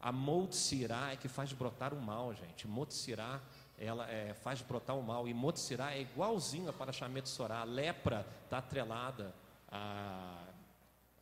A 0.00 0.12
Motzirá 0.12 1.12
é 1.12 1.16
que 1.16 1.28
faz 1.28 1.52
brotar 1.52 1.92
o 1.94 2.00
mal, 2.00 2.34
gente. 2.34 2.66
Motzirá 2.66 3.40
ela 3.78 4.08
é, 4.10 4.32
faz 4.34 4.62
brotar 4.62 4.96
o 4.96 5.02
mal. 5.02 5.28
E 5.28 5.34
Motzirá 5.34 5.94
é 5.94 6.00
igualzinho 6.00 6.68
a 6.68 6.72
Parashamet 6.72 7.28
Sorá. 7.28 7.60
A 7.60 7.64
lepra 7.64 8.26
está 8.44 8.58
atrelada 8.58 9.34
à, 9.68 10.44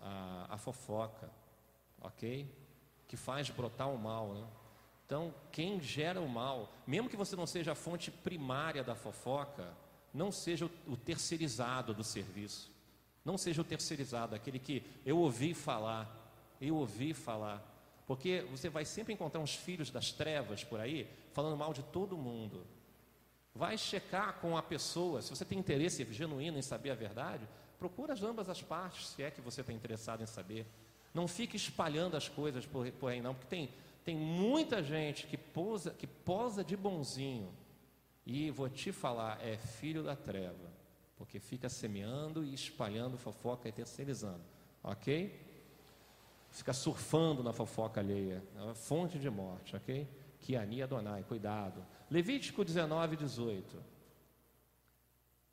à, 0.01 0.47
à, 0.51 0.59
fofoca, 0.59 1.31
ok? 2.01 2.49
Que 3.09 3.17
faz 3.17 3.51
brotar 3.51 3.91
o 3.91 3.99
mal, 3.99 4.35
né? 4.35 4.47
Então, 5.07 5.35
quem 5.53 5.81
gera 5.81 6.21
o 6.21 6.29
mal, 6.29 6.73
mesmo 6.87 7.11
que 7.11 7.17
você 7.17 7.37
não 7.37 7.47
seja 7.47 7.73
a 7.73 7.75
fonte 7.75 8.11
primária 8.11 8.83
da 8.83 8.95
fofoca, 8.95 9.75
não 10.13 10.33
seja 10.33 10.67
o, 10.67 10.93
o 10.93 10.97
terceirizado 10.97 11.93
do 11.93 12.03
serviço. 12.03 12.73
Não 13.25 13.37
seja 13.37 13.61
o 13.61 13.65
terceirizado, 13.65 14.35
aquele 14.35 14.59
que 14.59 14.85
eu 15.05 15.19
ouvi 15.19 15.55
falar, 15.55 16.09
eu 16.61 16.77
ouvi 16.77 17.13
falar. 17.13 17.74
Porque 18.07 18.47
você 18.51 18.69
vai 18.69 18.85
sempre 18.85 19.13
encontrar 19.13 19.41
uns 19.41 19.55
filhos 19.55 19.91
das 19.91 20.13
trevas 20.13 20.63
por 20.63 20.81
aí, 20.81 21.09
falando 21.33 21.57
mal 21.57 21.73
de 21.73 21.83
todo 21.83 22.17
mundo. 22.17 22.67
Vai 23.55 23.79
checar 23.79 24.41
com 24.41 24.57
a 24.57 24.63
pessoa, 24.63 25.23
se 25.23 25.31
você 25.31 25.45
tem 25.45 25.59
interesse 25.59 26.05
genuíno 26.13 26.59
em 26.59 26.63
saber 26.63 26.91
a 26.91 26.95
verdade, 26.95 27.49
procura 27.79 28.13
as 28.13 28.23
ambas 28.23 28.49
as 28.49 28.61
partes, 28.61 29.09
se 29.09 29.23
é 29.23 29.31
que 29.31 29.41
você 29.41 29.61
está 29.61 29.73
interessado 29.73 30.23
em 30.23 30.27
saber. 30.27 30.67
Não 31.13 31.29
fique 31.29 31.57
espalhando 31.57 32.17
as 32.17 32.29
coisas 32.29 32.67
por, 32.67 32.91
por 32.93 33.11
aí 33.11 33.23
não, 33.23 33.35
porque 33.35 33.49
tem, 33.49 33.71
tem 34.05 34.17
muita 34.17 34.83
gente 34.83 35.27
que 35.27 35.37
posa, 35.37 35.91
que 35.93 36.07
posa 36.07 36.65
de 36.65 36.77
bonzinho. 36.77 37.53
E 38.27 38.51
vou 38.51 38.69
te 38.69 38.91
falar, 38.91 39.39
é 39.47 39.57
filho 39.57 40.03
da 40.03 40.17
treva 40.17 40.75
porque 41.17 41.39
fica 41.39 41.69
semeando 41.69 42.45
e 42.45 42.55
espalhando 42.55 43.17
fofoca 43.17 43.69
e 43.69 43.73
terceirizando, 43.73 44.43
ok? 44.83 45.41
Fica 46.55 46.73
surfando 46.73 47.43
na 47.43 47.53
fofoca 47.53 48.01
alheia. 48.01 48.43
É 48.57 48.63
uma 48.63 48.75
fonte 48.75 49.19
de 49.19 49.29
morte, 49.29 49.75
ok? 49.75 50.09
Que 50.41 50.57
Ani 50.57 50.83
Adonai, 50.83 51.25
cuidado. 51.25 51.85
Levítico 52.09 52.65
19, 52.65 53.17
18. 53.17 53.83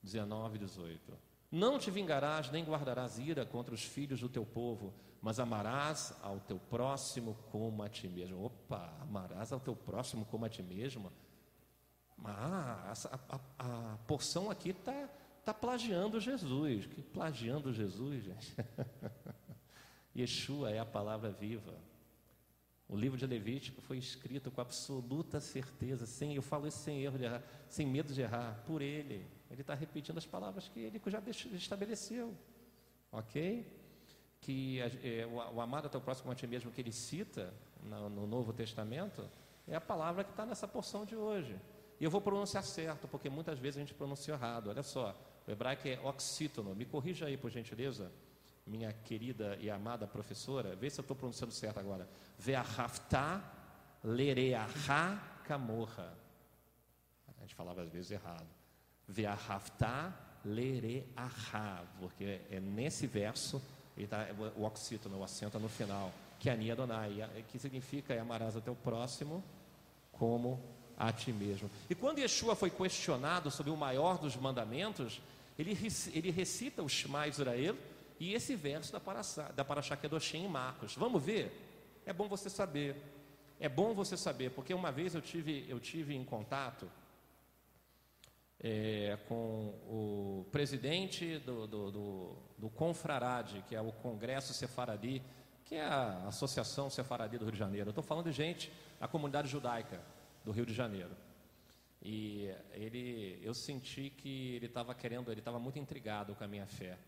19, 0.03 0.59
18. 0.59 1.17
Não 1.51 1.79
te 1.79 1.89
vingarás 1.89 2.51
nem 2.51 2.63
guardarás 2.63 3.17
ira 3.17 3.45
contra 3.45 3.73
os 3.73 3.83
filhos 3.83 4.19
do 4.19 4.29
teu 4.29 4.45
povo, 4.45 4.93
mas 5.21 5.39
amarás 5.39 6.15
ao 6.21 6.39
teu 6.39 6.59
próximo 6.59 7.35
como 7.51 7.81
a 7.83 7.89
ti 7.89 8.07
mesmo. 8.07 8.45
Opa, 8.45 8.95
amarás 9.01 9.51
ao 9.51 9.59
teu 9.59 9.75
próximo 9.75 10.23
como 10.25 10.45
a 10.45 10.49
ti 10.49 10.61
mesmo? 10.61 11.11
Ah, 12.23 12.93
a, 13.11 13.35
a, 13.35 13.93
a 13.93 13.97
porção 14.05 14.51
aqui 14.51 14.69
está 14.69 15.09
tá 15.43 15.53
plagiando 15.53 16.19
Jesus. 16.19 16.85
Que 16.85 17.01
plagiando 17.01 17.73
Jesus, 17.73 18.23
gente? 18.23 18.55
Yeshua 20.15 20.71
é 20.71 20.79
a 20.79 20.85
palavra 20.85 21.31
viva. 21.31 21.73
O 22.87 22.95
livro 22.97 23.17
de 23.17 23.25
Levítico 23.25 23.81
foi 23.81 23.97
escrito 23.97 24.51
com 24.51 24.59
absoluta 24.59 25.39
certeza, 25.39 26.05
sem, 26.05 26.35
eu 26.35 26.41
falo 26.41 26.67
isso 26.67 26.79
sem 26.79 27.01
erro 27.01 27.17
de 27.17 27.23
errar, 27.23 27.41
sem 27.69 27.87
medo 27.87 28.13
de 28.13 28.21
errar, 28.21 28.61
por 28.67 28.81
ele. 28.81 29.25
Ele 29.49 29.61
está 29.61 29.73
repetindo 29.73 30.17
as 30.17 30.25
palavras 30.25 30.67
que 30.67 30.81
ele 30.81 31.01
já 31.07 31.21
estabeleceu. 31.53 32.35
Ok? 33.09 33.65
Que 34.41 34.79
é, 34.81 35.25
o, 35.25 35.55
o 35.55 35.61
amado 35.61 35.85
até 35.85 35.97
o 35.97 36.01
próximo 36.01 36.31
a 36.31 36.35
ti 36.35 36.45
mesmo 36.45 36.69
que 36.69 36.81
ele 36.81 36.91
cita 36.91 37.53
no, 37.81 38.09
no 38.09 38.27
Novo 38.27 38.51
Testamento 38.51 39.25
é 39.65 39.75
a 39.75 39.81
palavra 39.81 40.25
que 40.25 40.31
está 40.31 40.45
nessa 40.45 40.67
porção 40.67 41.05
de 41.05 41.15
hoje. 41.15 41.57
E 41.97 42.03
eu 42.03 42.11
vou 42.11 42.19
pronunciar 42.19 42.63
certo, 42.63 43.07
porque 43.07 43.29
muitas 43.29 43.57
vezes 43.57 43.77
a 43.77 43.79
gente 43.79 43.93
pronuncia 43.93 44.33
errado. 44.33 44.69
Olha 44.69 44.83
só, 44.83 45.15
o 45.47 45.51
hebraico 45.51 45.87
é 45.87 45.97
oxítono. 46.01 46.75
Me 46.75 46.83
corrija 46.83 47.27
aí, 47.27 47.37
por 47.37 47.49
gentileza 47.49 48.11
minha 48.65 48.93
querida 48.93 49.57
e 49.59 49.69
amada 49.69 50.07
professora, 50.07 50.75
vê 50.75 50.89
se 50.89 50.99
eu 50.99 51.03
estou 51.03 51.15
pronunciando 51.15 51.53
certo 51.53 51.79
agora. 51.79 52.07
Ve'ahavta 52.37 53.43
lereaha 54.03 55.21
kamorra. 55.45 56.13
A 57.37 57.41
gente 57.41 57.55
falava 57.55 57.81
às 57.81 57.89
vezes 57.89 58.11
errado. 58.11 58.47
Ve'ahavta 59.07 60.13
lereaha, 60.45 61.85
porque 61.99 62.41
é 62.49 62.59
nesse 62.59 63.07
verso 63.07 63.61
tá, 64.09 64.27
o 64.55 64.63
oxítono, 64.63 65.19
o 65.19 65.23
acento 65.23 65.59
no 65.59 65.69
final, 65.69 66.11
que 66.39 66.49
é 66.49 66.53
Ani 66.53 66.71
Adonai, 66.71 67.29
que 67.49 67.59
significa 67.59 68.19
amarás 68.19 68.55
o 68.55 68.61
teu 68.61 68.75
próximo 68.75 69.43
como 70.11 70.59
a 70.97 71.11
ti 71.11 71.31
mesmo. 71.31 71.69
E 71.89 71.95
quando 71.95 72.19
Yeshua 72.19 72.55
foi 72.55 72.69
questionado 72.69 73.49
sobre 73.49 73.71
o 73.71 73.77
maior 73.77 74.17
dos 74.17 74.35
mandamentos, 74.35 75.21
ele, 75.57 75.77
ele 76.13 76.31
recita 76.31 76.83
o 76.83 76.89
Shema 76.89 77.27
Israel, 77.27 77.75
e 78.21 78.35
esse 78.35 78.55
verso 78.55 78.93
da 78.93 78.99
Paraxá, 78.99 79.51
da 79.51 79.65
Paraxá 79.65 79.97
Kedoshim 79.97 80.45
em 80.45 80.47
Marcos. 80.47 80.95
Vamos 80.95 81.23
ver? 81.23 81.51
É 82.05 82.13
bom 82.13 82.27
você 82.27 82.51
saber. 82.51 82.95
É 83.59 83.67
bom 83.67 83.95
você 83.95 84.15
saber, 84.15 84.51
porque 84.51 84.75
uma 84.75 84.91
vez 84.91 85.15
eu 85.15 85.21
tive, 85.21 85.65
eu 85.67 85.79
tive 85.79 86.13
em 86.13 86.23
contato 86.23 86.87
é, 88.59 89.17
com 89.27 89.73
o 89.89 90.45
presidente 90.51 91.39
do, 91.39 91.65
do, 91.65 91.91
do, 91.91 92.37
do 92.59 92.69
Confrarade, 92.69 93.65
que 93.67 93.75
é 93.75 93.81
o 93.81 93.91
Congresso 93.91 94.53
Sefaradi, 94.53 95.23
que 95.65 95.73
é 95.73 95.83
a 95.83 96.27
Associação 96.27 96.91
Sefaradi 96.91 97.39
do 97.39 97.45
Rio 97.45 97.53
de 97.53 97.57
Janeiro. 97.57 97.87
Eu 97.87 97.91
estou 97.91 98.03
falando 98.03 98.25
de 98.25 98.33
gente 98.33 98.71
da 98.99 99.07
comunidade 99.07 99.47
judaica 99.47 99.99
do 100.45 100.51
Rio 100.51 100.67
de 100.67 100.75
Janeiro. 100.75 101.17
E 102.03 102.53
ele, 102.73 103.39
eu 103.41 103.55
senti 103.55 104.11
que 104.11 104.57
ele 104.57 104.67
estava 104.67 104.93
querendo, 104.93 105.31
ele 105.31 105.41
estava 105.41 105.57
muito 105.57 105.79
intrigado 105.79 106.35
com 106.35 106.43
a 106.43 106.47
minha 106.47 106.67
fé. 106.67 106.99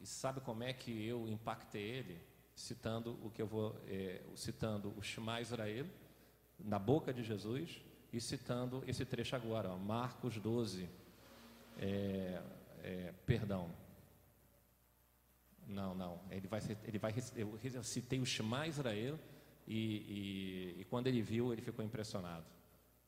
E 0.00 0.06
sabe 0.06 0.40
como 0.40 0.62
é 0.62 0.72
que 0.72 1.06
eu 1.06 1.28
impactei 1.28 1.82
ele? 1.82 2.20
Citando 2.54 3.18
o 3.24 3.30
que 3.30 3.40
eu 3.40 3.46
vou, 3.46 3.76
é, 3.86 4.22
citando 4.34 4.92
o 4.96 5.02
Shema 5.02 5.40
Israel, 5.40 5.86
na 6.58 6.78
boca 6.78 7.12
de 7.12 7.22
Jesus, 7.22 7.80
e 8.12 8.20
citando 8.20 8.82
esse 8.86 9.04
trecho 9.04 9.36
agora, 9.36 9.70
ó, 9.70 9.76
Marcos 9.76 10.38
12, 10.38 10.88
é, 11.78 12.42
é, 12.82 13.14
perdão. 13.26 13.70
Não, 15.66 15.94
não, 15.94 16.20
ele 16.30 16.48
vai, 16.48 16.60
ele 16.84 16.98
vai, 16.98 17.14
eu 17.36 17.84
citei 17.84 18.18
o 18.18 18.26
Shema 18.26 18.66
Israel, 18.66 19.18
e, 19.66 19.76
e, 19.76 20.80
e 20.80 20.84
quando 20.86 21.06
ele 21.06 21.20
viu, 21.20 21.52
ele 21.52 21.60
ficou 21.60 21.84
impressionado 21.84 22.46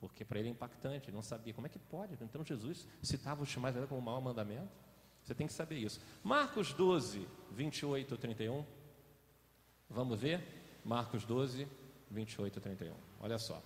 porque 0.00 0.24
para 0.24 0.38
ele 0.38 0.48
é 0.48 0.50
impactante, 0.50 1.10
ele 1.10 1.14
não 1.14 1.22
sabia 1.22 1.52
como 1.52 1.66
é 1.66 1.70
que 1.70 1.78
pode. 1.78 2.14
Então 2.14 2.42
Jesus 2.42 2.88
citava 3.02 3.42
o 3.42 3.46
Shema 3.46 3.68
Israel 3.68 3.86
como 3.86 4.00
o 4.00 4.02
maior 4.02 4.20
mandamento. 4.20 4.72
Você 5.30 5.34
tem 5.36 5.46
que 5.46 5.52
saber 5.52 5.76
isso. 5.76 6.00
Marcos 6.24 6.72
12, 6.72 7.24
28 7.52 8.16
31. 8.16 8.66
Vamos 9.88 10.18
ver? 10.18 10.42
Marcos 10.84 11.24
12, 11.24 11.68
28 12.10 12.60
31. 12.60 12.92
Olha 13.20 13.38
só. 13.38 13.62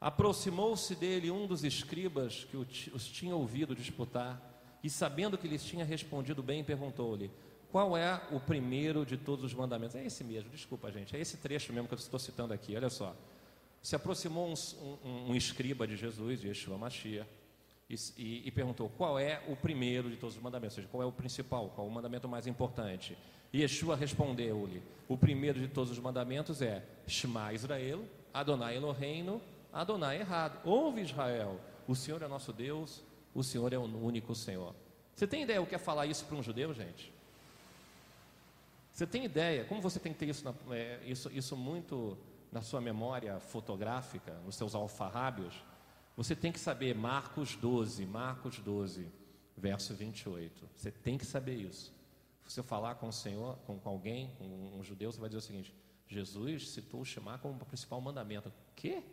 Aproximou-se 0.00 0.94
dele 0.94 1.30
um 1.30 1.46
dos 1.46 1.62
escribas 1.62 2.44
que 2.44 2.56
os 2.56 3.06
tinha 3.06 3.36
ouvido 3.36 3.74
disputar, 3.74 4.40
e 4.82 4.88
sabendo 4.88 5.36
que 5.36 5.46
lhes 5.46 5.62
tinha 5.62 5.84
respondido 5.84 6.42
bem, 6.42 6.64
perguntou-lhe: 6.64 7.30
Qual 7.70 7.94
é 7.94 8.26
o 8.30 8.40
primeiro 8.40 9.04
de 9.04 9.18
todos 9.18 9.44
os 9.44 9.52
mandamentos? 9.52 9.94
É 9.94 10.06
esse 10.06 10.24
mesmo, 10.24 10.48
desculpa, 10.48 10.90
gente, 10.90 11.14
é 11.14 11.20
esse 11.20 11.36
trecho 11.36 11.70
mesmo 11.70 11.86
que 11.86 11.92
eu 11.92 11.98
estou 11.98 12.18
citando 12.18 12.54
aqui, 12.54 12.74
olha 12.74 12.88
só. 12.88 13.14
Se 13.82 13.94
aproximou 13.94 14.48
um, 14.48 14.54
um, 15.04 15.32
um 15.32 15.36
escriba 15.36 15.86
de 15.86 15.96
Jesus, 15.96 16.42
Yeshua 16.42 16.78
Mashiach, 16.78 17.28
e, 17.90 17.96
e, 18.16 18.42
e, 18.46 18.50
perguntou 18.52 18.88
qual 18.96 19.18
é 19.18 19.42
o 19.48 19.56
primeiro 19.56 20.08
de 20.08 20.16
todos 20.16 20.36
os 20.36 20.42
mandamentos, 20.42 20.76
ou 20.76 20.82
seja, 20.82 20.88
qual 20.92 21.02
é 21.02 21.06
o 21.06 21.10
principal, 21.10 21.70
qual 21.74 21.84
é 21.88 21.90
o 21.90 21.92
mandamento 21.92 22.28
mais 22.28 22.46
importante. 22.46 23.18
E 23.52 23.62
Yeshua 23.62 23.96
respondeu-lhe: 23.96 24.80
O 25.08 25.16
primeiro 25.16 25.58
de 25.58 25.66
todos 25.66 25.90
os 25.90 25.98
mandamentos 25.98 26.62
é 26.62 26.84
Shema 27.04 27.52
Israel, 27.52 28.04
Adonai 28.32 28.76
Eloheinu, 28.76 29.42
Adonai 29.72 30.20
errado. 30.20 30.60
Ouve 30.64 31.00
Israel, 31.00 31.60
o 31.88 31.96
Senhor 31.96 32.22
é 32.22 32.28
nosso 32.28 32.52
Deus, 32.52 33.02
o 33.34 33.42
Senhor 33.42 33.72
é 33.72 33.78
o 33.78 33.82
único 33.82 34.36
Senhor. 34.36 34.72
Você 35.12 35.26
tem 35.26 35.42
ideia 35.42 35.60
o 35.60 35.66
que 35.66 35.74
é 35.74 35.78
falar 35.78 36.06
isso 36.06 36.24
para 36.26 36.36
um 36.36 36.42
judeu, 36.44 36.72
gente? 36.72 37.12
Você 38.92 39.04
tem 39.04 39.24
ideia? 39.24 39.64
Como 39.64 39.80
você 39.80 39.98
tem 39.98 40.12
que 40.12 40.18
ter 40.20 40.28
isso, 40.28 40.44
na, 40.44 40.54
é, 40.74 41.00
isso, 41.04 41.28
isso 41.32 41.56
muito 41.56 42.16
na 42.52 42.62
sua 42.62 42.80
memória 42.80 43.40
fotográfica, 43.40 44.32
nos 44.44 44.54
seus 44.54 44.76
alfarrábios? 44.76 45.54
Você 46.20 46.36
tem 46.36 46.52
que 46.52 46.60
saber 46.60 46.94
Marcos 46.94 47.56
12, 47.56 48.04
Marcos 48.04 48.58
12, 48.58 49.10
verso 49.56 49.94
28. 49.94 50.68
Você 50.76 50.90
tem 50.90 51.16
que 51.16 51.24
saber 51.24 51.54
isso. 51.54 51.94
Se 52.46 52.56
você 52.56 52.62
falar 52.62 52.96
com 52.96 53.08
o 53.08 53.12
Senhor, 53.12 53.56
com, 53.60 53.80
alguém, 53.86 54.30
com 54.36 54.44
um 54.44 54.84
judeu, 54.84 55.10
você 55.10 55.18
vai 55.18 55.30
dizer 55.30 55.38
o 55.38 55.40
seguinte: 55.40 55.74
Jesus 56.06 56.72
citou 56.72 57.00
o 57.00 57.06
Shema 57.06 57.38
como 57.38 57.54
o 57.54 57.64
principal 57.64 58.02
mandamento. 58.02 58.50
O 58.50 58.52
quê? 58.76 58.96
Ele 58.96 59.04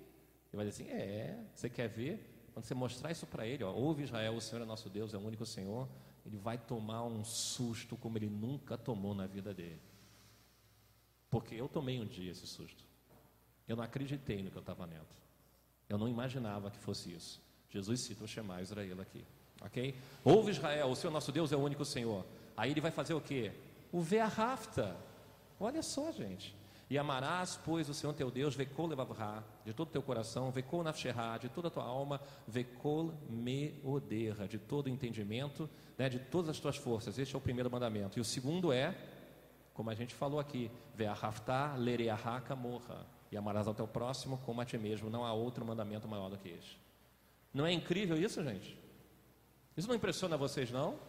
vai 0.52 0.66
dizer 0.66 0.84
assim: 0.84 0.92
é, 0.92 1.46
você 1.56 1.70
quer 1.70 1.88
ver? 1.88 2.50
Quando 2.52 2.66
você 2.66 2.74
mostrar 2.74 3.10
isso 3.10 3.26
para 3.26 3.48
ele, 3.48 3.64
ó, 3.64 3.72
ouve 3.72 4.04
Israel, 4.04 4.36
o 4.36 4.42
Senhor 4.42 4.62
é 4.62 4.66
nosso 4.66 4.90
Deus, 4.90 5.14
é 5.14 5.18
o 5.18 5.22
único 5.22 5.46
Senhor, 5.46 5.88
ele 6.26 6.36
vai 6.36 6.58
tomar 6.58 7.06
um 7.06 7.24
susto 7.24 7.96
como 7.96 8.18
ele 8.18 8.28
nunca 8.28 8.78
tomou 8.78 9.16
na 9.16 9.26
vida 9.26 9.54
dele. 9.54 9.80
Porque 11.30 11.56
eu 11.56 11.70
tomei 11.70 12.02
um 12.02 12.06
dia 12.06 12.32
esse 12.32 12.46
susto. 12.46 12.84
Eu 13.66 13.78
não 13.78 13.84
acreditei 13.86 14.44
no 14.44 14.52
que 14.52 14.58
eu 14.58 14.60
estava 14.60 14.84
lendo. 14.84 15.27
Eu 15.90 15.98
não 15.98 16.08
imaginava 16.08 16.70
que 16.70 16.78
fosse 16.78 17.14
isso. 17.14 17.42
Jesus 17.70 18.02
cita 18.02 18.24
o 18.24 18.28
Shema 18.28 18.62
Israel 18.62 19.02
aqui. 19.02 19.24
Ok? 19.62 19.96
Ouve 20.24 20.52
Israel, 20.52 20.90
o 20.90 20.96
Senhor 20.96 21.12
nosso 21.12 21.32
Deus 21.32 21.52
é 21.52 21.56
o 21.56 21.60
único 21.60 21.84
Senhor. 21.86 22.26
Aí 22.56 22.72
ele 22.72 22.82
vai 22.82 22.92
fazer 22.92 23.14
o 23.14 23.22
quê? 23.22 23.52
O 23.92 24.02
Ve'arrafta. 24.02 24.96
Olha 25.60 25.82
só, 25.82 26.12
gente. 26.12 26.56
E 26.90 26.98
amarás, 26.98 27.60
pois, 27.66 27.90
o 27.90 27.94
Senhor 27.94 28.14
teu 28.14 28.32
Deus, 28.32 28.56
vekol 28.56 28.88
levavra, 28.88 29.44
de 29.66 29.74
todo 29.74 29.90
o 29.90 29.92
teu 29.92 30.02
coração, 30.02 30.52
vekol 30.52 30.84
nafsherá, 30.84 31.38
de 31.38 31.50
toda 31.50 31.68
a 31.68 31.72
tua 31.72 31.84
alma, 31.84 32.22
vekol 32.48 33.14
meoderra, 33.30 34.48
de 34.48 34.58
todo 34.58 34.86
o 34.86 34.90
entendimento, 34.90 35.70
né, 35.98 36.08
de 36.08 36.20
todas 36.20 36.50
as 36.50 36.60
tuas 36.60 36.78
forças. 36.78 37.18
Este 37.18 37.36
é 37.36 37.38
o 37.38 37.42
primeiro 37.42 37.70
mandamento. 37.70 38.18
E 38.18 38.22
o 38.22 38.26
segundo 38.26 38.72
é, 38.72 38.96
como 39.74 39.90
a 39.90 39.96
gente 39.96 40.16
falou 40.16 40.40
aqui, 40.40 40.72
ve'arrafta 40.96 41.74
lereahá 41.76 42.42
morra 42.56 43.06
e 43.32 43.38
amarás 43.38 43.68
ao 43.68 43.74
teu 43.74 43.88
próximo 43.88 44.38
como 44.46 44.62
a 44.62 44.66
ti 44.66 44.78
mesmo. 44.78 45.10
Não 45.10 45.26
há 45.26 45.34
outro 45.34 45.66
mandamento 45.66 46.08
maior 46.08 46.30
do 46.30 46.38
que 46.38 46.50
este. 46.50 46.80
Não 47.54 47.66
é 47.66 47.72
incrível 47.72 48.18
isso, 48.18 48.44
gente? 48.44 48.78
Isso 49.76 49.88
não 49.88 49.96
impressiona 49.96 50.38
vocês, 50.38 50.72
não? 50.72 51.00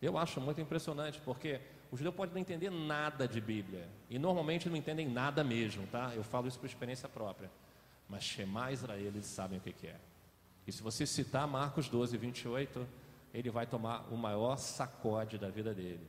Eu 0.00 0.16
acho 0.16 0.40
muito 0.40 0.60
impressionante, 0.60 1.20
porque 1.24 1.60
o 1.90 1.96
judeu 1.96 2.12
pode 2.12 2.32
não 2.32 2.40
entender 2.40 2.70
nada 2.70 3.26
de 3.26 3.40
Bíblia. 3.40 3.88
E 4.08 4.18
normalmente 4.18 4.68
não 4.68 4.76
entendem 4.76 5.08
nada 5.08 5.42
mesmo, 5.42 5.86
tá? 5.86 6.12
Eu 6.14 6.22
falo 6.22 6.46
isso 6.46 6.58
por 6.58 6.66
experiência 6.66 7.08
própria. 7.08 7.50
Mas 8.08 8.24
Shema 8.24 8.72
Israel, 8.72 9.06
eles 9.06 9.26
sabem 9.26 9.58
o 9.58 9.60
que, 9.60 9.72
que 9.72 9.86
é. 9.86 9.96
E 10.66 10.72
se 10.72 10.82
você 10.82 11.06
citar 11.06 11.46
Marcos 11.46 11.88
12, 11.88 12.16
28, 12.16 12.86
ele 13.32 13.50
vai 13.50 13.66
tomar 13.66 14.12
o 14.12 14.16
maior 14.16 14.56
sacode 14.56 15.38
da 15.38 15.48
vida 15.48 15.74
dele. 15.74 16.06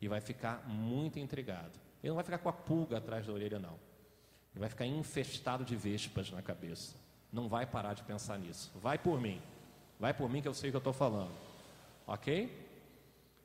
E 0.00 0.08
vai 0.08 0.20
ficar 0.20 0.66
muito 0.66 1.18
intrigado. 1.18 1.78
Ele 2.02 2.08
não 2.08 2.14
vai 2.14 2.24
ficar 2.24 2.38
com 2.38 2.48
a 2.48 2.52
pulga 2.52 2.98
atrás 2.98 3.26
da 3.26 3.32
orelha, 3.32 3.58
não. 3.58 3.87
Vai 4.58 4.68
ficar 4.68 4.86
infestado 4.86 5.64
de 5.64 5.76
vespas 5.76 6.30
na 6.30 6.42
cabeça. 6.42 6.94
Não 7.32 7.48
vai 7.48 7.64
parar 7.64 7.94
de 7.94 8.02
pensar 8.02 8.38
nisso. 8.38 8.70
Vai 8.80 8.98
por 8.98 9.20
mim. 9.20 9.40
Vai 10.00 10.12
por 10.12 10.28
mim 10.28 10.42
que 10.42 10.48
eu 10.48 10.54
sei 10.54 10.70
o 10.70 10.72
que 10.72 10.76
eu 10.76 10.80
estou 10.80 10.92
falando. 10.92 11.32
Ok? 12.06 12.66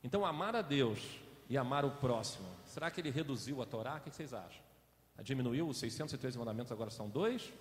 Então, 0.03 0.25
amar 0.25 0.55
a 0.55 0.61
Deus 0.61 0.99
e 1.49 1.57
amar 1.57 1.85
o 1.85 1.91
próximo. 1.91 2.47
Será 2.65 2.89
que 2.89 2.99
ele 2.99 3.11
reduziu 3.11 3.61
a 3.61 3.65
Torá? 3.65 3.97
O 3.97 4.01
que 4.01 4.09
vocês 4.09 4.33
acham? 4.33 4.61
Diminuiu 5.21 5.67
os 5.67 5.77
613 5.77 6.37
mandamentos, 6.37 6.71
agora 6.71 6.89
são 6.89 7.07
dois? 7.07 7.53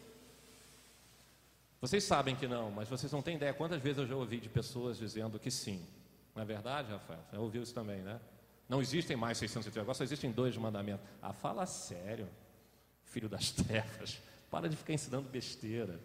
Vocês 1.80 2.05
sabem 2.05 2.34
que 2.34 2.46
não, 2.46 2.70
mas 2.70 2.88
vocês 2.88 3.12
não 3.12 3.20
têm 3.20 3.36
ideia 3.36 3.53
quantas 3.53 3.82
vezes 3.82 3.98
eu 3.98 4.07
já 4.07 4.16
ouvi 4.16 4.40
de 4.40 4.48
pessoas 4.48 4.96
dizendo 4.96 5.38
que 5.38 5.50
sim. 5.50 5.84
Não 6.34 6.42
é 6.42 6.46
verdade, 6.46 6.90
Rafael? 6.90 7.20
Você 7.28 7.36
ouviu 7.36 7.62
isso 7.62 7.74
também, 7.74 8.00
né? 8.00 8.20
Não 8.68 8.80
existem 8.80 9.16
mais 9.16 9.36
613, 9.36 9.80
agora 9.80 9.94
só 9.94 10.05
existem 10.05 10.30
dois 10.30 10.57
mandamentos. 10.57 11.05
Ah, 11.20 11.32
fala 11.32 11.66
sério, 11.66 12.28
filho 13.12 13.28
das 13.28 13.50
trevas. 13.52 14.18
Para 14.50 14.68
de 14.68 14.76
ficar 14.76 14.94
ensinando 14.94 15.28
besteira. 15.28 16.00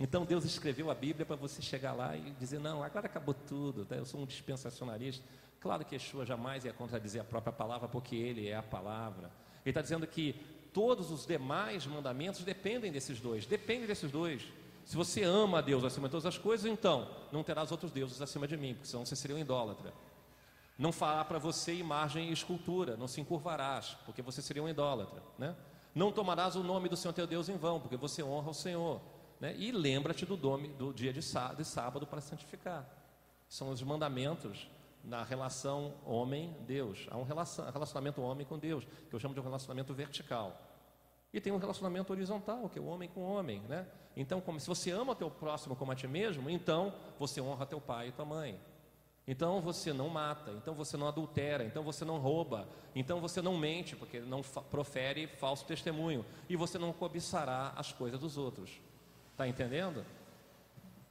Então 0.00 0.24
Deus 0.24 0.44
escreveu 0.44 0.90
a 0.90 0.94
Bíblia 0.94 1.24
para 1.24 1.36
você 1.36 1.62
chegar 1.62 1.92
lá 1.92 2.16
e 2.16 2.30
dizer: 2.32 2.60
não, 2.60 2.82
agora 2.82 3.06
acabou 3.06 3.34
tudo, 3.34 3.84
tá? 3.84 3.96
eu 3.96 4.04
sou 4.04 4.20
um 4.20 4.26
dispensacionalista. 4.26 5.24
Claro 5.60 5.84
que 5.84 5.94
Yeshua 5.94 6.24
jamais 6.24 6.64
ia 6.64 6.72
contradizer 6.72 7.20
a 7.20 7.24
própria 7.24 7.52
palavra, 7.52 7.88
porque 7.88 8.14
Ele 8.14 8.48
é 8.48 8.56
a 8.56 8.62
palavra. 8.62 9.30
Ele 9.64 9.70
está 9.70 9.82
dizendo 9.82 10.06
que 10.06 10.34
todos 10.72 11.10
os 11.10 11.26
demais 11.26 11.84
mandamentos 11.84 12.44
dependem 12.44 12.92
desses 12.92 13.18
dois, 13.18 13.44
dependem 13.44 13.86
desses 13.86 14.10
dois. 14.10 14.44
Se 14.84 14.96
você 14.96 15.24
ama 15.24 15.58
a 15.58 15.60
Deus 15.60 15.82
acima 15.82 16.06
de 16.06 16.12
todas 16.12 16.26
as 16.26 16.38
coisas, 16.38 16.64
então 16.64 17.10
não 17.32 17.42
terás 17.42 17.72
outros 17.72 17.90
deuses 17.90 18.22
acima 18.22 18.46
de 18.46 18.56
mim, 18.56 18.74
porque 18.74 18.86
senão 18.86 19.04
você 19.04 19.16
seria 19.16 19.36
um 19.36 19.38
idólatra. 19.38 19.92
Não 20.78 20.92
fará 20.92 21.24
para 21.24 21.40
você 21.40 21.74
imagem 21.74 22.30
e 22.30 22.32
escultura, 22.32 22.96
não 22.96 23.08
se 23.08 23.20
encurvarás, 23.20 23.96
porque 24.06 24.22
você 24.22 24.40
seria 24.40 24.62
um 24.62 24.68
idólatra. 24.68 25.20
Né? 25.36 25.56
Não 25.94 26.12
tomarás 26.12 26.56
o 26.56 26.62
nome 26.62 26.88
do 26.88 26.96
Senhor 26.96 27.12
teu 27.12 27.26
Deus 27.26 27.48
em 27.48 27.56
vão, 27.56 27.80
porque 27.80 27.96
você 27.96 28.22
honra 28.22 28.50
o 28.50 28.54
Senhor. 28.54 29.00
Né? 29.40 29.54
E 29.56 29.72
lembra-te 29.72 30.26
do, 30.26 30.36
do, 30.36 30.92
dia 30.92 31.12
de 31.12 31.22
sábado, 31.22 31.56
de 31.58 31.64
sábado 31.64 32.06
para 32.06 32.20
santificar. 32.20 32.86
São 33.48 33.70
os 33.70 33.82
mandamentos 33.82 34.68
na 35.02 35.22
relação 35.22 35.94
homem-Deus. 36.04 37.06
Há 37.10 37.16
um 37.16 37.22
relacionamento 37.22 38.20
homem 38.20 38.46
com 38.46 38.58
Deus, 38.58 38.84
que 39.08 39.14
eu 39.14 39.18
chamo 39.18 39.34
de 39.34 39.40
um 39.40 39.44
relacionamento 39.44 39.94
vertical. 39.94 40.60
E 41.32 41.40
tem 41.40 41.52
um 41.52 41.58
relacionamento 41.58 42.12
horizontal, 42.12 42.68
que 42.68 42.78
é 42.78 42.82
o 42.82 42.86
homem 42.86 43.08
com 43.08 43.20
o 43.20 43.32
homem, 43.32 43.60
né? 43.68 43.86
Então, 44.16 44.40
como 44.40 44.58
se 44.58 44.66
você 44.66 44.90
ama 44.90 45.12
o 45.12 45.14
teu 45.14 45.30
próximo 45.30 45.76
como 45.76 45.92
a 45.92 45.94
ti 45.94 46.08
mesmo, 46.08 46.50
então 46.50 46.92
você 47.18 47.40
honra 47.40 47.66
teu 47.66 47.80
pai 47.80 48.08
e 48.08 48.12
tua 48.12 48.24
mãe. 48.24 48.58
Então 49.30 49.60
você 49.60 49.92
não 49.92 50.08
mata, 50.08 50.50
então 50.52 50.72
você 50.72 50.96
não 50.96 51.06
adultera, 51.06 51.62
então 51.62 51.82
você 51.82 52.02
não 52.02 52.16
rouba, 52.16 52.66
então 52.94 53.20
você 53.20 53.42
não 53.42 53.58
mente, 53.58 53.94
porque 53.94 54.20
não 54.20 54.40
profere 54.40 55.26
falso 55.26 55.66
testemunho, 55.66 56.24
e 56.48 56.56
você 56.56 56.78
não 56.78 56.94
cobiçará 56.94 57.74
as 57.76 57.92
coisas 57.92 58.18
dos 58.18 58.38
outros. 58.38 58.80
Está 59.32 59.46
entendendo? 59.46 60.02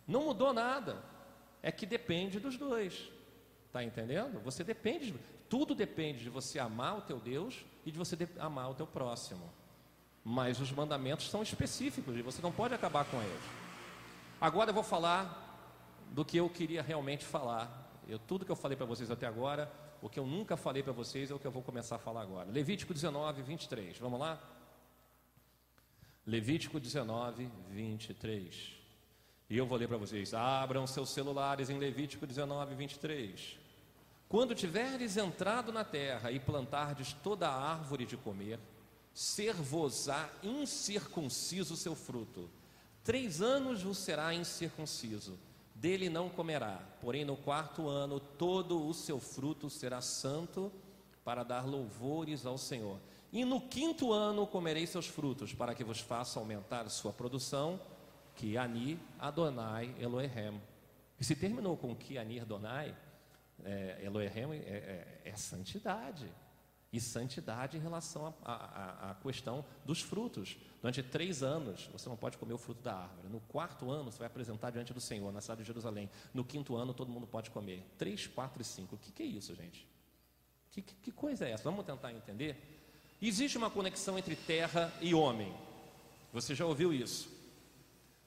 Não 0.08 0.24
mudou 0.24 0.52
nada. 0.52 0.98
É 1.62 1.72
que 1.72 1.86
depende 1.86 2.40
dos 2.40 2.58
dois. 2.58 3.08
Está 3.68 3.84
entendendo? 3.84 4.40
Você 4.40 4.64
depende, 4.64 5.12
de, 5.12 5.20
tudo 5.48 5.76
depende 5.76 6.24
de 6.24 6.30
você 6.32 6.58
amar 6.58 6.98
o 6.98 7.02
teu 7.02 7.20
Deus 7.20 7.64
e 7.86 7.92
de 7.92 8.00
você 8.00 8.18
amar 8.40 8.72
o 8.72 8.74
teu 8.74 8.88
próximo. 8.88 9.48
Mas 10.24 10.60
os 10.60 10.72
mandamentos 10.72 11.30
são 11.30 11.44
específicos 11.44 12.18
e 12.18 12.24
você 12.24 12.42
não 12.42 12.52
pode 12.52 12.74
acabar 12.74 13.06
com 13.06 13.22
eles. 13.22 13.44
Agora 14.42 14.72
eu 14.72 14.74
vou 14.74 14.84
falar 14.84 15.44
do 16.10 16.26
que 16.26 16.38
eu 16.38 16.50
queria 16.50 16.82
realmente 16.82 17.24
falar. 17.24 17.87
Eu, 18.08 18.18
tudo 18.18 18.46
que 18.46 18.52
eu 18.52 18.56
falei 18.56 18.78
para 18.78 18.86
vocês 18.86 19.12
até 19.12 19.28
agora, 19.28 19.72
o 20.02 20.10
que 20.10 20.20
eu 20.20 20.26
nunca 20.26 20.56
falei 20.56 20.82
para 20.82 20.94
vocês 20.94 21.30
é 21.30 21.34
o 21.34 21.40
que 21.40 21.46
eu 21.46 21.52
vou 21.52 21.62
começar 21.62 21.98
a 21.98 22.00
falar 22.00 22.22
agora. 22.22 22.50
Levítico 22.50 22.94
19, 22.94 23.42
23. 23.42 23.98
Vamos 24.00 24.20
lá? 24.20 24.42
Levítico 26.26 26.80
19, 26.80 27.50
23. 27.70 28.78
E 29.50 29.58
eu 29.58 29.66
vou 29.66 29.78
ler 29.78 29.88
para 29.88 29.98
vocês. 29.98 30.34
Abram 30.34 30.86
seus 30.88 31.10
celulares 31.10 31.70
em 31.70 31.78
Levítico 31.78 32.26
19, 32.26 32.76
23. 32.76 33.58
Quando 34.30 34.54
tiveres 34.54 35.16
entrado 35.16 35.72
na 35.72 35.84
terra 35.86 36.32
e 36.32 36.40
plantardes 36.40 37.14
toda 37.24 37.48
a 37.48 37.72
árvore 37.72 38.06
de 38.06 38.18
comer, 38.18 38.60
ser-vos-á 39.14 40.30
incircunciso 40.44 41.76
seu 41.76 41.96
fruto. 41.96 42.50
Três 43.04 43.42
anos 43.42 43.84
vos 43.84 43.98
será 43.98 44.34
incircunciso, 44.34 45.40
dele 45.80 46.10
não 46.10 46.30
comerá. 46.30 46.80
Porém, 47.00 47.24
no 47.24 47.38
quarto 47.38 47.88
ano, 47.88 48.20
todo 48.20 48.88
o 48.88 48.94
seu 48.94 49.20
fruto 49.20 49.70
será 49.70 50.02
santo 50.02 50.72
para 51.24 51.44
dar 51.44 51.66
louvores 51.66 52.46
ao 52.46 52.58
Senhor. 52.58 53.00
E 53.32 53.44
no 53.44 53.62
quinto 53.62 54.14
ano 54.14 54.48
comereis 54.48 54.90
seus 54.90 55.08
frutos, 55.08 55.54
para 55.54 55.76
que 55.76 55.84
vos 55.84 56.00
faça 56.00 56.40
aumentar 56.40 56.88
sua 56.90 57.12
produção, 57.12 57.80
que 58.36 58.58
Ani 58.58 59.00
Adonai 59.20 59.94
Elohem. 60.00 60.62
E 61.20 61.24
se 61.24 61.36
terminou 61.36 61.76
com 61.76 61.96
que 61.96 62.18
Ani 62.18 62.40
Adonai, 62.40 62.96
é, 63.64 64.00
Elohem 64.04 64.54
é, 64.54 64.56
é, 64.56 65.22
é, 65.26 65.36
santidade. 65.36 66.32
E 66.98 67.00
santidade 67.00 67.78
em 67.78 67.80
relação 67.80 68.34
à 68.44 69.16
questão 69.22 69.64
dos 69.86 70.02
frutos. 70.02 70.58
Durante 70.82 71.04
três 71.04 71.44
anos 71.44 71.88
você 71.94 72.10
não 72.10 72.18
pode 72.18 72.40
comer 72.40 72.56
o 72.56 72.58
fruto 72.58 72.82
da 72.82 72.96
árvore. 72.96 73.30
No 73.30 73.40
quarto 73.42 73.92
ano 73.92 74.12
você 74.12 74.18
vai 74.18 74.26
apresentar 74.26 74.72
diante 74.72 74.96
do 74.96 75.00
Senhor, 75.00 75.32
na 75.32 75.40
cidade 75.40 75.62
de 75.62 75.68
Jerusalém. 75.68 76.10
No 76.34 76.44
quinto 76.44 76.76
ano 76.76 76.96
todo 76.96 77.12
mundo 77.12 77.28
pode 77.28 77.52
comer. 77.52 77.86
Três, 78.00 78.26
quatro 78.26 78.64
e 78.64 78.66
cinco. 78.66 78.96
O 78.96 78.98
que, 78.98 79.12
que 79.12 79.22
é 79.22 79.28
isso, 79.28 79.54
gente? 79.54 79.88
Que, 80.72 80.82
que, 80.82 80.96
que 80.96 81.12
coisa 81.12 81.46
é 81.46 81.52
essa? 81.52 81.66
Vamos 81.66 81.86
tentar 81.86 82.12
entender? 82.12 82.58
Existe 83.22 83.60
uma 83.60 83.70
conexão 83.70 84.18
entre 84.18 84.36
terra 84.36 84.92
e 85.00 85.14
homem. 85.14 85.56
Você 86.34 86.56
já 86.56 86.66
ouviu 86.66 86.92
isso? 86.92 87.30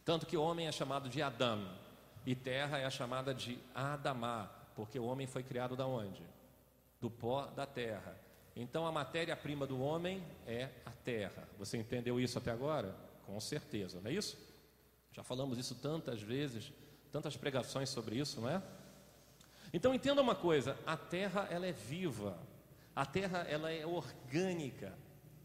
Tanto 0.05 0.27
que 0.27 0.37
homem 0.37 0.69
é 0.69 0.73
chamado 0.73 1.09
de 1.09 1.21
Adão 1.21 1.69
e 2.25 2.37
terra 2.37 2.79
é 2.79 2.89
chamada 2.89 3.35
de 3.35 3.59
Adamá, 3.75 4.49
porque 4.77 4.97
o 4.97 5.07
homem 5.07 5.27
foi 5.27 5.43
criado 5.43 5.75
da 5.75 5.89
onde? 5.89 6.23
Do 7.01 7.11
pó 7.11 7.47
da 7.47 7.67
terra. 7.67 8.30
Então 8.55 8.87
a 8.87 8.93
matéria-prima 8.93 9.67
do 9.67 9.81
homem 9.81 10.23
é 10.47 10.69
a 10.85 10.91
terra. 10.91 11.49
Você 11.59 11.77
entendeu 11.79 12.21
isso 12.21 12.39
até 12.39 12.51
agora? 12.51 12.95
Com 13.25 13.39
certeza, 13.41 14.01
não 14.01 14.11
é 14.11 14.15
isso? 14.15 14.37
Já 15.13 15.23
falamos 15.23 15.59
isso 15.59 15.75
tantas 15.77 16.21
vezes, 16.21 16.73
tantas 17.13 17.37
pregações 17.37 17.89
sobre 17.89 18.17
isso, 18.17 18.41
não 18.41 18.49
é? 18.49 18.63
Então 19.73 19.95
entenda 19.95 20.21
uma 20.21 20.35
coisa, 20.35 20.77
a 20.87 20.97
terra 20.97 21.47
ela 21.51 21.67
é 21.67 21.73
viva. 21.73 22.39
A 22.95 23.07
terra 23.07 23.47
ela 23.49 23.71
é 23.71 23.87
orgânica, 23.87 24.93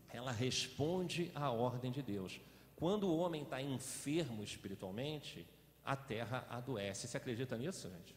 ela 0.10 0.32
responde 0.32 1.32
à 1.36 1.52
ordem 1.52 1.92
de 1.92 2.02
Deus. 2.02 2.40
Quando 2.76 3.08
o 3.08 3.18
homem 3.18 3.44
está 3.44 3.62
enfermo 3.62 4.44
espiritualmente, 4.44 5.48
a 5.84 5.96
terra 5.96 6.46
adoece. 6.50 7.08
Você 7.08 7.16
acredita 7.16 7.56
nisso, 7.58 7.90
gente? 7.90 8.16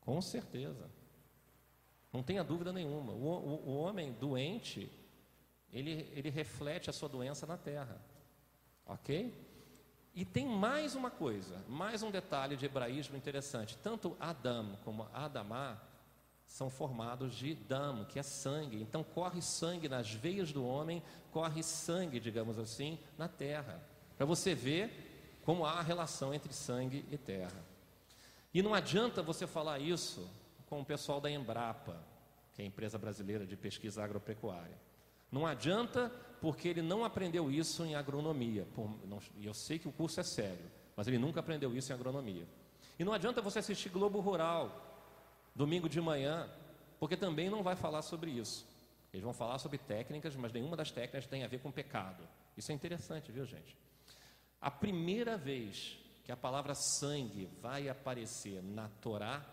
Com 0.00 0.22
certeza. 0.22 0.88
Não 2.12 2.22
tenha 2.22 2.42
dúvida 2.42 2.72
nenhuma. 2.72 3.12
O, 3.12 3.26
o, 3.26 3.68
o 3.70 3.76
homem 3.76 4.12
doente, 4.12 4.90
ele, 5.72 6.10
ele 6.14 6.30
reflete 6.30 6.90
a 6.90 6.92
sua 6.92 7.08
doença 7.08 7.46
na 7.46 7.56
terra. 7.56 8.00
Ok? 8.84 9.32
E 10.14 10.24
tem 10.24 10.44
mais 10.44 10.96
uma 10.96 11.10
coisa, 11.10 11.64
mais 11.68 12.02
um 12.02 12.10
detalhe 12.10 12.56
de 12.56 12.66
hebraísmo 12.66 13.16
interessante. 13.16 13.78
Tanto 13.78 14.16
Adão 14.18 14.76
como 14.84 15.08
Adamá 15.12 15.80
são 16.44 16.68
formados 16.68 17.32
de 17.34 17.54
damo, 17.54 18.06
que 18.06 18.18
é 18.18 18.22
sangue. 18.24 18.82
Então 18.82 19.04
corre 19.04 19.40
sangue 19.40 19.88
nas 19.88 20.12
veias 20.12 20.52
do 20.52 20.64
homem, 20.64 21.00
corre 21.30 21.62
sangue, 21.62 22.18
digamos 22.18 22.58
assim, 22.58 22.98
na 23.16 23.28
terra. 23.28 23.80
Para 24.16 24.26
você 24.26 24.52
ver 24.52 25.38
como 25.44 25.64
há 25.64 25.74
a 25.74 25.82
relação 25.82 26.34
entre 26.34 26.52
sangue 26.52 27.06
e 27.08 27.16
terra. 27.16 27.64
E 28.52 28.62
não 28.62 28.74
adianta 28.74 29.22
você 29.22 29.46
falar 29.46 29.78
isso 29.78 30.28
com 30.70 30.80
o 30.80 30.84
pessoal 30.84 31.20
da 31.20 31.28
Embrapa, 31.28 32.00
que 32.54 32.62
é 32.62 32.64
a 32.64 32.68
empresa 32.68 32.96
brasileira 32.96 33.44
de 33.44 33.56
pesquisa 33.56 34.04
agropecuária. 34.04 34.78
Não 35.30 35.44
adianta 35.44 36.10
porque 36.40 36.68
ele 36.68 36.80
não 36.80 37.04
aprendeu 37.04 37.50
isso 37.50 37.84
em 37.84 37.96
agronomia. 37.96 38.66
E 39.36 39.44
eu 39.44 39.52
sei 39.52 39.80
que 39.80 39.88
o 39.88 39.92
curso 39.92 40.20
é 40.20 40.22
sério, 40.22 40.70
mas 40.96 41.08
ele 41.08 41.18
nunca 41.18 41.40
aprendeu 41.40 41.76
isso 41.76 41.90
em 41.90 41.94
agronomia. 41.94 42.46
E 42.98 43.04
não 43.04 43.12
adianta 43.12 43.42
você 43.42 43.58
assistir 43.58 43.88
Globo 43.88 44.20
Rural, 44.20 45.10
domingo 45.54 45.88
de 45.88 46.00
manhã, 46.00 46.48
porque 47.00 47.16
também 47.16 47.50
não 47.50 47.64
vai 47.64 47.74
falar 47.74 48.02
sobre 48.02 48.30
isso. 48.30 48.64
Eles 49.12 49.24
vão 49.24 49.32
falar 49.32 49.58
sobre 49.58 49.76
técnicas, 49.76 50.36
mas 50.36 50.52
nenhuma 50.52 50.76
das 50.76 50.92
técnicas 50.92 51.26
tem 51.26 51.42
a 51.42 51.48
ver 51.48 51.60
com 51.60 51.72
pecado. 51.72 52.22
Isso 52.56 52.70
é 52.70 52.74
interessante, 52.74 53.32
viu, 53.32 53.44
gente? 53.44 53.76
A 54.60 54.70
primeira 54.70 55.36
vez 55.36 55.98
que 56.24 56.30
a 56.30 56.36
palavra 56.36 56.74
sangue 56.74 57.50
vai 57.60 57.88
aparecer 57.88 58.62
na 58.62 58.88
Torá 59.00 59.44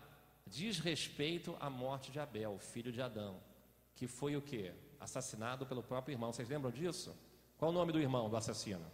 diz 0.48 0.78
respeito 0.78 1.56
à 1.60 1.68
morte 1.70 2.10
de 2.10 2.18
Abel, 2.18 2.58
filho 2.58 2.90
de 2.90 3.00
Adão, 3.00 3.40
que 3.94 4.06
foi 4.06 4.36
o 4.36 4.42
que? 4.42 4.72
Assassinado 4.98 5.66
pelo 5.66 5.82
próprio 5.82 6.14
irmão. 6.14 6.32
Vocês 6.32 6.48
lembram 6.48 6.70
disso? 6.70 7.16
Qual 7.56 7.70
o 7.70 7.74
nome 7.74 7.92
do 7.92 8.00
irmão 8.00 8.28
do 8.28 8.36
assassino? 8.36 8.84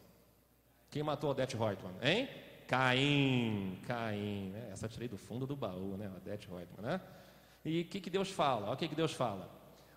Quem 0.91 1.03
matou 1.03 1.31
Odete 1.31 1.57
Reutemann? 1.57 1.95
Hein? 2.03 2.29
Caim, 2.67 3.79
Caim, 3.87 4.51
né? 4.51 4.71
essa 4.73 4.89
tirei 4.89 5.09
do 5.09 5.19
fundo 5.19 5.47
do 5.47 5.55
baú, 5.55 5.97
né? 5.97 6.11
Odete 6.17 6.49
Reutemann, 6.49 6.83
né? 6.83 7.01
E 7.65 7.83
o 7.83 7.85
que, 7.87 8.01
que 8.01 8.11
Deus 8.11 8.31
fala? 8.31 8.67
Olha 8.67 8.75
o 8.75 8.77
que, 8.77 8.89
que 8.89 8.95
Deus 8.95 9.13
fala. 9.13 9.51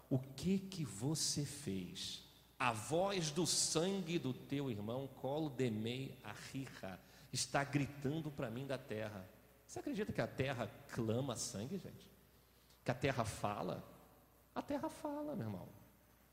O 0.10 0.18
que 0.20 0.60
que 0.60 0.86
você 0.86 1.46
fez? 1.46 2.24
A 2.58 2.72
voz 2.72 3.30
do 3.30 3.46
sangue 3.46 4.18
do 4.18 4.34
teu 4.34 4.72
irmão, 4.72 5.08
Colo 5.08 5.50
Demei 5.50 6.18
Arriha, 6.24 7.00
está 7.32 7.64
gritando 7.64 8.32
para 8.32 8.50
mim 8.50 8.66
da 8.66 8.78
terra. 8.78 9.28
Você 9.68 9.80
acredita 9.80 10.14
que 10.14 10.22
a 10.22 10.28
terra 10.28 10.72
clama 10.90 11.36
sangue, 11.36 11.78
gente? 11.78 12.10
Que 12.86 12.92
a 12.92 12.96
terra 12.96 13.26
fala? 13.26 13.84
A 14.56 14.62
terra 14.62 14.90
fala, 14.90 15.36
meu 15.36 15.46
irmão. 15.46 15.68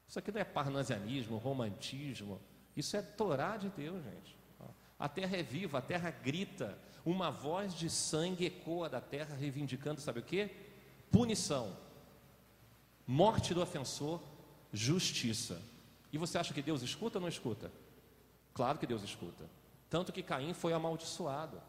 Isso 0.09 0.18
aqui 0.18 0.30
não 0.30 0.41
é 0.41 0.45
parnasianismo, 0.45 1.37
romantismo. 1.37 2.41
Isso 2.76 2.97
é 2.97 3.03
Torá 3.03 3.57
de 3.57 3.68
Deus, 3.70 4.03
gente. 4.05 4.39
A 4.99 5.09
terra 5.09 5.37
é 5.37 5.43
viva, 5.43 5.78
a 5.78 5.82
terra 5.82 6.11
grita. 6.11 6.78
Uma 7.05 7.30
voz 7.30 7.74
de 7.74 7.91
sangue 7.91 8.47
ecoa 8.47 8.89
da 8.89 9.01
terra, 9.01 9.35
reivindicando, 9.35 10.01
sabe 10.01 10.20
o 10.20 10.22
que? 10.22 10.49
Punição, 11.11 11.76
morte 13.07 13.53
do 13.53 13.61
ofensor, 13.61 14.22
justiça. 14.72 15.61
E 16.12 16.16
você 16.16 16.39
acha 16.39 16.55
que 16.55 16.62
Deus 16.62 16.82
escuta 16.82 17.18
ou 17.18 17.22
não 17.22 17.28
escuta? 17.28 17.70
Claro 18.55 18.78
que 18.78 18.87
Deus 18.87 19.03
escuta. 19.03 19.45
Tanto 19.91 20.12
que 20.12 20.22
Caim 20.22 20.55
foi 20.55 20.72
amaldiçoado. 20.72 21.61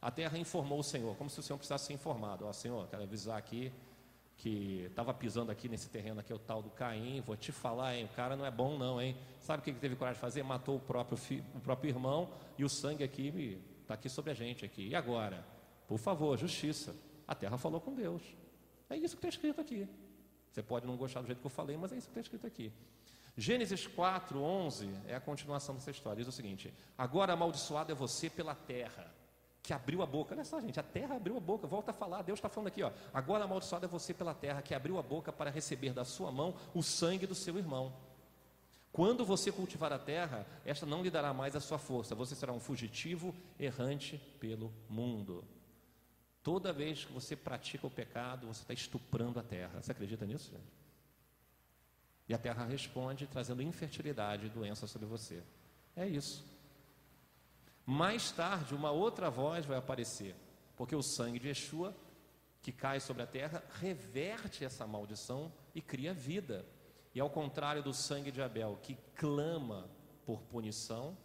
A 0.00 0.10
terra 0.10 0.38
informou 0.38 0.78
o 0.78 0.82
Senhor, 0.82 1.14
como 1.16 1.28
se 1.28 1.38
o 1.40 1.42
Senhor 1.42 1.58
precisasse 1.58 1.86
ser 1.86 1.92
informado. 1.92 2.46
Ó, 2.46 2.52
Senhor, 2.52 2.88
quero 2.88 3.02
avisar 3.02 3.36
aqui 3.36 3.72
que 4.40 4.86
estava 4.88 5.12
pisando 5.12 5.52
aqui 5.52 5.68
nesse 5.68 5.90
terreno 5.90 6.20
aqui, 6.20 6.32
o 6.32 6.38
tal 6.38 6.62
do 6.62 6.70
Caim, 6.70 7.20
vou 7.20 7.36
te 7.36 7.52
falar, 7.52 7.94
hein, 7.94 8.06
o 8.06 8.08
cara 8.08 8.34
não 8.34 8.46
é 8.46 8.50
bom 8.50 8.78
não, 8.78 8.98
hein? 8.98 9.14
Sabe 9.38 9.60
o 9.60 9.62
que 9.62 9.68
ele 9.68 9.78
teve 9.78 9.96
coragem 9.96 10.16
de 10.16 10.20
fazer? 10.20 10.42
Matou 10.42 10.76
o 10.76 10.80
próprio, 10.80 11.18
filho, 11.18 11.44
o 11.54 11.60
próprio 11.60 11.90
irmão 11.90 12.32
e 12.56 12.64
o 12.64 12.68
sangue 12.68 13.04
aqui 13.04 13.60
está 13.82 13.92
aqui 13.92 14.08
sobre 14.08 14.30
a 14.30 14.34
gente 14.34 14.64
aqui. 14.64 14.88
E 14.88 14.94
agora? 14.94 15.44
Por 15.86 15.98
favor, 15.98 16.38
justiça. 16.38 16.96
A 17.28 17.34
terra 17.34 17.58
falou 17.58 17.82
com 17.82 17.94
Deus. 17.94 18.22
É 18.88 18.96
isso 18.96 19.14
que 19.14 19.18
está 19.18 19.28
escrito 19.28 19.60
aqui. 19.60 19.86
Você 20.50 20.62
pode 20.62 20.86
não 20.86 20.96
gostar 20.96 21.20
do 21.20 21.26
jeito 21.26 21.40
que 21.40 21.46
eu 21.46 21.50
falei, 21.50 21.76
mas 21.76 21.92
é 21.92 21.98
isso 21.98 22.06
que 22.06 22.12
está 22.12 22.22
escrito 22.22 22.46
aqui. 22.46 22.72
Gênesis 23.36 23.86
4, 23.86 24.40
11 24.40 24.90
é 25.06 25.14
a 25.14 25.20
continuação 25.20 25.74
dessa 25.74 25.90
história. 25.90 26.16
Diz 26.16 26.28
o 26.28 26.32
seguinte: 26.32 26.72
Agora 26.96 27.34
amaldiçoado 27.34 27.92
é 27.92 27.94
você 27.94 28.30
pela 28.30 28.54
terra 28.54 29.19
que 29.62 29.72
abriu 29.72 30.02
a 30.02 30.06
boca. 30.06 30.34
Olha 30.34 30.44
só, 30.44 30.60
gente, 30.60 30.80
a 30.80 30.82
terra 30.82 31.16
abriu 31.16 31.36
a 31.36 31.40
boca. 31.40 31.66
Volta 31.66 31.90
a 31.90 31.94
falar. 31.94 32.22
Deus 32.22 32.38
está 32.38 32.48
falando 32.48 32.68
aqui, 32.68 32.82
ó. 32.82 32.90
Agora 33.12 33.44
amaldiçoado 33.44 33.84
é 33.84 33.88
você 33.88 34.14
pela 34.14 34.34
terra 34.34 34.62
que 34.62 34.74
abriu 34.74 34.98
a 34.98 35.02
boca 35.02 35.32
para 35.32 35.50
receber 35.50 35.92
da 35.92 36.04
sua 36.04 36.30
mão 36.32 36.54
o 36.74 36.82
sangue 36.82 37.26
do 37.26 37.34
seu 37.34 37.58
irmão. 37.58 37.92
Quando 38.92 39.24
você 39.24 39.52
cultivar 39.52 39.92
a 39.92 39.98
terra, 39.98 40.46
esta 40.64 40.84
não 40.84 41.02
lhe 41.02 41.10
dará 41.10 41.32
mais 41.32 41.54
a 41.54 41.60
sua 41.60 41.78
força. 41.78 42.14
Você 42.14 42.34
será 42.34 42.52
um 42.52 42.58
fugitivo 42.58 43.34
errante 43.58 44.18
pelo 44.40 44.72
mundo. 44.88 45.44
Toda 46.42 46.72
vez 46.72 47.04
que 47.04 47.12
você 47.12 47.36
pratica 47.36 47.86
o 47.86 47.90
pecado, 47.90 48.46
você 48.46 48.62
está 48.62 48.74
estuprando 48.74 49.38
a 49.38 49.42
terra. 49.42 49.80
Você 49.80 49.92
acredita 49.92 50.26
nisso, 50.26 50.50
gente? 50.50 50.80
E 52.28 52.34
a 52.34 52.38
terra 52.38 52.64
responde 52.64 53.26
trazendo 53.26 53.62
infertilidade 53.62 54.46
e 54.46 54.48
doença 54.48 54.86
sobre 54.86 55.06
você. 55.06 55.42
É 55.94 56.06
isso. 56.06 56.44
Mais 57.86 58.30
tarde, 58.30 58.74
uma 58.74 58.90
outra 58.90 59.30
voz 59.30 59.66
vai 59.66 59.78
aparecer, 59.78 60.34
porque 60.76 60.94
o 60.94 61.02
sangue 61.02 61.38
de 61.38 61.48
Yeshua, 61.48 61.94
que 62.62 62.72
cai 62.72 63.00
sobre 63.00 63.22
a 63.22 63.26
terra, 63.26 63.64
reverte 63.80 64.64
essa 64.64 64.86
maldição 64.86 65.52
e 65.74 65.80
cria 65.80 66.12
vida. 66.12 66.64
E 67.14 67.20
ao 67.20 67.30
contrário 67.30 67.82
do 67.82 67.92
sangue 67.92 68.30
de 68.30 68.40
Abel, 68.40 68.78
que 68.82 68.96
clama 69.14 69.88
por 70.24 70.40
punição, 70.42 71.16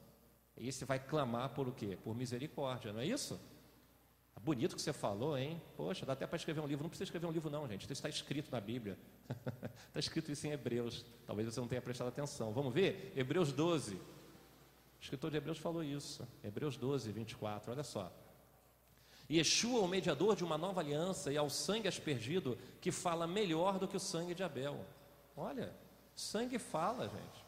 esse 0.58 0.86
vai 0.86 1.00
clamar 1.00 1.50
por 1.50 1.68
o 1.68 1.72
quê? 1.72 1.98
Por 2.04 2.16
misericórdia, 2.16 2.94
não 2.94 3.02
é 3.02 3.06
isso? 3.06 3.40
É 4.36 4.40
bonito 4.40 4.76
que 4.76 4.82
você 4.82 4.94
falou, 4.94 5.38
hein? 5.38 5.62
Poxa, 5.76 6.06
dá 6.06 6.14
até 6.14 6.26
para 6.26 6.36
escrever 6.38 6.60
um 6.60 6.68
livro. 6.68 6.84
Não 6.84 6.90
precisa 6.90 7.06
escrever 7.06 7.26
um 7.26 7.32
livro, 7.32 7.50
não, 7.50 7.68
gente. 7.68 7.84
Isso 7.84 7.94
está 7.94 8.10
escrito 8.10 8.52
na 8.52 8.60
Bíblia. 8.60 8.98
está 9.88 10.00
escrito 10.00 10.32
isso 10.32 10.46
em 10.48 10.52
Hebreus. 10.52 11.06
Talvez 11.26 11.54
você 11.54 11.60
não 11.60 11.68
tenha 11.68 11.82
prestado 11.82 12.08
atenção. 12.08 12.52
Vamos 12.52 12.74
ver? 12.74 13.14
Hebreus 13.16 13.52
12, 13.52 13.96
o 13.96 14.00
escritor 15.06 15.30
de 15.30 15.38
Hebreus 15.38 15.58
falou 15.58 15.84
isso, 15.84 16.28
Hebreus 16.44 16.78
12, 16.78 17.12
24, 17.12 17.72
olha 17.72 17.84
só. 17.84 18.12
Yeshua, 19.30 19.82
o 19.82 19.88
mediador 19.88 20.36
de 20.36 20.44
uma 20.44 20.58
nova 20.58 20.82
aliança, 20.82 21.32
e 21.32 21.38
ao 21.38 21.50
sangue 21.50 21.88
aspergido, 21.88 22.58
que 22.82 22.92
fala 22.92 23.26
melhor 23.26 23.80
do 23.80 23.88
que 23.88 23.98
o 23.98 24.00
sangue 24.00 24.36
de 24.36 24.44
Abel. 24.44 24.86
Olha, 25.36 25.74
sangue 26.16 26.60
fala, 26.60 27.08
gente. 27.08 27.46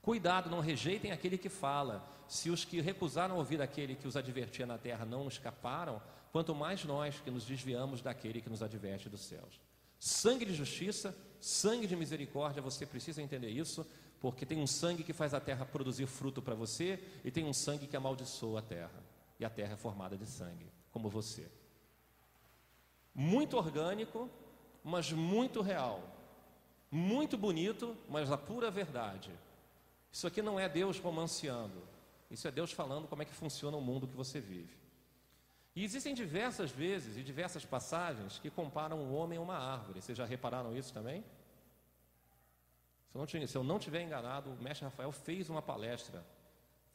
Cuidado, 0.00 0.50
não 0.50 0.60
rejeitem 0.60 1.12
aquele 1.12 1.38
que 1.38 1.48
fala. 1.48 2.06
Se 2.28 2.50
os 2.50 2.64
que 2.64 2.80
recusaram 2.80 3.36
ouvir 3.36 3.60
aquele 3.60 3.94
que 3.94 4.06
os 4.06 4.16
advertia 4.16 4.66
na 4.66 4.78
terra 4.78 5.04
não 5.04 5.26
escaparam, 5.28 6.00
quanto 6.32 6.54
mais 6.54 6.84
nós 6.84 7.20
que 7.20 7.30
nos 7.30 7.44
desviamos 7.44 8.02
daquele 8.02 8.40
que 8.40 8.50
nos 8.50 8.62
adverte 8.62 9.08
dos 9.08 9.22
céus. 9.22 9.60
Sangue 9.98 10.44
de 10.44 10.54
justiça, 10.54 11.16
sangue 11.40 11.86
de 11.86 11.96
misericórdia, 11.96 12.60
você 12.60 12.84
precisa 12.84 13.22
entender 13.22 13.48
isso, 13.48 13.86
porque 14.24 14.46
tem 14.46 14.56
um 14.56 14.66
sangue 14.66 15.04
que 15.04 15.12
faz 15.12 15.34
a 15.34 15.38
terra 15.38 15.66
produzir 15.66 16.06
fruto 16.06 16.40
para 16.40 16.54
você 16.54 16.98
e 17.22 17.30
tem 17.30 17.44
um 17.44 17.52
sangue 17.52 17.86
que 17.86 17.94
amaldiçoa 17.94 18.60
a 18.60 18.62
terra. 18.62 19.04
E 19.38 19.44
a 19.44 19.50
terra 19.50 19.74
é 19.74 19.76
formada 19.76 20.16
de 20.16 20.24
sangue, 20.24 20.66
como 20.90 21.10
você. 21.10 21.46
Muito 23.14 23.58
orgânico, 23.58 24.30
mas 24.82 25.12
muito 25.12 25.60
real. 25.60 26.02
Muito 26.90 27.36
bonito, 27.36 27.94
mas 28.08 28.32
a 28.32 28.38
pura 28.38 28.70
verdade. 28.70 29.30
Isso 30.10 30.26
aqui 30.26 30.40
não 30.40 30.58
é 30.58 30.70
Deus 30.70 30.98
romanceando. 30.98 31.82
Isso 32.30 32.48
é 32.48 32.50
Deus 32.50 32.72
falando 32.72 33.06
como 33.06 33.20
é 33.20 33.26
que 33.26 33.34
funciona 33.34 33.76
o 33.76 33.82
mundo 33.82 34.08
que 34.08 34.16
você 34.16 34.40
vive. 34.40 34.74
E 35.76 35.84
existem 35.84 36.14
diversas 36.14 36.70
vezes 36.70 37.18
e 37.18 37.22
diversas 37.22 37.66
passagens 37.66 38.38
que 38.38 38.48
comparam 38.48 39.00
o 39.00 39.12
homem 39.12 39.36
a 39.36 39.42
uma 39.42 39.58
árvore. 39.58 40.00
Vocês 40.00 40.16
já 40.16 40.24
repararam 40.24 40.74
isso 40.74 40.94
também? 40.94 41.22
Se 43.14 43.18
eu, 43.18 43.20
não 43.20 43.46
se 43.46 43.56
eu 43.58 43.62
não 43.62 43.78
tiver 43.78 44.02
enganado, 44.02 44.50
o 44.50 44.60
mestre 44.60 44.84
Rafael 44.84 45.12
fez 45.12 45.48
uma 45.48 45.62
palestra, 45.62 46.24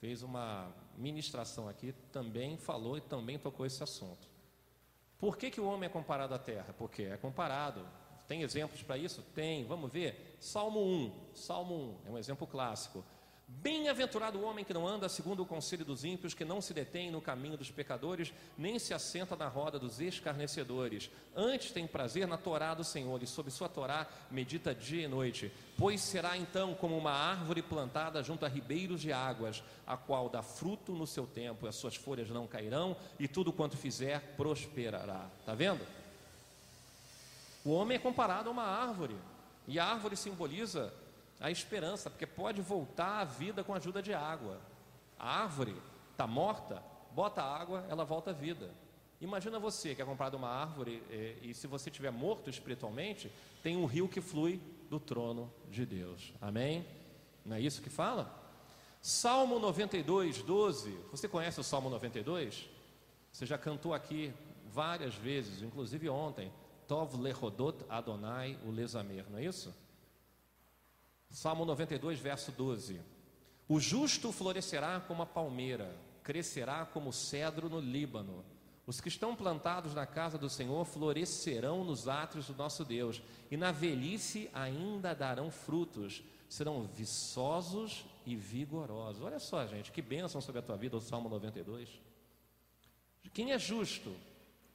fez 0.01 0.21
uma 0.21 0.69
ministração 0.97 1.69
aqui, 1.69 1.93
também 2.11 2.57
falou 2.57 2.97
e 2.97 3.01
também 3.01 3.39
tocou 3.39 3.65
esse 3.65 3.81
assunto. 3.81 4.27
Por 5.17 5.37
que, 5.37 5.49
que 5.49 5.61
o 5.61 5.65
homem 5.65 5.87
é 5.87 5.89
comparado 5.89 6.33
à 6.33 6.39
terra? 6.39 6.73
Porque 6.77 7.03
é 7.03 7.15
comparado. 7.15 7.87
Tem 8.27 8.41
exemplos 8.41 8.83
para 8.83 8.97
isso? 8.97 9.21
Tem. 9.33 9.65
Vamos 9.65 9.91
ver. 9.91 10.35
Salmo 10.41 10.81
1. 10.81 11.35
Salmo 11.35 11.97
1 12.05 12.07
é 12.07 12.11
um 12.11 12.17
exemplo 12.17 12.45
clássico. 12.45 13.03
Bem-aventurado 13.51 14.39
o 14.39 14.43
homem 14.43 14.63
que 14.63 14.73
não 14.73 14.87
anda 14.87 15.09
segundo 15.09 15.41
o 15.41 15.45
conselho 15.45 15.83
dos 15.83 16.05
ímpios, 16.05 16.33
que 16.33 16.45
não 16.45 16.61
se 16.61 16.73
detém 16.73 17.11
no 17.11 17.19
caminho 17.19 17.57
dos 17.57 17.69
pecadores, 17.69 18.31
nem 18.57 18.79
se 18.79 18.93
assenta 18.93 19.35
na 19.35 19.49
roda 19.49 19.77
dos 19.77 19.99
escarnecedores. 19.99 21.09
Antes 21.35 21.71
tem 21.71 21.85
prazer 21.85 22.25
na 22.25 22.37
Torá 22.37 22.73
do 22.73 22.85
Senhor, 22.85 23.21
e 23.21 23.27
sob 23.27 23.51
sua 23.51 23.67
Torá 23.67 24.07
medita 24.31 24.73
dia 24.73 25.03
e 25.03 25.07
noite. 25.09 25.51
Pois 25.77 25.99
será 25.99 26.37
então 26.37 26.73
como 26.73 26.97
uma 26.97 27.11
árvore 27.11 27.61
plantada 27.61 28.23
junto 28.23 28.45
a 28.45 28.47
ribeiros 28.47 29.01
de 29.01 29.11
águas, 29.11 29.61
a 29.85 29.97
qual 29.97 30.29
dá 30.29 30.41
fruto 30.41 30.93
no 30.93 31.05
seu 31.05 31.27
tempo, 31.27 31.65
e 31.65 31.69
as 31.69 31.75
suas 31.75 31.95
folhas 31.95 32.29
não 32.29 32.47
cairão, 32.47 32.95
e 33.19 33.27
tudo 33.27 33.51
quanto 33.51 33.75
fizer 33.75 34.35
prosperará. 34.37 35.27
Está 35.39 35.53
vendo? 35.53 35.85
O 37.65 37.71
homem 37.71 37.97
é 37.97 37.99
comparado 37.99 38.47
a 38.47 38.53
uma 38.53 38.63
árvore, 38.63 39.17
e 39.67 39.77
a 39.79 39.85
árvore 39.85 40.15
simboliza 40.15 40.93
a 41.39 41.49
esperança, 41.49 42.09
porque 42.09 42.25
pode 42.25 42.61
voltar 42.61 43.21
à 43.21 43.23
vida 43.23 43.63
com 43.63 43.73
a 43.73 43.77
ajuda 43.77 44.01
de 44.01 44.13
água. 44.13 44.59
A 45.17 45.41
árvore 45.41 45.75
está 46.11 46.27
morta, 46.27 46.83
bota 47.11 47.41
água, 47.41 47.85
ela 47.89 48.03
volta 48.03 48.31
à 48.31 48.33
vida. 48.33 48.73
Imagina 49.21 49.59
você 49.59 49.93
que 49.93 50.01
é 50.01 50.05
comprado 50.05 50.35
uma 50.35 50.49
árvore 50.49 51.03
e, 51.09 51.49
e 51.49 51.53
se 51.53 51.67
você 51.67 51.89
estiver 51.89 52.11
morto 52.11 52.49
espiritualmente, 52.49 53.31
tem 53.61 53.75
um 53.75 53.85
rio 53.85 54.07
que 54.07 54.21
flui 54.21 54.61
do 54.89 54.99
trono 54.99 55.51
de 55.69 55.85
Deus. 55.85 56.33
Amém? 56.41 56.85
Não 57.45 57.55
é 57.55 57.61
isso 57.61 57.81
que 57.81 57.89
fala? 57.89 58.33
Salmo 59.01 59.59
92, 59.59 60.41
12. 60.41 60.91
Você 61.11 61.27
conhece 61.27 61.59
o 61.59 61.63
Salmo 61.63 61.89
92? 61.89 62.69
Você 63.31 63.45
já 63.45 63.57
cantou 63.57 63.93
aqui 63.93 64.33
várias 64.67 65.15
vezes, 65.15 65.61
inclusive 65.61 66.09
ontem. 66.09 66.51
Tov 66.87 67.15
lehodot 67.17 67.85
Adonai 67.87 68.57
o 68.65 68.71
lesamer, 68.71 69.25
não 69.29 69.37
é 69.37 69.45
isso? 69.45 69.73
Salmo 71.29 71.65
92, 71.65 72.19
verso 72.19 72.51
12: 72.51 72.99
O 73.67 73.79
justo 73.79 74.31
florescerá 74.31 74.99
como 74.99 75.21
a 75.21 75.25
palmeira, 75.25 75.95
crescerá 76.23 76.85
como 76.85 77.09
o 77.09 77.13
cedro 77.13 77.69
no 77.69 77.79
Líbano. 77.79 78.43
Os 78.85 78.99
que 78.99 79.07
estão 79.07 79.35
plantados 79.35 79.93
na 79.93 80.07
casa 80.07 80.35
do 80.35 80.49
Senhor 80.49 80.83
florescerão 80.83 81.83
nos 81.83 82.07
átrios 82.07 82.47
do 82.47 82.55
nosso 82.55 82.83
Deus, 82.83 83.21
e 83.51 83.55
na 83.55 83.71
velhice 83.71 84.49
ainda 84.51 85.13
darão 85.13 85.51
frutos, 85.51 86.23
serão 86.49 86.81
viçosos 86.81 88.03
e 88.25 88.35
vigorosos. 88.35 89.21
Olha 89.21 89.37
só, 89.37 89.67
gente, 89.67 89.91
que 89.91 90.01
bênção 90.01 90.41
sobre 90.41 90.59
a 90.59 90.63
tua 90.63 90.75
vida, 90.75 90.97
o 90.97 91.01
Salmo 91.01 91.29
92. 91.29 91.87
Quem 93.31 93.51
é 93.51 93.59
justo? 93.59 94.15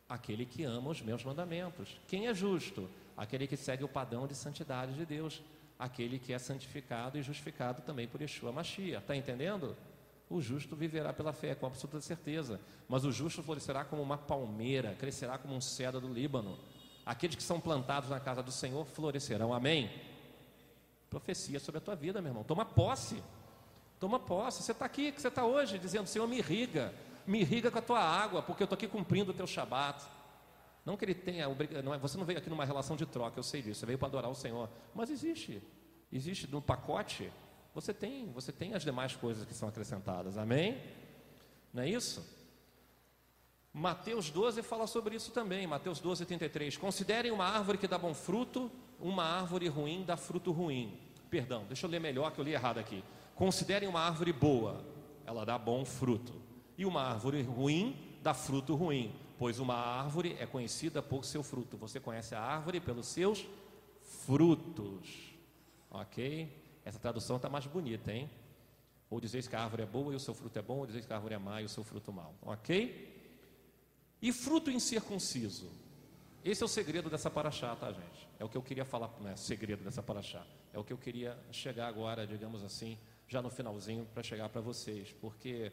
Aquele 0.08 0.46
que 0.46 0.62
ama 0.62 0.90
os 0.90 1.02
meus 1.02 1.24
mandamentos. 1.24 2.00
Quem 2.06 2.28
é 2.28 2.34
justo? 2.34 2.88
Aquele 3.16 3.48
que 3.48 3.56
segue 3.56 3.82
o 3.82 3.88
padrão 3.88 4.28
de 4.28 4.34
santidade 4.36 4.94
de 4.94 5.04
Deus 5.04 5.42
aquele 5.78 6.18
que 6.18 6.32
é 6.32 6.38
santificado 6.38 7.18
e 7.18 7.22
justificado 7.22 7.82
também 7.82 8.06
por 8.06 8.20
Yeshua 8.20 8.52
Mashiach. 8.52 9.02
Está 9.02 9.16
entendendo? 9.16 9.76
O 10.28 10.40
justo 10.40 10.74
viverá 10.74 11.12
pela 11.12 11.32
fé, 11.32 11.54
com 11.54 11.66
absoluta 11.66 12.00
certeza. 12.00 12.60
Mas 12.88 13.04
o 13.04 13.12
justo 13.12 13.42
florescerá 13.42 13.84
como 13.84 14.02
uma 14.02 14.16
palmeira, 14.16 14.94
crescerá 14.98 15.38
como 15.38 15.54
um 15.54 15.60
cedro 15.60 16.00
do 16.00 16.12
Líbano. 16.12 16.58
Aqueles 17.04 17.36
que 17.36 17.42
são 17.42 17.60
plantados 17.60 18.08
na 18.08 18.18
casa 18.18 18.42
do 18.42 18.50
Senhor 18.50 18.86
florescerão. 18.86 19.52
Amém? 19.52 19.90
Profecia 21.10 21.60
sobre 21.60 21.78
a 21.78 21.80
tua 21.80 21.94
vida, 21.94 22.20
meu 22.20 22.30
irmão. 22.30 22.44
Toma 22.44 22.64
posse. 22.64 23.22
Toma 24.00 24.18
posse. 24.18 24.62
Você 24.62 24.72
está 24.72 24.86
aqui, 24.86 25.12
que 25.12 25.20
você 25.20 25.28
está 25.28 25.44
hoje, 25.44 25.78
dizendo: 25.78 26.06
Senhor, 26.06 26.26
me 26.26 26.38
irriga. 26.38 26.92
Me 27.26 27.40
irriga 27.40 27.70
com 27.70 27.78
a 27.78 27.82
tua 27.82 28.00
água, 28.00 28.42
porque 28.42 28.62
eu 28.62 28.66
estou 28.66 28.76
aqui 28.76 28.88
cumprindo 28.88 29.30
o 29.30 29.34
teu 29.34 29.46
shabat. 29.46 30.04
Não 30.84 30.96
que 30.96 31.04
ele 31.04 31.14
tenha, 31.14 31.46
é, 31.46 31.98
você 31.98 32.18
não 32.18 32.24
veio 32.24 32.38
aqui 32.38 32.50
numa 32.50 32.64
relação 32.64 32.94
de 32.94 33.06
troca, 33.06 33.38
eu 33.38 33.42
sei 33.42 33.62
disso, 33.62 33.80
você 33.80 33.86
veio 33.86 33.98
para 33.98 34.08
adorar 34.08 34.30
o 34.30 34.34
Senhor. 34.34 34.68
Mas 34.94 35.10
existe, 35.10 35.62
existe 36.12 36.46
no 36.46 36.60
pacote, 36.60 37.32
você 37.74 37.94
tem, 37.94 38.30
você 38.32 38.52
tem 38.52 38.74
as 38.74 38.82
demais 38.82 39.16
coisas 39.16 39.46
que 39.46 39.54
são 39.54 39.68
acrescentadas, 39.68 40.36
amém? 40.36 40.80
Não 41.72 41.82
é 41.82 41.88
isso? 41.88 42.22
Mateus 43.72 44.30
12 44.30 44.62
fala 44.62 44.86
sobre 44.86 45.16
isso 45.16 45.32
também, 45.32 45.66
Mateus 45.66 45.98
12, 45.98 46.24
33. 46.26 46.76
Considerem 46.76 47.32
uma 47.32 47.44
árvore 47.44 47.78
que 47.78 47.88
dá 47.88 47.98
bom 47.98 48.14
fruto, 48.14 48.70
uma 49.00 49.24
árvore 49.24 49.66
ruim 49.66 50.04
dá 50.04 50.16
fruto 50.16 50.52
ruim. 50.52 50.96
Perdão, 51.28 51.64
deixa 51.66 51.86
eu 51.86 51.90
ler 51.90 52.00
melhor 52.00 52.30
que 52.30 52.40
eu 52.40 52.44
li 52.44 52.52
errado 52.52 52.78
aqui. 52.78 53.02
Considerem 53.34 53.88
uma 53.88 54.00
árvore 54.00 54.32
boa, 54.32 54.84
ela 55.26 55.44
dá 55.44 55.58
bom 55.58 55.84
fruto. 55.84 56.40
E 56.78 56.86
uma 56.86 57.02
árvore 57.02 57.42
ruim 57.42 57.96
dá 58.22 58.32
fruto 58.32 58.76
ruim, 58.76 59.12
pois 59.38 59.58
uma 59.58 59.74
árvore 59.74 60.36
é 60.38 60.46
conhecida 60.46 61.02
por 61.02 61.24
seu 61.24 61.42
fruto. 61.42 61.76
Você 61.76 62.00
conhece 62.00 62.34
a 62.34 62.40
árvore 62.40 62.80
pelos 62.80 63.06
seus 63.06 63.46
frutos. 64.24 65.34
Ok? 65.90 66.50
Essa 66.84 66.98
tradução 66.98 67.36
está 67.36 67.48
mais 67.48 67.66
bonita, 67.66 68.12
hein? 68.12 68.30
Ou 69.10 69.20
dizeis 69.20 69.46
que 69.46 69.54
a 69.54 69.62
árvore 69.62 69.82
é 69.82 69.86
boa 69.86 70.12
e 70.12 70.16
o 70.16 70.20
seu 70.20 70.34
fruto 70.34 70.58
é 70.58 70.62
bom, 70.62 70.78
ou 70.78 70.86
dizeis 70.86 71.06
que 71.06 71.12
a 71.12 71.16
árvore 71.16 71.34
é 71.34 71.38
má 71.38 71.62
e 71.62 71.64
o 71.64 71.68
seu 71.68 71.84
fruto 71.84 72.12
mau. 72.12 72.34
Ok? 72.42 73.12
E 74.20 74.32
fruto 74.32 74.70
incircunciso. 74.70 75.70
Esse 76.44 76.62
é 76.62 76.66
o 76.66 76.68
segredo 76.68 77.08
dessa 77.08 77.30
paraxá, 77.30 77.74
tá, 77.76 77.92
gente? 77.92 78.28
É 78.38 78.44
o 78.44 78.48
que 78.48 78.56
eu 78.56 78.62
queria 78.62 78.84
falar, 78.84 79.10
não 79.20 79.30
é 79.30 79.36
segredo 79.36 79.82
dessa 79.82 80.02
paraxá. 80.02 80.44
É 80.72 80.78
o 80.78 80.84
que 80.84 80.92
eu 80.92 80.98
queria 80.98 81.38
chegar 81.52 81.86
agora, 81.86 82.26
digamos 82.26 82.62
assim, 82.62 82.98
já 83.28 83.40
no 83.40 83.48
finalzinho, 83.48 84.06
para 84.12 84.22
chegar 84.22 84.48
para 84.48 84.60
vocês. 84.60 85.14
Porque 85.20 85.72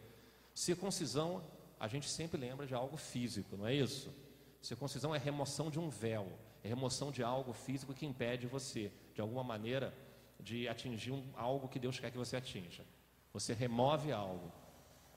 circuncisão, 0.53 1.43
a 1.81 1.87
gente 1.87 2.07
sempre 2.07 2.39
lembra 2.39 2.67
de 2.67 2.75
algo 2.75 2.95
físico, 2.95 3.57
não 3.57 3.65
é 3.65 3.73
isso? 3.73 4.13
Circuncisão 4.61 5.15
é 5.15 5.17
remoção 5.17 5.71
de 5.71 5.79
um 5.79 5.89
véu, 5.89 6.31
é 6.63 6.67
remoção 6.67 7.11
de 7.11 7.23
algo 7.23 7.53
físico 7.53 7.91
que 7.91 8.05
impede 8.05 8.45
você, 8.45 8.91
de 9.15 9.19
alguma 9.19 9.43
maneira, 9.43 9.91
de 10.39 10.67
atingir 10.67 11.11
um, 11.11 11.23
algo 11.35 11.67
que 11.67 11.79
Deus 11.79 11.99
quer 11.99 12.11
que 12.11 12.19
você 12.19 12.37
atinja. 12.37 12.85
Você 13.33 13.55
remove 13.55 14.11
algo 14.11 14.51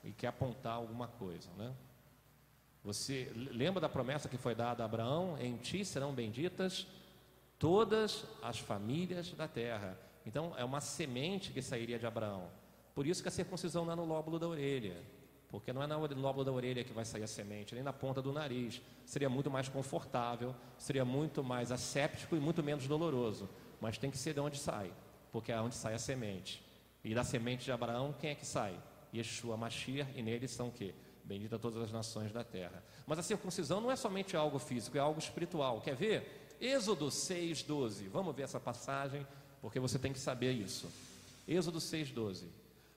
e 0.02 0.10
quer 0.10 0.28
apontar 0.28 0.72
alguma 0.72 1.06
coisa, 1.06 1.50
né? 1.58 1.70
Você 2.82 3.30
lembra 3.34 3.78
da 3.78 3.88
promessa 3.88 4.26
que 4.26 4.38
foi 4.38 4.54
dada 4.54 4.82
a 4.82 4.86
Abraão? 4.86 5.36
Em 5.38 5.58
ti 5.58 5.84
serão 5.84 6.14
benditas 6.14 6.86
todas 7.58 8.24
as 8.42 8.58
famílias 8.58 9.30
da 9.32 9.46
terra. 9.46 9.98
Então 10.24 10.54
é 10.56 10.64
uma 10.64 10.80
semente 10.80 11.52
que 11.52 11.60
sairia 11.60 11.98
de 11.98 12.06
Abraão. 12.06 12.48
Por 12.94 13.06
isso 13.06 13.20
que 13.20 13.28
a 13.28 13.32
circuncisão 13.32 13.84
não 13.84 13.92
é 13.92 13.96
no 13.96 14.06
lóbulo 14.06 14.38
da 14.38 14.48
orelha, 14.48 14.96
porque 15.54 15.72
não 15.72 15.84
é 15.84 15.86
no 15.86 16.20
lóbulo 16.20 16.44
da 16.44 16.50
orelha 16.50 16.82
que 16.82 16.92
vai 16.92 17.04
sair 17.04 17.22
a 17.22 17.28
semente, 17.28 17.76
nem 17.76 17.84
na 17.84 17.92
ponta 17.92 18.20
do 18.20 18.32
nariz. 18.32 18.82
Seria 19.06 19.28
muito 19.28 19.48
mais 19.48 19.68
confortável, 19.68 20.52
seria 20.76 21.04
muito 21.04 21.44
mais 21.44 21.70
asséptico 21.70 22.34
e 22.34 22.40
muito 22.40 22.60
menos 22.60 22.88
doloroso. 22.88 23.48
Mas 23.80 23.96
tem 23.96 24.10
que 24.10 24.18
ser 24.18 24.34
de 24.34 24.40
onde 24.40 24.58
sai, 24.58 24.92
porque 25.30 25.52
é 25.52 25.60
onde 25.60 25.76
sai 25.76 25.94
a 25.94 25.98
semente. 25.98 26.60
E 27.04 27.14
da 27.14 27.22
semente 27.22 27.64
de 27.64 27.70
Abraão, 27.70 28.12
quem 28.18 28.30
é 28.30 28.34
que 28.34 28.44
sai? 28.44 28.76
Yeshua 29.14 29.56
Mashiach, 29.56 30.10
e 30.16 30.22
neles 30.22 30.50
são 30.50 30.70
o 30.70 30.72
quê? 30.72 30.92
Bendita 31.22 31.56
todas 31.56 31.84
as 31.84 31.92
nações 31.92 32.32
da 32.32 32.42
terra. 32.42 32.82
Mas 33.06 33.20
a 33.20 33.22
circuncisão 33.22 33.80
não 33.80 33.92
é 33.92 33.94
somente 33.94 34.36
algo 34.36 34.58
físico, 34.58 34.96
é 34.96 35.00
algo 35.00 35.20
espiritual. 35.20 35.80
Quer 35.80 35.94
ver? 35.94 36.56
Êxodo 36.60 37.06
6,12. 37.06 38.08
Vamos 38.08 38.34
ver 38.34 38.42
essa 38.42 38.58
passagem, 38.58 39.24
porque 39.62 39.78
você 39.78 40.00
tem 40.00 40.12
que 40.12 40.18
saber 40.18 40.50
isso. 40.50 40.90
Êxodo 41.46 41.78
6,12. 41.78 42.42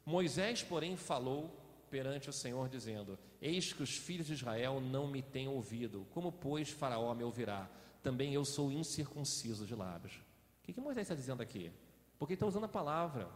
Moisés, 0.04 0.64
porém, 0.64 0.98
falou 0.98 1.54
perante 1.90 2.30
o 2.30 2.34
Senhor, 2.34 2.70
dizendo: 2.70 3.18
Eis 3.42 3.74
que 3.74 3.84
os 3.84 3.98
filhos 3.98 4.28
de 4.28 4.34
Israel 4.34 4.80
não 4.80 5.08
me 5.08 5.22
têm 5.22 5.48
ouvido. 5.48 6.06
Como, 6.12 6.32
pois, 6.32 6.70
Faraó 6.70 7.14
me 7.14 7.24
ouvirá? 7.24 7.70
Também 8.04 8.34
eu 8.34 8.46
sou 8.46 8.72
incircunciso 8.72 9.66
de 9.66 9.76
lábios. 9.76 10.14
O 10.14 10.22
que, 10.64 10.74
que 10.74 10.82
Moisés 10.82 11.06
está 11.06 11.16
dizendo 11.16 11.42
aqui? 11.42 11.72
Porque 12.20 12.34
está 12.34 12.46
usando 12.46 12.66
a 12.66 12.70
palavra 12.70 13.28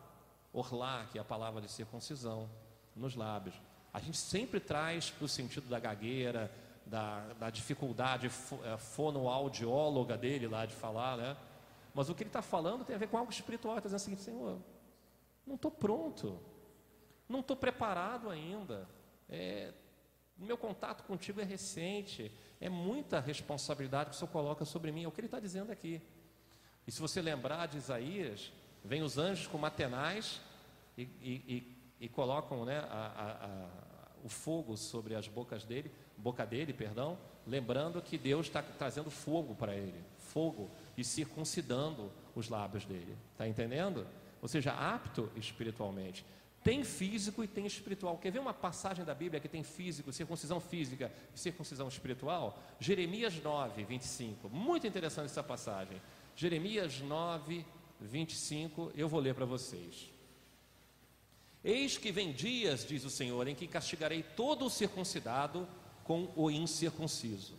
orlá, 0.53 1.07
que 1.11 1.17
é 1.17 1.21
a 1.21 1.25
palavra 1.25 1.61
de 1.61 1.71
circuncisão, 1.71 2.49
nos 2.95 3.15
lábios. 3.15 3.55
A 3.93 3.99
gente 3.99 4.17
sempre 4.17 4.59
traz 4.59 5.13
o 5.21 5.27
sentido 5.27 5.67
da 5.67 5.79
gagueira, 5.79 6.51
da, 6.85 7.33
da 7.33 7.49
dificuldade 7.49 8.27
é, 8.27 8.77
fonoaudióloga 8.77 10.17
dele 10.17 10.47
lá 10.47 10.65
de 10.65 10.73
falar, 10.73 11.17
né? 11.17 11.37
Mas 11.93 12.09
o 12.09 12.15
que 12.15 12.23
ele 12.23 12.29
está 12.29 12.41
falando 12.41 12.85
tem 12.85 12.95
a 12.95 12.99
ver 12.99 13.07
com 13.07 13.17
algo 13.17 13.31
espiritual. 13.31 13.77
Está 13.77 13.89
dizendo 13.89 14.15
assim, 14.15 14.23
Senhor, 14.23 14.59
não 15.45 15.55
estou 15.55 15.71
pronto, 15.71 16.39
não 17.31 17.39
estou 17.39 17.55
preparado 17.55 18.29
ainda. 18.29 18.87
É, 19.29 19.73
meu 20.37 20.57
contato 20.57 21.03
contigo 21.03 21.39
é 21.39 21.43
recente, 21.43 22.31
é 22.59 22.69
muita 22.69 23.19
responsabilidade 23.19 24.09
que 24.09 24.15
o 24.15 24.19
Senhor 24.19 24.31
coloca 24.31 24.65
sobre 24.65 24.91
mim. 24.91 25.03
É 25.03 25.07
o 25.07 25.11
que 25.11 25.21
ele 25.21 25.27
está 25.27 25.39
dizendo 25.39 25.71
aqui. 25.71 26.01
E 26.85 26.91
se 26.91 26.99
você 26.99 27.21
lembrar 27.21 27.67
de 27.67 27.77
Isaías, 27.77 28.51
vem 28.83 29.01
os 29.01 29.17
anjos 29.17 29.47
com 29.47 29.57
matenais 29.57 30.41
e, 30.97 31.03
e, 31.21 31.77
e 31.99 32.09
colocam 32.09 32.65
né, 32.65 32.79
a, 32.79 32.83
a, 32.85 33.45
a, 33.45 33.69
o 34.23 34.29
fogo 34.29 34.75
sobre 34.75 35.15
as 35.15 35.27
bocas 35.27 35.63
dele, 35.63 35.91
boca 36.17 36.45
dele, 36.45 36.73
perdão, 36.73 37.17
lembrando 37.45 38.01
que 38.01 38.17
Deus 38.17 38.47
está 38.47 38.61
trazendo 38.61 39.09
fogo 39.09 39.55
para 39.55 39.75
ele, 39.75 40.03
fogo 40.17 40.69
e 40.97 41.03
circuncidando 41.03 42.11
os 42.35 42.49
lábios 42.49 42.85
dele. 42.85 43.15
Está 43.31 43.47
entendendo? 43.47 44.07
Ou 44.41 44.47
seja, 44.47 44.71
apto 44.73 45.31
espiritualmente. 45.35 46.25
Tem 46.63 46.83
físico 46.83 47.43
e 47.43 47.47
tem 47.47 47.65
espiritual. 47.65 48.17
Quer 48.17 48.31
ver 48.31 48.39
uma 48.39 48.53
passagem 48.53 49.03
da 49.03 49.15
Bíblia 49.15 49.39
que 49.39 49.47
tem 49.47 49.63
físico, 49.63 50.13
circuncisão 50.13 50.59
física 50.59 51.11
e 51.33 51.39
circuncisão 51.39 51.87
espiritual? 51.87 52.61
Jeremias 52.79 53.41
9, 53.41 53.83
25. 53.83 54.47
Muito 54.49 54.85
interessante 54.85 55.25
essa 55.25 55.41
passagem. 55.41 55.99
Jeremias 56.35 56.99
9, 56.99 57.65
25. 57.99 58.91
Eu 58.95 59.09
vou 59.09 59.19
ler 59.19 59.33
para 59.33 59.45
vocês. 59.45 60.11
Eis 61.63 61.97
que 61.97 62.11
vem 62.11 62.31
dias, 62.31 62.85
diz 62.85 63.05
o 63.05 63.09
Senhor, 63.09 63.47
em 63.47 63.55
que 63.55 63.67
castigarei 63.67 64.21
todo 64.21 64.65
o 64.65 64.69
circuncidado 64.69 65.67
com 66.03 66.31
o 66.35 66.49
incircunciso. 66.49 67.55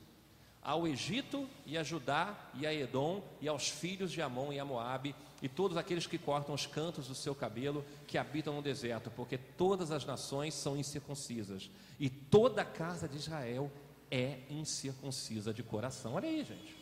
Ao 0.60 0.86
Egito 0.86 1.48
e 1.66 1.76
a 1.76 1.82
Judá 1.82 2.36
e 2.54 2.66
a 2.66 2.72
Edom 2.72 3.22
e 3.40 3.48
aos 3.48 3.68
filhos 3.68 4.12
de 4.12 4.22
Amon 4.22 4.52
e 4.52 4.60
a 4.60 4.64
Moabe 4.64 5.14
e 5.42 5.48
todos 5.48 5.76
aqueles 5.76 6.06
que 6.06 6.16
cortam 6.16 6.54
os 6.54 6.66
cantos 6.66 7.08
do 7.08 7.14
seu 7.16 7.34
cabelo 7.34 7.84
que 8.06 8.16
habitam 8.16 8.54
no 8.54 8.62
deserto, 8.62 9.10
porque 9.10 9.36
todas 9.36 9.90
as 9.90 10.06
nações 10.06 10.54
são 10.54 10.76
incircuncisas 10.76 11.68
e 11.98 12.08
toda 12.08 12.62
a 12.62 12.64
casa 12.64 13.08
de 13.08 13.16
Israel 13.16 13.70
é 14.08 14.38
incircuncisa 14.48 15.52
de 15.52 15.62
coração. 15.64 16.14
Olha 16.14 16.28
aí, 16.28 16.44
gente. 16.44 16.76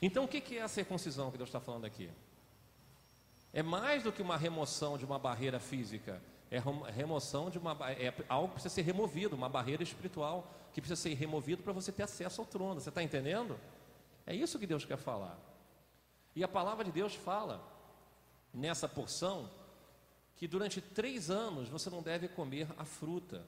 Então, 0.00 0.24
o 0.24 0.28
que 0.28 0.56
é 0.56 0.62
a 0.62 0.68
circuncisão 0.68 1.30
que 1.30 1.36
Deus 1.36 1.48
está 1.48 1.58
falando 1.58 1.86
aqui? 1.86 2.08
É 3.52 3.62
mais 3.62 4.04
do 4.04 4.12
que 4.12 4.22
uma 4.22 4.36
remoção 4.36 4.96
de 4.96 5.04
uma 5.04 5.18
barreira 5.18 5.58
física, 5.58 6.22
é 6.50 6.58
remoção 6.92 7.50
de 7.50 7.58
uma 7.58 7.76
é 7.90 8.12
algo 8.28 8.48
que 8.48 8.54
precisa 8.54 8.74
ser 8.74 8.82
removido, 8.82 9.34
uma 9.34 9.48
barreira 9.48 9.82
espiritual 9.82 10.52
que 10.72 10.80
precisa 10.80 11.00
ser 11.00 11.14
removido 11.14 11.62
para 11.62 11.72
você 11.72 11.90
ter 11.90 12.04
acesso 12.04 12.40
ao 12.40 12.46
trono. 12.46 12.80
Você 12.80 12.90
está 12.90 13.02
entendendo? 13.02 13.58
É 14.26 14.34
isso 14.34 14.58
que 14.58 14.66
Deus 14.66 14.84
quer 14.84 14.98
falar. 14.98 15.38
E 16.34 16.42
a 16.42 16.48
palavra 16.48 16.84
de 16.84 16.92
Deus 16.92 17.14
fala 17.14 17.60
nessa 18.52 18.88
porção 18.88 19.50
que 20.36 20.48
durante 20.48 20.80
três 20.80 21.30
anos 21.30 21.68
você 21.68 21.88
não 21.88 22.02
deve 22.02 22.28
comer 22.28 22.66
a 22.76 22.84
fruta. 22.84 23.46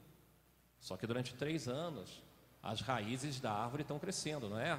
Só 0.80 0.96
que 0.96 1.06
durante 1.06 1.34
três 1.34 1.68
anos 1.68 2.22
as 2.62 2.80
raízes 2.80 3.40
da 3.40 3.52
árvore 3.52 3.82
estão 3.82 3.98
crescendo, 3.98 4.48
não 4.48 4.58
é? 4.58 4.72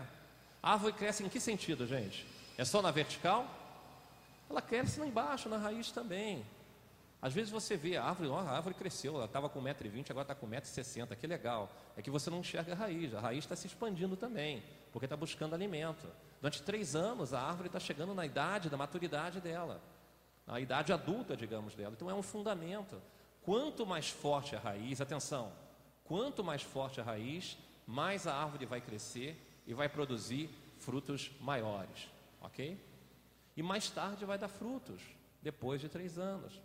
A 0.61 0.73
árvore 0.73 0.93
cresce 0.93 1.23
em 1.23 1.29
que 1.29 1.39
sentido, 1.39 1.85
gente? 1.85 2.25
É 2.57 2.65
só 2.65 2.81
na 2.81 2.91
vertical? 2.91 3.47
ela 4.49 4.61
cresce 4.61 4.99
lá 4.99 5.07
embaixo, 5.07 5.49
na 5.49 5.57
raiz 5.57 5.91
também. 5.91 6.45
Às 7.21 7.33
vezes 7.33 7.49
você 7.49 7.75
vê 7.75 7.97
a 7.97 8.03
árvore, 8.03 8.29
a 8.29 8.51
árvore 8.51 8.75
cresceu, 8.75 9.15
ela 9.15 9.25
estava 9.25 9.49
com 9.49 9.61
1,20m, 9.61 10.11
agora 10.11 10.23
está 10.23 10.35
com 10.35 10.47
1,60m, 10.47 11.15
que 11.15 11.27
legal. 11.27 11.69
É 11.95 12.01
que 12.01 12.11
você 12.11 12.29
não 12.29 12.39
enxerga 12.39 12.73
a 12.73 12.75
raiz, 12.75 13.13
a 13.13 13.19
raiz 13.19 13.43
está 13.43 13.55
se 13.55 13.67
expandindo 13.67 14.15
também, 14.15 14.63
porque 14.91 15.05
está 15.05 15.17
buscando 15.17 15.53
alimento. 15.53 16.07
Durante 16.39 16.61
três 16.61 16.95
anos, 16.95 17.33
a 17.33 17.41
árvore 17.41 17.67
está 17.67 17.79
chegando 17.79 18.13
na 18.13 18.25
idade, 18.25 18.69
da 18.69 18.77
maturidade 18.77 19.41
dela, 19.41 19.81
na 20.45 20.59
idade 20.59 20.93
adulta, 20.93 21.35
digamos, 21.35 21.75
dela. 21.75 21.93
Então 21.95 22.09
é 22.09 22.13
um 22.13 22.21
fundamento. 22.21 23.01
Quanto 23.43 23.85
mais 23.85 24.09
forte 24.09 24.55
a 24.55 24.59
raiz, 24.59 25.01
atenção, 25.01 25.51
quanto 26.03 26.43
mais 26.43 26.61
forte 26.61 27.01
a 27.01 27.03
raiz, 27.03 27.57
mais 27.85 28.27
a 28.27 28.35
árvore 28.35 28.65
vai 28.65 28.81
crescer 28.81 29.35
e 29.65 29.73
vai 29.73 29.89
produzir 29.89 30.49
frutos 30.79 31.31
maiores, 31.41 32.09
ok? 32.41 32.79
E 33.55 33.63
mais 33.63 33.89
tarde 33.89 34.25
vai 34.25 34.37
dar 34.37 34.47
frutos, 34.47 35.01
depois 35.41 35.81
de 35.81 35.89
três 35.89 36.17
anos. 36.19 36.61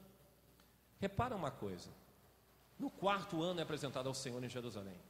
Repara 1.01 1.35
uma 1.35 1.51
coisa: 1.51 1.89
no 2.79 2.91
quarto 2.91 3.43
ano 3.43 3.61
é 3.61 3.63
apresentado 3.63 4.09
ao 4.09 4.15
Senhor 4.15 4.43
em 4.45 4.49
Jerusalém. 4.49 5.01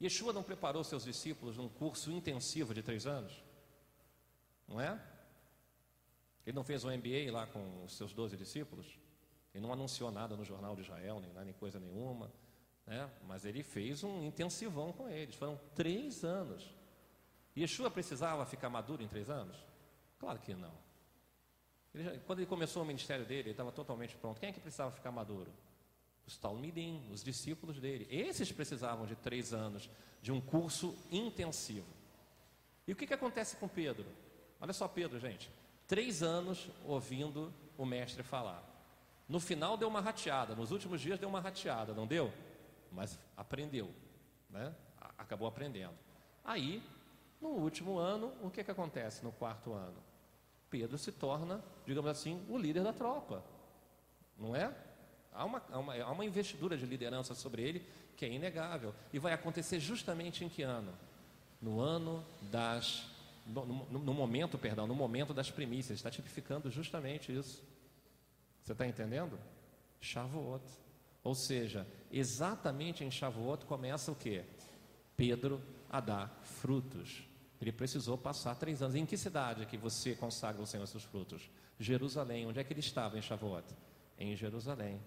Yeshua 0.00 0.32
não 0.32 0.42
preparou 0.42 0.82
seus 0.82 1.04
discípulos 1.04 1.56
num 1.56 1.68
curso 1.68 2.10
intensivo 2.10 2.72
de 2.72 2.82
três 2.82 3.06
anos? 3.06 3.42
Não 4.66 4.80
é? 4.80 5.00
Ele 6.46 6.56
não 6.56 6.64
fez 6.64 6.84
um 6.84 6.90
MBA 6.90 7.30
lá 7.30 7.46
com 7.46 7.84
os 7.84 7.96
seus 7.96 8.12
doze 8.12 8.36
discípulos? 8.36 8.98
Ele 9.54 9.62
não 9.62 9.72
anunciou 9.72 10.10
nada 10.10 10.36
no 10.36 10.44
jornal 10.44 10.74
de 10.74 10.82
Israel, 10.82 11.20
nem, 11.20 11.32
nem 11.44 11.52
coisa 11.52 11.78
nenhuma. 11.78 12.32
né? 12.86 13.10
mas 13.26 13.44
ele 13.44 13.62
fez 13.62 14.02
um 14.02 14.24
intensivão 14.24 14.92
com 14.92 15.08
eles. 15.08 15.34
Foram 15.34 15.60
três 15.74 16.24
anos. 16.24 16.74
Yeshua 17.56 17.90
precisava 17.90 18.46
ficar 18.46 18.70
maduro 18.70 19.02
em 19.02 19.08
três 19.08 19.28
anos? 19.28 19.56
Claro 20.18 20.38
que 20.38 20.54
não. 20.54 20.72
Ele 21.92 22.04
já, 22.04 22.18
quando 22.20 22.38
ele 22.38 22.46
começou 22.46 22.82
o 22.82 22.86
ministério 22.86 23.26
dele, 23.26 23.40
ele 23.40 23.50
estava 23.50 23.72
totalmente 23.72 24.16
pronto. 24.16 24.40
Quem 24.40 24.48
é 24.48 24.52
que 24.52 24.60
precisava 24.60 24.92
ficar 24.92 25.10
maduro? 25.10 25.52
Os 26.30 26.38
Talmidim, 26.38 27.02
os 27.12 27.24
discípulos 27.24 27.80
dele. 27.80 28.06
Esses 28.08 28.52
precisavam 28.52 29.04
de 29.04 29.16
três 29.16 29.52
anos 29.52 29.90
de 30.22 30.30
um 30.30 30.40
curso 30.40 30.96
intensivo. 31.10 31.88
E 32.86 32.92
o 32.92 32.96
que, 32.96 33.04
que 33.04 33.12
acontece 33.12 33.56
com 33.56 33.66
Pedro? 33.66 34.06
Olha 34.60 34.72
só, 34.72 34.86
Pedro, 34.86 35.18
gente. 35.18 35.50
Três 35.88 36.22
anos 36.22 36.70
ouvindo 36.84 37.52
o 37.76 37.84
mestre 37.84 38.22
falar. 38.22 38.64
No 39.28 39.40
final 39.40 39.76
deu 39.76 39.88
uma 39.88 40.00
rateada, 40.00 40.54
nos 40.54 40.70
últimos 40.70 41.00
dias 41.00 41.18
deu 41.18 41.28
uma 41.28 41.40
rateada, 41.40 41.92
não 41.92 42.06
deu? 42.06 42.32
Mas 42.92 43.18
aprendeu, 43.36 43.92
né? 44.48 44.72
Acabou 45.18 45.48
aprendendo. 45.48 45.98
Aí, 46.44 46.80
no 47.40 47.48
último 47.48 47.98
ano, 47.98 48.32
o 48.40 48.48
que, 48.50 48.62
que 48.62 48.70
acontece 48.70 49.24
no 49.24 49.32
quarto 49.32 49.72
ano? 49.72 50.00
Pedro 50.70 50.96
se 50.96 51.10
torna, 51.10 51.60
digamos 51.84 52.08
assim, 52.08 52.40
o 52.48 52.56
líder 52.56 52.84
da 52.84 52.92
tropa, 52.92 53.42
não 54.38 54.54
é? 54.54 54.72
Há 55.40 55.44
uma, 55.46 55.62
há 55.72 55.78
uma, 55.78 55.94
há 55.94 56.10
uma 56.10 56.24
investidura 56.26 56.76
de 56.76 56.84
liderança 56.84 57.34
sobre 57.34 57.62
ele 57.62 57.82
que 58.14 58.26
é 58.26 58.28
inegável. 58.28 58.94
E 59.10 59.18
vai 59.18 59.32
acontecer 59.32 59.80
justamente 59.80 60.44
em 60.44 60.50
que 60.50 60.60
ano? 60.60 60.92
No 61.62 61.80
ano 61.80 62.22
das. 62.42 63.06
No, 63.46 63.64
no, 63.64 63.98
no 63.98 64.12
momento, 64.12 64.58
perdão, 64.58 64.86
no 64.86 64.94
momento 64.94 65.32
das 65.32 65.50
primícias. 65.50 65.98
Está 65.98 66.10
tipificando 66.10 66.70
justamente 66.70 67.34
isso. 67.34 67.64
Você 68.62 68.72
está 68.72 68.86
entendendo? 68.86 69.40
Shavuot. 69.98 70.62
Ou 71.24 71.34
seja, 71.34 71.86
exatamente 72.12 73.02
em 73.02 73.10
Shavuot 73.10 73.64
começa 73.64 74.12
o 74.12 74.14
que? 74.14 74.44
Pedro 75.16 75.58
a 75.88 76.00
dar 76.00 76.38
frutos. 76.42 77.22
Ele 77.58 77.72
precisou 77.72 78.18
passar 78.18 78.56
três 78.56 78.82
anos. 78.82 78.94
Em 78.94 79.06
que 79.06 79.16
cidade 79.16 79.64
que 79.64 79.78
você 79.78 80.14
consagra 80.14 80.60
o 80.60 80.66
Senhor 80.66 80.86
seus 80.86 81.04
frutos? 81.04 81.48
Jerusalém. 81.78 82.46
Onde 82.46 82.60
é 82.60 82.64
que 82.64 82.74
ele 82.74 82.80
estava 82.80 83.16
em 83.16 83.22
Shavuot? 83.22 83.64
Em 84.18 84.36
Jerusalém. 84.36 85.00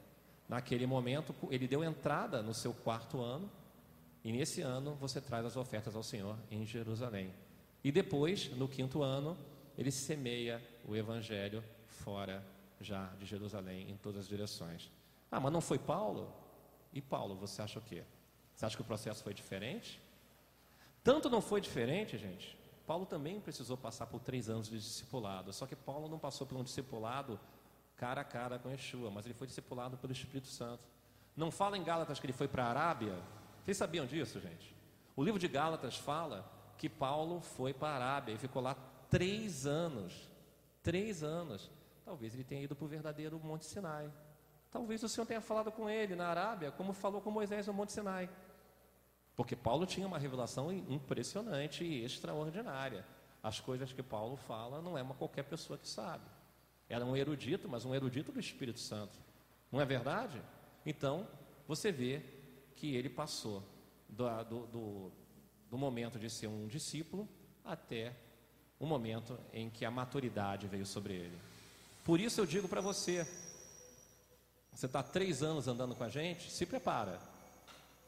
Naquele 0.48 0.86
momento, 0.86 1.34
ele 1.50 1.68
deu 1.68 1.84
entrada 1.84 2.42
no 2.42 2.54
seu 2.54 2.74
quarto 2.74 3.22
ano, 3.22 3.50
e 4.24 4.32
nesse 4.32 4.62
ano 4.62 4.96
você 4.96 5.20
traz 5.20 5.46
as 5.46 5.58
ofertas 5.58 5.96
ao 5.96 6.04
Senhor 6.04 6.38
em 6.50 6.66
Jerusalém. 6.66 7.34
E 7.84 7.92
depois, 7.92 8.50
no 8.56 8.68
quinto 8.68 9.04
ano, 9.04 9.38
ele 9.78 9.92
semeia 9.92 10.62
o 10.88 10.96
evangelho 10.96 11.64
fora 11.88 12.44
já 12.80 13.08
de 13.20 13.26
Jerusalém, 13.26 13.90
em 13.90 13.98
todas 13.98 14.22
as 14.22 14.28
direções. 14.28 14.90
Ah, 15.32 15.40
mas 15.40 15.52
não 15.52 15.62
foi 15.62 15.80
Paulo? 15.80 16.34
E 16.94 17.02
Paulo, 17.02 17.36
você 17.36 17.62
acha 17.62 17.80
o 17.80 17.82
quê? 17.82 18.04
Você 18.54 18.66
acha 18.66 18.76
que 18.76 18.82
o 18.82 18.86
processo 18.86 19.24
foi 19.24 19.34
diferente? 19.34 20.00
Tanto 21.04 21.30
não 21.30 21.42
foi 21.42 21.60
diferente, 21.60 22.18
gente. 22.18 22.58
Paulo 22.86 23.06
também 23.06 23.40
precisou 23.40 23.78
passar 23.78 24.06
por 24.08 24.20
três 24.20 24.50
anos 24.50 24.70
de 24.70 24.78
discipulado. 24.78 25.52
Só 25.52 25.66
que 25.66 25.76
Paulo 25.76 26.08
não 26.08 26.20
passou 26.20 26.46
por 26.46 26.58
um 26.58 26.64
discipulado 26.64 27.40
cara 27.96 28.22
a 28.22 28.24
cara 28.24 28.60
com 28.60 28.70
Yeshua, 28.70 29.10
mas 29.12 29.26
ele 29.26 29.34
foi 29.34 29.48
discipulado 29.48 29.98
pelo 29.98 30.14
Espírito 30.14 30.48
Santo. 30.48 30.84
Não 31.36 31.52
fala 31.52 31.78
em 31.78 31.84
Gálatas 31.84 32.20
que 32.20 32.26
ele 32.26 32.34
foi 32.34 32.48
para 32.48 32.66
a 32.66 32.70
Arábia? 32.70 33.18
Vocês 33.64 33.78
sabiam 33.78 34.06
disso, 34.06 34.40
gente? 34.40 34.76
O 35.16 35.24
livro 35.24 35.40
de 35.40 35.48
Gálatas 35.48 35.98
fala 35.98 36.50
que 36.78 36.90
Paulo 36.90 37.42
foi 37.42 37.74
para 37.74 37.90
a 37.90 37.96
Arábia 37.96 38.34
e 38.34 38.38
ficou 38.38 38.62
lá 38.62 38.76
três 39.10 39.66
anos. 39.66 40.30
Três 40.82 41.24
anos. 41.24 41.72
Talvez 42.04 42.34
ele 42.34 42.44
tenha 42.44 42.62
ido 42.64 42.76
para 42.76 42.86
o 42.86 42.88
verdadeiro 42.88 43.40
Monte 43.40 43.66
Sinai. 43.66 44.12
Talvez 44.70 45.04
o 45.04 45.10
Senhor 45.10 45.26
tenha 45.26 45.40
falado 45.40 45.72
com 45.72 45.90
ele 45.90 46.16
na 46.16 46.28
Arábia, 46.28 46.72
como 46.72 46.94
falou 46.94 47.22
com 47.22 47.30
Moisés 47.32 47.68
no 47.68 47.74
Monte 47.74 47.94
Sinai. 47.94 48.30
Porque 49.36 49.56
Paulo 49.56 49.86
tinha 49.86 50.06
uma 50.06 50.18
revelação 50.18 50.72
impressionante 50.72 51.84
e 51.84 52.04
extraordinária. 52.04 53.06
As 53.42 53.60
coisas 53.60 53.94
que 53.94 54.04
Paulo 54.04 54.36
fala 54.36 54.82
não 54.82 54.98
é 54.98 55.02
uma 55.02 55.16
qualquer 55.16 55.44
pessoa 55.44 55.78
que 55.78 55.88
sabe. 55.88 56.26
Era 56.90 57.06
um 57.06 57.16
erudito, 57.16 57.68
mas 57.68 57.86
um 57.86 57.96
erudito 57.96 58.32
do 58.32 58.40
Espírito 58.40 58.80
Santo. 58.80 59.18
Não 59.72 59.82
é 59.82 59.86
verdade? 59.86 60.42
Então, 60.86 61.28
você 61.68 61.92
vê 61.92 62.22
que 62.76 62.96
ele 62.96 63.10
passou 63.10 63.64
do, 64.10 64.44
do, 64.44 64.68
do, 64.68 65.12
do 65.70 65.78
momento 65.78 66.20
de 66.20 66.30
ser 66.30 66.48
um 66.48 66.68
discípulo 66.68 67.28
até 67.64 68.16
o 68.80 68.86
momento 68.86 69.40
em 69.54 69.70
que 69.70 69.86
a 69.86 69.92
maturidade 69.92 70.68
veio 70.68 70.86
sobre 70.86 71.14
ele. 71.14 71.38
Por 72.04 72.20
isso 72.20 72.42
eu 72.42 72.46
digo 72.46 72.68
para 72.68 72.82
você: 72.82 73.26
você 74.74 74.86
está 74.86 75.02
três 75.02 75.42
anos 75.42 75.68
andando 75.68 75.96
com 75.96 76.04
a 76.04 76.10
gente, 76.10 76.52
se 76.52 76.66
prepara, 76.66 77.20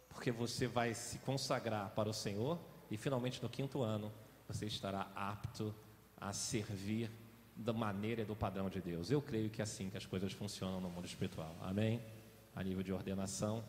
porque 0.09 0.31
você 0.31 0.67
vai 0.67 0.93
se 0.93 1.19
consagrar 1.19 1.91
para 1.91 2.09
o 2.09 2.13
Senhor 2.13 2.59
e 2.91 2.97
finalmente 2.97 3.41
no 3.41 3.49
quinto 3.49 3.81
ano 3.81 4.11
você 4.47 4.65
estará 4.65 5.09
apto 5.15 5.73
a 6.17 6.33
servir 6.33 7.09
da 7.55 7.71
maneira 7.71 8.21
e 8.21 8.25
do 8.25 8.35
padrão 8.35 8.69
de 8.69 8.81
Deus. 8.81 9.09
Eu 9.09 9.21
creio 9.21 9.49
que 9.49 9.61
é 9.61 9.63
assim 9.63 9.89
que 9.89 9.97
as 9.97 10.05
coisas 10.05 10.33
funcionam 10.33 10.81
no 10.81 10.89
mundo 10.89 11.05
espiritual. 11.05 11.55
Amém? 11.61 12.01
A 12.53 12.63
nível 12.63 12.83
de 12.83 12.91
ordenação, 12.91 13.63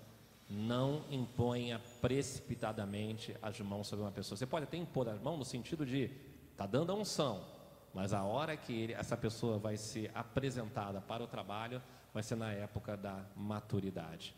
não 0.48 1.04
imponha 1.10 1.80
precipitadamente 2.00 3.36
as 3.42 3.60
mãos 3.60 3.86
sobre 3.86 4.04
uma 4.04 4.12
pessoa. 4.12 4.36
Você 4.36 4.46
pode 4.46 4.64
até 4.64 4.76
impor 4.76 5.08
as 5.08 5.20
mãos 5.20 5.38
no 5.38 5.44
sentido 5.44 5.84
de 5.84 6.10
tá 6.56 6.66
dando 6.66 6.92
a 6.92 6.94
unção, 6.94 7.44
mas 7.92 8.12
a 8.12 8.22
hora 8.22 8.56
que 8.56 8.72
ele, 8.72 8.92
essa 8.92 9.16
pessoa 9.16 9.58
vai 9.58 9.76
ser 9.76 10.10
apresentada 10.14 11.00
para 11.00 11.22
o 11.22 11.26
trabalho 11.26 11.82
vai 12.12 12.22
ser 12.22 12.36
na 12.36 12.52
época 12.52 12.96
da 12.96 13.24
maturidade. 13.36 14.34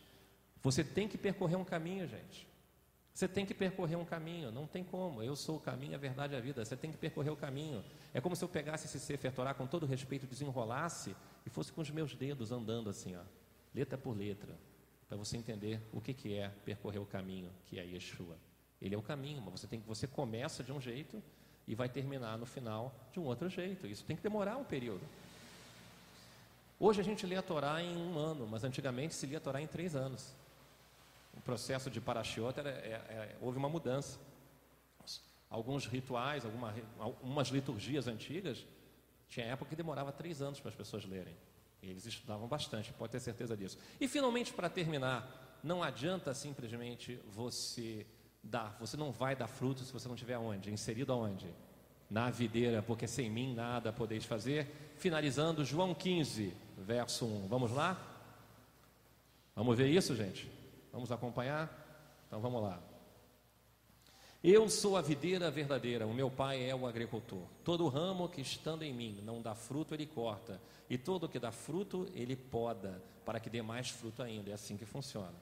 Você 0.61 0.83
tem 0.83 1.07
que 1.07 1.17
percorrer 1.17 1.55
um 1.55 1.63
caminho, 1.63 2.07
gente. 2.07 2.47
Você 3.19 3.27
tem 3.27 3.45
que 3.45 3.53
percorrer 3.53 3.97
um 3.97 4.05
caminho, 4.05 4.49
não 4.49 4.65
tem 4.65 4.81
como. 4.81 5.21
Eu 5.21 5.35
sou 5.35 5.57
o 5.57 5.59
caminho, 5.59 5.93
a 5.93 5.97
verdade 5.97 6.35
e 6.35 6.37
a 6.37 6.39
vida. 6.39 6.63
Você 6.63 6.77
tem 6.77 6.89
que 6.89 6.97
percorrer 6.97 7.29
o 7.29 7.35
caminho. 7.35 7.83
É 8.13 8.21
como 8.21 8.33
se 8.33 8.41
eu 8.41 8.47
pegasse 8.47 8.85
esse 8.85 8.97
Sefer 8.97 9.33
Torah 9.33 9.53
com 9.53 9.67
todo 9.67 9.85
respeito, 9.85 10.25
desenrolasse 10.25 11.13
e 11.45 11.49
fosse 11.49 11.69
com 11.69 11.81
os 11.81 11.91
meus 11.91 12.15
dedos 12.15 12.49
andando 12.49 12.89
assim, 12.89 13.17
ó, 13.17 13.21
letra 13.75 13.97
por 13.97 14.15
letra, 14.15 14.57
para 15.09 15.17
você 15.17 15.35
entender 15.35 15.81
o 15.91 15.99
que, 15.99 16.13
que 16.13 16.33
é 16.33 16.47
percorrer 16.63 16.99
o 16.99 17.05
caminho, 17.05 17.51
que 17.65 17.77
é 17.77 17.83
Yeshua. 17.83 18.37
Ele 18.81 18.95
é 18.95 18.97
o 18.97 19.01
caminho, 19.01 19.41
mas 19.41 19.59
você 19.59 19.67
tem 19.67 19.81
você 19.81 20.07
começa 20.07 20.63
de 20.63 20.71
um 20.71 20.79
jeito 20.79 21.21
e 21.67 21.75
vai 21.75 21.89
terminar 21.89 22.37
no 22.37 22.45
final 22.45 22.95
de 23.11 23.19
um 23.19 23.25
outro 23.25 23.49
jeito. 23.49 23.85
Isso 23.85 24.05
tem 24.05 24.15
que 24.15 24.23
demorar 24.23 24.55
um 24.55 24.63
período. 24.63 25.03
Hoje 26.79 27.01
a 27.01 27.03
gente 27.03 27.27
lê 27.27 27.35
a 27.35 27.41
Torá 27.41 27.83
em 27.83 27.97
um 27.97 28.17
ano, 28.17 28.47
mas 28.47 28.63
antigamente 28.63 29.13
se 29.13 29.25
lia 29.25 29.39
a 29.39 29.41
Torá 29.41 29.61
em 29.61 29.67
três 29.67 29.93
anos. 29.93 30.38
O 31.39 31.41
processo 31.41 31.89
de 31.89 31.99
Parashiot 31.99 32.59
era, 32.59 32.69
é, 32.69 32.91
é, 33.09 33.37
houve 33.41 33.57
uma 33.57 33.69
mudança 33.69 34.19
alguns 35.49 35.85
rituais, 35.85 36.45
alguma, 36.45 36.73
algumas 36.99 37.47
liturgias 37.47 38.07
antigas, 38.07 38.65
tinha 39.27 39.47
época 39.47 39.69
que 39.69 39.75
demorava 39.75 40.11
três 40.11 40.41
anos 40.41 40.59
para 40.59 40.69
as 40.69 40.75
pessoas 40.75 41.05
lerem. 41.05 41.35
Eles 41.81 42.05
estudavam 42.05 42.47
bastante, 42.47 42.93
pode 42.93 43.11
ter 43.11 43.19
certeza 43.19 43.55
disso. 43.55 43.77
E 43.99 44.07
finalmente, 44.07 44.53
para 44.53 44.69
terminar, 44.69 45.59
não 45.63 45.81
adianta 45.81 46.33
simplesmente 46.33 47.19
você 47.27 48.05
dar, 48.43 48.75
você 48.79 48.95
não 48.95 49.11
vai 49.11 49.35
dar 49.35 49.47
fruto 49.47 49.83
se 49.83 49.91
você 49.91 50.07
não 50.07 50.15
tiver 50.15 50.37
onde? 50.37 50.71
Inserido 50.71 51.13
aonde? 51.13 51.47
Na 52.09 52.29
videira, 52.29 52.81
porque 52.81 53.07
sem 53.07 53.29
mim 53.29 53.53
nada 53.53 53.93
podeis 53.93 54.25
fazer. 54.25 54.67
Finalizando, 54.97 55.63
João 55.63 55.93
15, 55.93 56.53
verso 56.77 57.25
1. 57.25 57.47
Vamos 57.47 57.71
lá? 57.71 57.97
Vamos 59.55 59.77
ver 59.77 59.87
isso, 59.87 60.15
gente? 60.15 60.58
Vamos 60.91 61.11
acompanhar? 61.11 61.69
Então 62.27 62.39
vamos 62.39 62.61
lá. 62.61 62.79
Eu 64.41 64.69
sou 64.69 64.95
a 64.95 65.01
videira 65.01 65.51
verdadeira, 65.51 66.07
o 66.07 66.13
meu 66.13 66.31
pai 66.31 66.69
é 66.69 66.73
o 66.73 66.87
agricultor. 66.87 67.43
Todo 67.63 67.87
ramo 67.89 68.29
que 68.29 68.39
estando 68.39 68.83
em 68.83 68.93
mim 68.93 69.19
não 69.23 69.41
dá 69.41 69.53
fruto, 69.53 69.93
ele 69.93 70.05
corta, 70.05 70.61
e 70.89 70.97
todo 70.97 71.27
que 71.27 71.37
dá 71.37 71.51
fruto, 71.51 72.07
ele 72.13 72.37
poda, 72.37 73.03
para 73.25 73.39
que 73.39 73.49
dê 73.49 73.61
mais 73.61 73.89
fruto 73.89 74.23
ainda. 74.23 74.49
É 74.51 74.53
assim 74.53 74.77
que 74.77 74.85
funciona. 74.85 75.35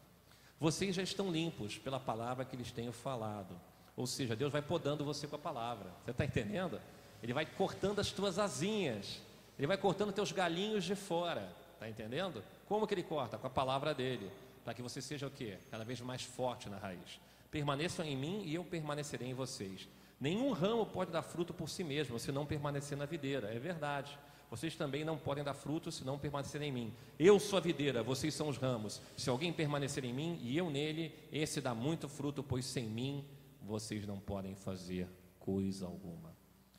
Vocês 0.60 0.96
já 0.96 1.04
estão 1.04 1.32
limpos 1.32 1.78
pela 1.78 2.00
palavra 2.00 2.44
que 2.44 2.56
lhes 2.56 2.72
tenho 2.72 2.92
falado. 2.92 3.56
Ou 3.96 4.08
seja, 4.08 4.36
Deus 4.36 4.52
vai 4.52 4.64
podando 4.64 5.06
você 5.06 5.28
com 5.28 5.36
a 5.36 5.40
palavra. 5.40 5.92
Você 6.04 6.12
está 6.12 6.26
entendendo? 6.26 6.82
Ele 7.22 7.34
vai 7.34 7.46
cortando 7.46 8.00
as 8.00 8.12
tuas 8.12 8.40
asinhas. 8.40 9.22
Ele 9.58 9.68
vai 9.68 9.78
cortando 9.78 10.12
teus 10.12 10.32
galinhos 10.32 10.84
de 10.84 10.96
fora. 10.96 11.52
Está 11.74 11.88
entendendo? 11.88 12.44
Como 12.68 12.88
que 12.88 12.96
ele 12.96 13.04
corta? 13.04 13.38
Com 13.38 13.46
a 13.46 13.50
palavra 13.52 13.94
dele. 13.94 14.32
Para 14.68 14.74
que 14.74 14.82
você 14.82 15.02
seja 15.02 15.26
o 15.26 15.32
quê? 15.32 15.60
Cada 15.72 15.86
vez 15.86 16.02
mais 16.02 16.24
forte 16.24 16.70
na 16.70 16.78
raiz. 16.78 17.22
Permaneçam 17.50 18.06
em 18.06 18.18
mim 18.18 18.44
e 18.46 18.54
eu 18.54 18.66
permanecerei 18.66 19.30
em 19.30 19.34
vocês. 19.34 19.88
Nenhum 20.20 20.52
ramo 20.52 20.86
pode 20.86 21.10
dar 21.10 21.22
fruto 21.22 21.54
por 21.54 21.70
si 21.70 21.86
mesmo, 21.86 22.20
se 22.20 22.34
não 22.34 22.46
permanecer 22.46 22.98
na 22.98 23.06
videira. 23.06 23.48
É 23.48 23.58
verdade. 23.60 24.20
Vocês 24.52 24.76
também 24.76 25.06
não 25.06 25.18
podem 25.18 25.42
dar 25.42 25.54
fruto 25.54 25.90
se 25.90 26.04
não 26.04 26.20
permanecerem 26.20 26.68
em 26.68 26.72
mim. 26.74 26.94
Eu 27.18 27.40
sou 27.40 27.56
a 27.56 27.62
videira, 27.62 28.04
vocês 28.04 28.34
são 28.34 28.50
os 28.50 28.58
ramos. 28.58 29.02
Se 29.16 29.30
alguém 29.30 29.54
permanecer 29.54 30.04
em 30.04 30.12
mim 30.12 30.38
e 30.42 30.58
eu 30.58 30.70
nele, 30.70 31.16
esse 31.32 31.62
dá 31.62 31.74
muito 31.74 32.10
fruto, 32.10 32.44
pois 32.44 32.66
sem 32.66 32.88
mim 32.88 33.24
vocês 33.62 34.06
não 34.06 34.20
podem 34.20 34.54
fazer 34.54 35.08
coisa 35.40 35.86
alguma. 35.86 36.36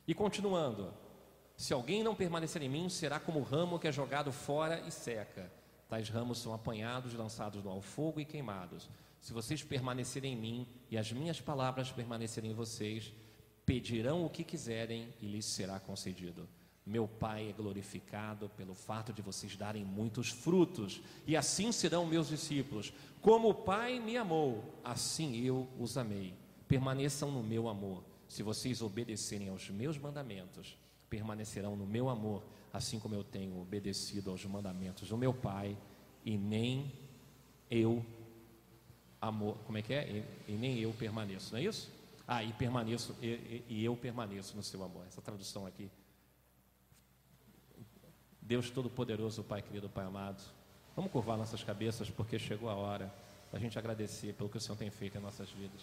E 0.07 0.13
continuando: 0.13 0.93
se 1.57 1.73
alguém 1.73 2.03
não 2.03 2.13
permanecer 2.13 2.61
em 2.61 2.69
mim, 2.69 2.87
será 2.87 3.19
como 3.19 3.39
o 3.39 3.43
ramo 3.43 3.79
que 3.79 3.87
é 3.87 3.91
jogado 3.91 4.31
fora 4.31 4.79
e 4.81 4.91
seca. 4.91 5.51
Tais 5.89 6.07
ramos 6.07 6.37
são 6.37 6.53
apanhados, 6.53 7.15
lançados 7.15 7.65
ao 7.65 7.81
fogo 7.81 8.19
e 8.19 8.25
queimados. 8.25 8.87
Se 9.19 9.33
vocês 9.33 9.63
permanecerem 9.63 10.33
em 10.33 10.37
mim 10.37 10.67
e 10.89 10.97
as 10.97 11.11
minhas 11.11 11.41
palavras 11.41 11.91
permanecerem 11.91 12.51
em 12.51 12.53
vocês, 12.53 13.11
pedirão 13.65 14.23
o 14.23 14.29
que 14.29 14.43
quiserem 14.43 15.11
e 15.19 15.25
lhes 15.25 15.45
será 15.45 15.79
concedido. 15.79 16.47
Meu 16.85 17.07
Pai 17.07 17.49
é 17.49 17.53
glorificado 17.53 18.49
pelo 18.49 18.73
fato 18.73 19.11
de 19.11 19.21
vocês 19.21 19.55
darem 19.55 19.83
muitos 19.83 20.29
frutos, 20.29 21.01
e 21.27 21.35
assim 21.35 21.71
serão 21.71 22.05
meus 22.05 22.29
discípulos. 22.29 22.93
Como 23.21 23.49
o 23.49 23.53
Pai 23.53 23.99
me 23.99 24.15
amou, 24.15 24.63
assim 24.83 25.43
eu 25.43 25.67
os 25.77 25.97
amei. 25.97 26.33
Permaneçam 26.67 27.31
no 27.31 27.43
meu 27.43 27.67
amor. 27.67 28.03
Se 28.27 28.43
vocês 28.43 28.81
obedecerem 28.81 29.49
aos 29.49 29.69
meus 29.69 29.97
mandamentos, 29.97 30.77
permanecerão 31.09 31.75
no 31.75 31.85
meu 31.85 32.09
amor, 32.09 32.43
assim 32.71 32.99
como 32.99 33.15
eu 33.15 33.23
tenho 33.23 33.59
obedecido 33.61 34.29
aos 34.29 34.45
mandamentos 34.45 35.09
do 35.09 35.17
meu 35.17 35.33
Pai, 35.33 35.77
e 36.23 36.37
nem 36.37 36.91
eu 37.69 38.05
amor, 39.21 39.57
como 39.65 39.77
é 39.77 39.81
que 39.81 39.93
é? 39.93 40.09
E, 40.09 40.25
e, 40.47 40.51
nem 40.53 40.79
eu 40.79 40.93
permaneço, 40.93 41.51
não 41.53 41.59
é 41.59 41.63
isso? 41.63 41.91
Ah, 42.27 42.43
e 42.43 42.53
permaneço, 42.53 43.15
e, 43.21 43.63
e 43.67 43.83
eu 43.83 43.95
permaneço 43.95 44.55
no 44.55 44.63
seu 44.63 44.83
amor. 44.83 45.05
Essa 45.07 45.21
tradução 45.21 45.65
aqui. 45.65 45.89
Deus 48.41 48.69
Todo-Poderoso, 48.69 49.43
Pai 49.43 49.61
querido, 49.61 49.89
Pai 49.89 50.05
amado, 50.05 50.41
vamos 50.95 51.11
curvar 51.11 51.37
nossas 51.37 51.63
cabeças 51.63 52.09
porque 52.09 52.39
chegou 52.39 52.69
a 52.69 52.75
hora 52.75 53.13
da 53.51 53.59
gente 53.59 53.77
agradecer 53.77 54.33
pelo 54.33 54.49
que 54.49 54.57
o 54.57 54.61
Senhor 54.61 54.77
tem 54.77 54.89
feito 54.89 55.17
em 55.17 55.21
nossas 55.21 55.49
vidas. 55.51 55.81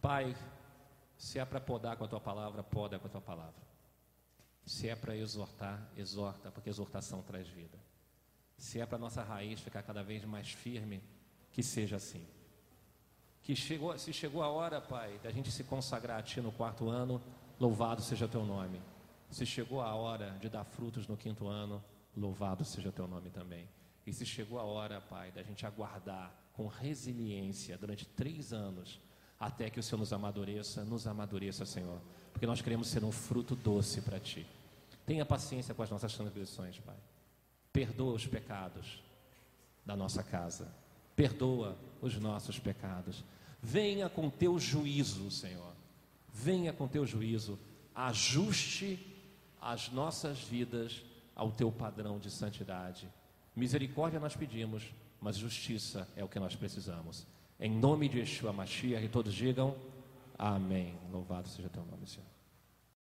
Pai, 0.00 0.36
se 1.16 1.38
é 1.38 1.44
para 1.44 1.60
podar 1.60 1.96
com 1.96 2.04
a 2.04 2.08
tua 2.08 2.20
palavra, 2.20 2.62
poda 2.62 2.98
com 2.98 3.06
a 3.06 3.10
tua 3.10 3.20
palavra. 3.20 3.69
Se 4.64 4.88
é 4.88 4.94
para 4.94 5.16
exortar, 5.16 5.90
exorta, 5.96 6.50
porque 6.50 6.68
exortação 6.68 7.22
traz 7.22 7.48
vida. 7.48 7.78
Se 8.56 8.80
é 8.80 8.86
para 8.86 8.98
nossa 8.98 9.22
raiz 9.22 9.60
ficar 9.60 9.82
cada 9.82 10.02
vez 10.02 10.24
mais 10.24 10.52
firme, 10.52 11.02
que 11.50 11.62
seja 11.62 11.96
assim. 11.96 12.26
Que 13.42 13.56
chegou, 13.56 13.96
se 13.98 14.12
chegou 14.12 14.42
a 14.42 14.48
hora, 14.48 14.80
Pai, 14.80 15.18
da 15.22 15.30
gente 15.30 15.50
se 15.50 15.64
consagrar 15.64 16.20
a 16.20 16.22
Ti 16.22 16.40
no 16.40 16.52
quarto 16.52 16.88
ano, 16.88 17.22
louvado 17.58 18.02
seja 18.02 18.28
Teu 18.28 18.44
nome. 18.44 18.80
Se 19.30 19.46
chegou 19.46 19.80
a 19.80 19.94
hora 19.94 20.36
de 20.40 20.48
dar 20.48 20.64
frutos 20.64 21.06
no 21.06 21.16
quinto 21.16 21.48
ano, 21.48 21.82
louvado 22.16 22.64
seja 22.64 22.92
Teu 22.92 23.06
nome 23.06 23.30
também. 23.30 23.68
E 24.06 24.12
se 24.12 24.26
chegou 24.26 24.58
a 24.58 24.64
hora, 24.64 25.00
Pai, 25.00 25.30
da 25.32 25.42
gente 25.42 25.64
aguardar 25.64 26.34
com 26.52 26.66
resiliência 26.66 27.78
durante 27.78 28.06
três 28.06 28.52
anos, 28.52 29.00
até 29.38 29.70
que 29.70 29.80
o 29.80 29.82
Senhor 29.82 29.98
nos 29.98 30.12
amadureça, 30.12 30.84
nos 30.84 31.06
amadureça, 31.06 31.64
Senhor, 31.64 32.00
porque 32.32 32.46
nós 32.46 32.62
queremos 32.62 32.88
ser 32.88 33.04
um 33.04 33.12
fruto 33.12 33.54
doce 33.54 34.00
para 34.00 34.18
Ti. 34.18 34.46
Tenha 35.06 35.24
paciência 35.24 35.74
com 35.74 35.82
as 35.82 35.90
nossas 35.90 36.14
transgressões, 36.14 36.78
Pai. 36.78 36.96
Perdoa 37.72 38.14
os 38.14 38.26
pecados 38.26 39.02
da 39.84 39.96
nossa 39.96 40.22
casa 40.22 40.80
perdoa 41.20 41.76
os 42.00 42.16
nossos 42.16 42.58
pecados. 42.58 43.22
Venha 43.62 44.08
com 44.08 44.30
teu 44.30 44.58
juízo, 44.58 45.30
Senhor. 45.30 45.74
Venha 46.32 46.72
com 46.72 46.88
teu 46.88 47.04
juízo. 47.04 47.58
Ajuste 47.94 48.98
as 49.60 49.90
nossas 49.90 50.38
vidas 50.38 51.02
ao 51.36 51.52
teu 51.52 51.70
padrão 51.70 52.18
de 52.18 52.30
santidade. 52.30 53.06
Misericórdia 53.54 54.18
nós 54.18 54.34
pedimos, 54.34 54.84
mas 55.20 55.36
justiça 55.36 56.08
é 56.16 56.24
o 56.24 56.28
que 56.28 56.40
nós 56.40 56.56
precisamos. 56.56 57.26
Em 57.60 57.70
nome 57.70 58.08
de 58.08 58.20
Yeshua 58.20 58.54
Mashiach, 58.54 59.04
e 59.04 59.08
todos 59.08 59.34
digam 59.34 59.76
amém. 60.40 60.98
Louvado 61.12 61.48
seja 61.48 61.68
teu 61.68 61.84
nome, 61.84 62.06
Senhor. 62.06 62.39